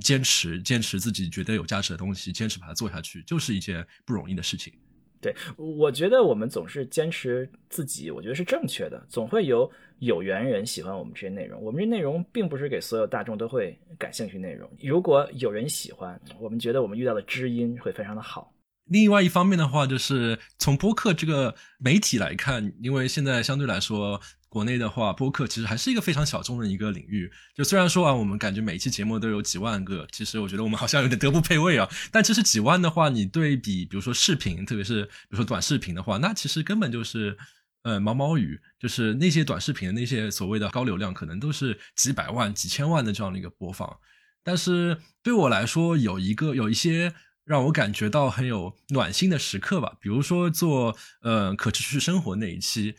[0.00, 4.72] 坚持坚持自己觉得有价值的东西，坚持把它做下去，就是一件不容易的事情。
[5.20, 9.04] 对，我觉得我们总是坚持自己，我觉得是正确的。
[9.08, 9.68] 总会有
[9.98, 14.70] 有缘人喜欢我们这些内容，我们这内容并不是给所有大众都会感兴趣内容。
[14.80, 18.52] 如果有人喜欢，我们觉得我们遇到的知音会非常的好。
[18.86, 24.20] 另外一方面的话，就是从播客这个媒体来看，因为现在相对来说。
[24.48, 27.30] 国内的话，播客其实还是一个非常小众的一个领域。
[27.54, 31.86] 就虽然说啊，我们感觉每一期节目都有几万个，其实我觉得我们好像有点德不配位啊。
[32.10, 37.36] 但其实几万的话，你对比，比如说视频，特别是比如说短视频的话，那其实根本就是
[37.82, 38.58] 呃毛毛雨。
[38.80, 43.94] 就是那些短视频的那些所谓的高流量，可能都是几百万、几千万的这样的一个播放。
[44.42, 47.12] 但是对我来说，有一个有一些
[47.46, 49.94] 让我感觉到很有暖心的时刻吧。
[49.98, 52.96] 比如说做呃可持续生活那一期，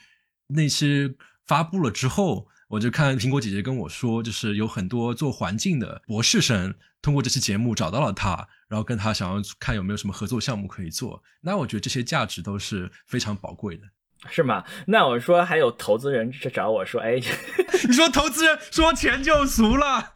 [0.47, 1.15] 那期。
[1.47, 11.23] 发布了之后，我就看苹果姐姐跟我说，就是有很多做环境的博士生通过这期节目找到了他，然后跟他想要看有没有什么合作项目可以做。
[11.39, 13.83] 那我觉得这些价值都是非常宝贵的，
[14.29, 14.65] 是吗？
[14.87, 17.13] 那我说还有投资人找我说，哎，
[17.87, 20.13] 你说投资人说钱就俗了。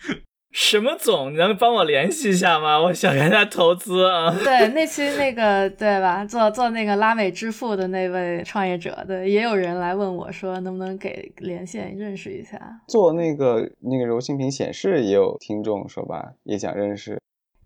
[0.51, 2.79] 什么总能帮我联系一下吗？
[2.83, 4.29] 我想跟他投资啊。
[4.43, 6.25] 对，那期那个对吧？
[6.25, 12.59] 做做那个拉美支付的那位创业者，对，也有人来问我说，能不能给连线认识一下？
[12.87, 17.19] 做那个那个柔性屏显示也有听众说吧，也想认识。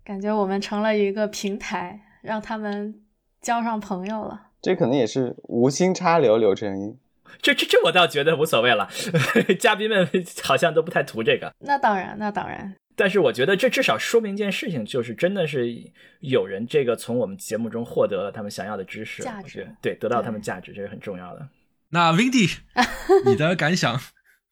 [0.04, 2.94] 感觉我们成了一个平台，让他们
[3.40, 4.42] 交上朋友了。
[4.62, 6.96] 这可能也是无心插柳，柳成荫。
[7.40, 8.88] 这这这我倒觉得无所谓了，
[9.58, 10.08] 嘉宾们
[10.42, 11.52] 好像都不太图这个。
[11.60, 12.74] 那当然，那当然。
[12.98, 15.70] 但是我觉得这至少说明一件事情，就是真的是
[16.20, 21.46] 有人这个从我们节目中获得了他们想要的知识，价值，对，得到他们价值，这是很重要的。
[21.90, 22.56] 那 Windy，
[23.26, 24.00] 你的感想？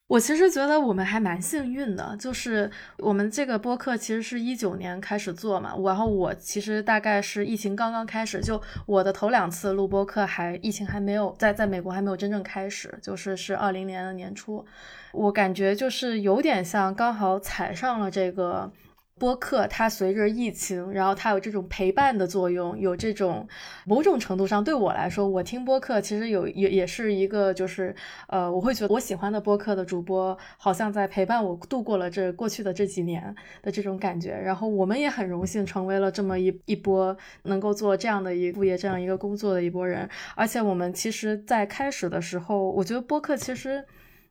[0.07, 2.69] 我其实觉得我们还蛮幸运的，就是
[2.99, 14.63] 我们这个播客其实是一九年开始做嘛，然后我其实大概是疫情刚刚开始，就我的头两次录播客还疫情还没有在在美国还没有真正开始，就是是二零年的年初，
[15.11, 18.71] 我感觉就是有点像刚好踩上了这个。
[19.17, 23.47] 播客它随着疫情，然后它有这种陪伴的作用，有这种
[23.85, 27.95] 某种程度上对我来说，我听播客其实有也也是一个就是
[28.27, 34.31] 呃，我会觉得我喜欢的播客的主播好像在陪伴我度过了这过去的这几年的这种感觉。
[34.31, 40.09] 然后我们也很荣幸成为了这么一一波能够做这样的一副业这样一个工作的一波人。
[40.35, 43.85] 而且我们其实，在开始的时候，我觉得播客其实。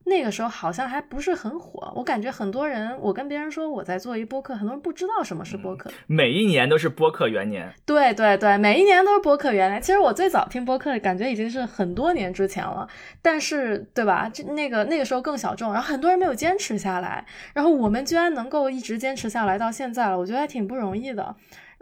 [0.04, 1.92] 那个时候好像还不是很火。
[1.96, 5.90] 我感觉很多人，我跟别人说我在做一播客，很多人不知道什么是播客。
[6.06, 7.72] 每一年都是播客元年。
[7.86, 9.80] 对对对，每一年都是播客元年。
[9.80, 12.86] 其实我最早听播客，感觉已经是很多年之前了。
[13.22, 14.30] 但是，对吧？
[14.32, 17.24] 这那个那个时候更小众，然后很多人没有坚持下来。
[17.54, 21.34] 然后我们居然能够一直坚持下来到现在了，我觉得还挺不容易的。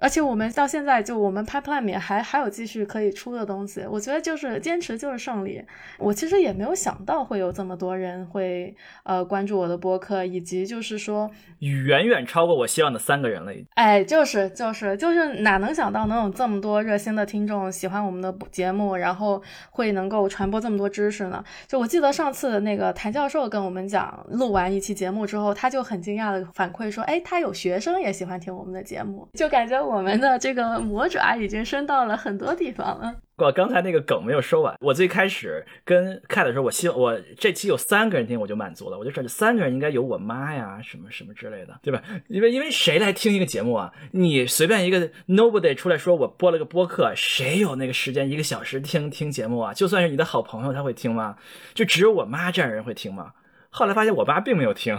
[0.03, 5.63] 而且我们到现在就我们 pipeline 里面还还有继续可以出的东西，我觉得就是坚持就是胜利。
[5.97, 8.75] 我其实也没有想到会有这么多人会
[9.05, 11.31] 呃关注我的播客，以及就是说
[11.61, 13.53] 远远超过我希望的三个人了。
[13.75, 21.45] 哎，就是就是就是哪能想到能有这么多热心的听众喜欢我们的节目，然后会能够传播这么多知识呢？
[21.69, 29.81] 就我记得上次那个谭教授跟我们讲，录完一期节目之后，他就很惊讶的反馈说，哎，他有学生也喜欢听我们的节目，就感觉。
[29.92, 33.15] 我我们的这个魔爪已经伸到了很多地方了。
[33.37, 34.75] 我刚才那个梗没有说完。
[34.81, 38.97] 我最开始跟 Cat 说，我希望我这期有三个人听，我就满足了。
[38.97, 42.03] 我就说这三个人应该有我妈呀，什么什么之类的，对吧？
[42.29, 43.93] 因为因为谁来听一个节目啊？
[44.13, 49.75] 你随便一个 Nobody 出来说我播了个播客，谁有那个时间一个小时听听节目啊？
[49.75, 51.37] 就算是你的好朋友，他会听吗？
[51.75, 53.33] 就只有我妈这样人会听吗？
[53.69, 54.97] 后来发现我爸并没有听，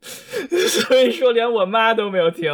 [0.00, 2.50] 所以说连我妈都没有听。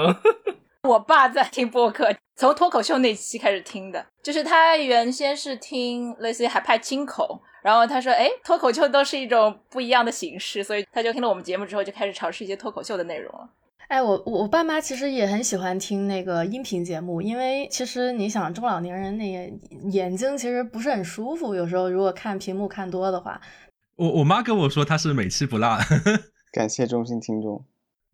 [0.85, 13.49] 我爸在听播客，从脱口秀那期开始听的，就是他原先是听类似于海派清口，然后他说，哎，脱口秀都是一种不一样的形式，所以他就听了我们节目之后，就开始尝试一些脱口秀的内容了。
[13.89, 19.53] 哎，我我爸妈其实也很喜欢听那个音频节目，因为其实你想中老年人那个
[19.91, 23.41] 眼睛其实不是很舒服，有时候如果看屏幕看多的话。
[23.97, 25.77] 我我妈跟我说她是每期不落，
[26.53, 27.65] 感谢忠心听众。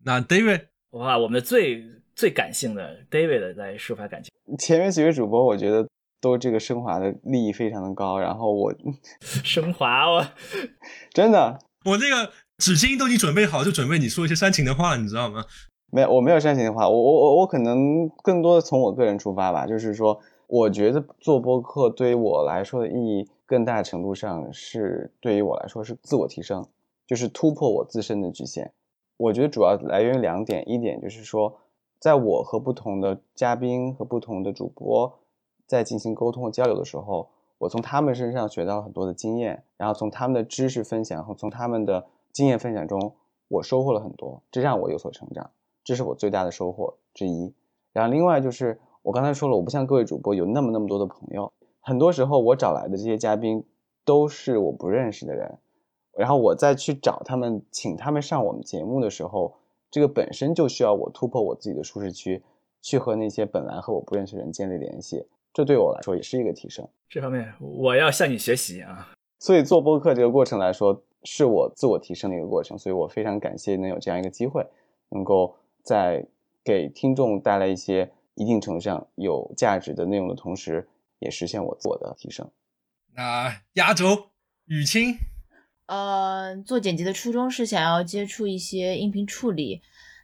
[0.03, 1.83] 那 David，哇，我们的最。
[2.15, 4.31] 最感性的 David 来抒发感情。
[4.57, 5.87] 前面几位主播，我觉得
[6.21, 8.17] 都这个升华的利益非常的高。
[8.17, 8.73] 然后我
[9.21, 10.25] 升华，我
[11.13, 15.43] 真的，我那个纸巾都已经准备好，就准备你说一些煽情的话，你知道吗？
[15.91, 16.87] 没有，我没有煽情的话。
[16.87, 26.65] 我我我我可能更多的从我个人出发吧，就是说，我觉得做播客对于我来说的意义，更大程度上是对于我来说是自我提升，
[27.05, 28.71] 就是突破我自身的局限。
[29.17, 31.59] 我觉得主要来源于两点，一点就是说。
[31.99, 35.17] 在我和不同的嘉宾和不同的主播
[35.65, 43.13] 在进行沟通和交流的时候，我从他们身上学到了很多的经验，然后从他们的知识分享和从他们的经验分享中，
[43.47, 45.49] 我收获了很多，这让我有所成长，
[45.83, 47.53] 这是我最大的收获之一。
[47.91, 53.63] 然后另外就是我刚才说了，我不像各位主播有那么那么多的朋友，很多时候我找来的这些嘉宾
[54.03, 55.57] 都是我不认识的人，
[56.11, 59.55] 然后我再去找他们，请他们上我们节目的时候。
[59.91, 62.43] 这个本身就需要我突破我自己的舒适区，
[62.81, 66.87] 去和那些本来和我不认识的人建立联系，这对我来说也是一个提升。
[67.09, 69.11] 这方面我要向你学习啊！
[69.39, 74.65] 所以做播客这个过程来说，是我自我提升的一个过程，所以我非常感谢能有这样一个机会，
[75.09, 76.25] 能够在
[76.63, 80.87] 给听众带来一些一定程度上有价值的内容的同时，
[81.19, 82.49] 也实现我自我的提升。
[83.13, 84.29] 那压轴
[84.65, 85.15] 雨清。
[85.87, 89.81] 呃，做剪辑的初衷是想要接触一些音频处理，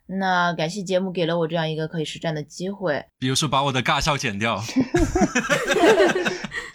[0.08, 3.06] 那感谢节目给了我这样一个可以实战的机会。
[3.20, 4.62] 比如说把我的尬笑剪掉。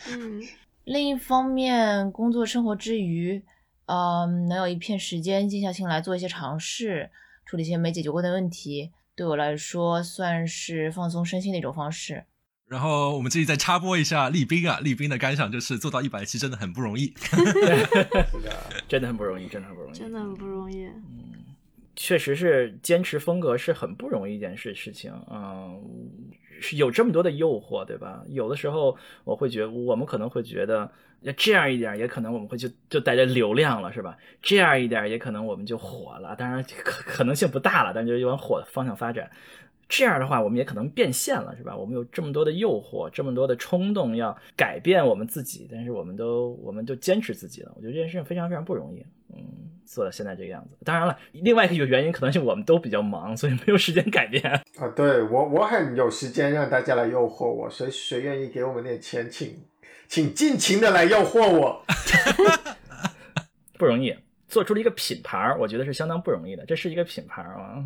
[0.08, 0.40] 嗯，
[0.84, 3.42] 另一方面，工作生活之余，
[3.86, 7.10] 嗯，能有一片时间静下心来做一些尝试，
[7.44, 12.24] 处理一些没解决过的问题，对我来说算是放松身心的一种方式。
[12.68, 17.14] 然后我们这里再插播一下立斌啊，立斌的感想就是做到一百期真的很不容易，
[18.88, 20.86] 真的很不容易，真的很不容易，真的很不容易。
[20.86, 21.32] 嗯，
[21.94, 25.12] 确实是坚持风格是很不容易一件事事情。
[25.30, 25.80] 嗯，
[26.60, 28.24] 是有这么多的诱惑，对吧？
[28.28, 30.90] 有的时候我会觉得，我们可能会觉得，
[31.20, 34.16] 要这样一点，也可能我们会就就带着流量了，是吧？
[34.42, 36.34] 这样一点，也可能我们就火了。
[36.34, 39.30] 当然可可能性不大了，但就往火的方向发展。
[39.88, 41.76] 这样的话，我们也可能变现了，是吧？
[41.76, 47.72] 我们有这么多的诱惑，这么多的冲动要改变我们自己，但是我们都，我们都坚持自己了。
[47.76, 49.44] 我觉得这件事情非常非常不容易，嗯，
[49.84, 50.76] 做到现在这个样子。
[50.84, 54.42] 当然了，另外一个原因可能是我们都比较忙，所以没有时间改变。
[54.78, 59.56] 啊，对我我很有时间让大家来诱惑我，谁谁愿意给我们点钱，请
[60.08, 61.84] 请尽情的来诱惑我。
[63.78, 64.16] 不容易，
[64.48, 66.66] 做出了一个品牌，我觉得是相当不容易的。
[66.66, 67.84] 这是一个品牌啊。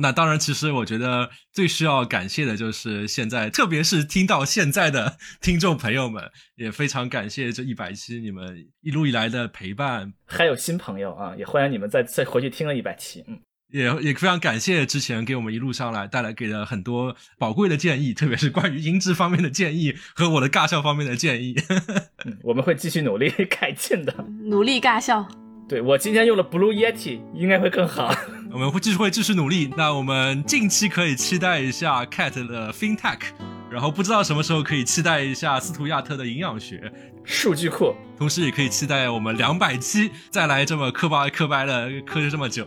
[0.00, 6.24] 那当然，其实我觉得最需要感谢的就是现在，特别是听到现在的 听众朋友们，
[6.56, 10.12] 也非常感谢这一百期你们一路以来的陪伴。
[10.26, 13.24] 还有新朋友啊，也欢迎你们再再回去听了一百期。
[13.28, 13.38] 嗯，
[13.72, 21.56] 也也非常感谢之前给我们一路上来带来给了很多宝贵的建议，特别是关于音质方面的建议和我的尬笑方面的建议。
[22.42, 24.12] 我们会继续努力改进的，
[24.44, 25.39] 努力尬笑。
[25.70, 28.12] 对我今天用了 Blue Yeti，应该会更好。
[28.50, 29.72] 我们会继续会继续努力。
[29.76, 33.20] 那我们近期可以期待一下 Cat 的 FinTech，
[33.70, 36.92] 然后不知道什么时候可以期待一下斯图亚特的营养学
[37.22, 42.66] 数据库，同时也可以期待我们两百期再来这么磕巴磕掰的磕这么久。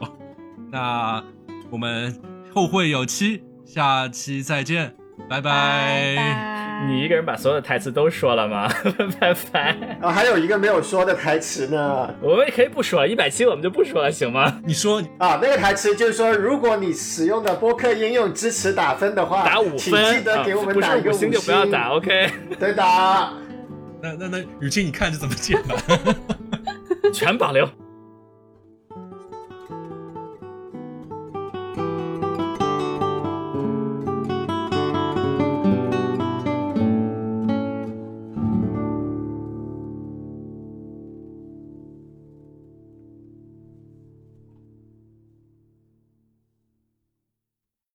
[0.72, 1.22] 那
[1.70, 2.18] 我们
[2.54, 4.96] 后会有期，下期再见，
[5.30, 6.84] 拜拜。
[6.88, 8.70] 你一个人把所有的台词都说了吗？
[9.20, 9.78] 拜拜。
[10.02, 12.14] 啊，还有一个没有说的台词呢。
[12.22, 14.60] 我们也可以不说，一百期我们就不说了，行吗？
[14.66, 22.30] 你说啊，那个台词就是说，如果你使用的播客应用支持打分的话，打五分，请记得给我们打一个五星就不要打，OK？
[22.60, 22.84] 对的。
[24.02, 25.76] 那那那，雨晴，你看着怎么剪吧？
[27.14, 27.70] 全保留。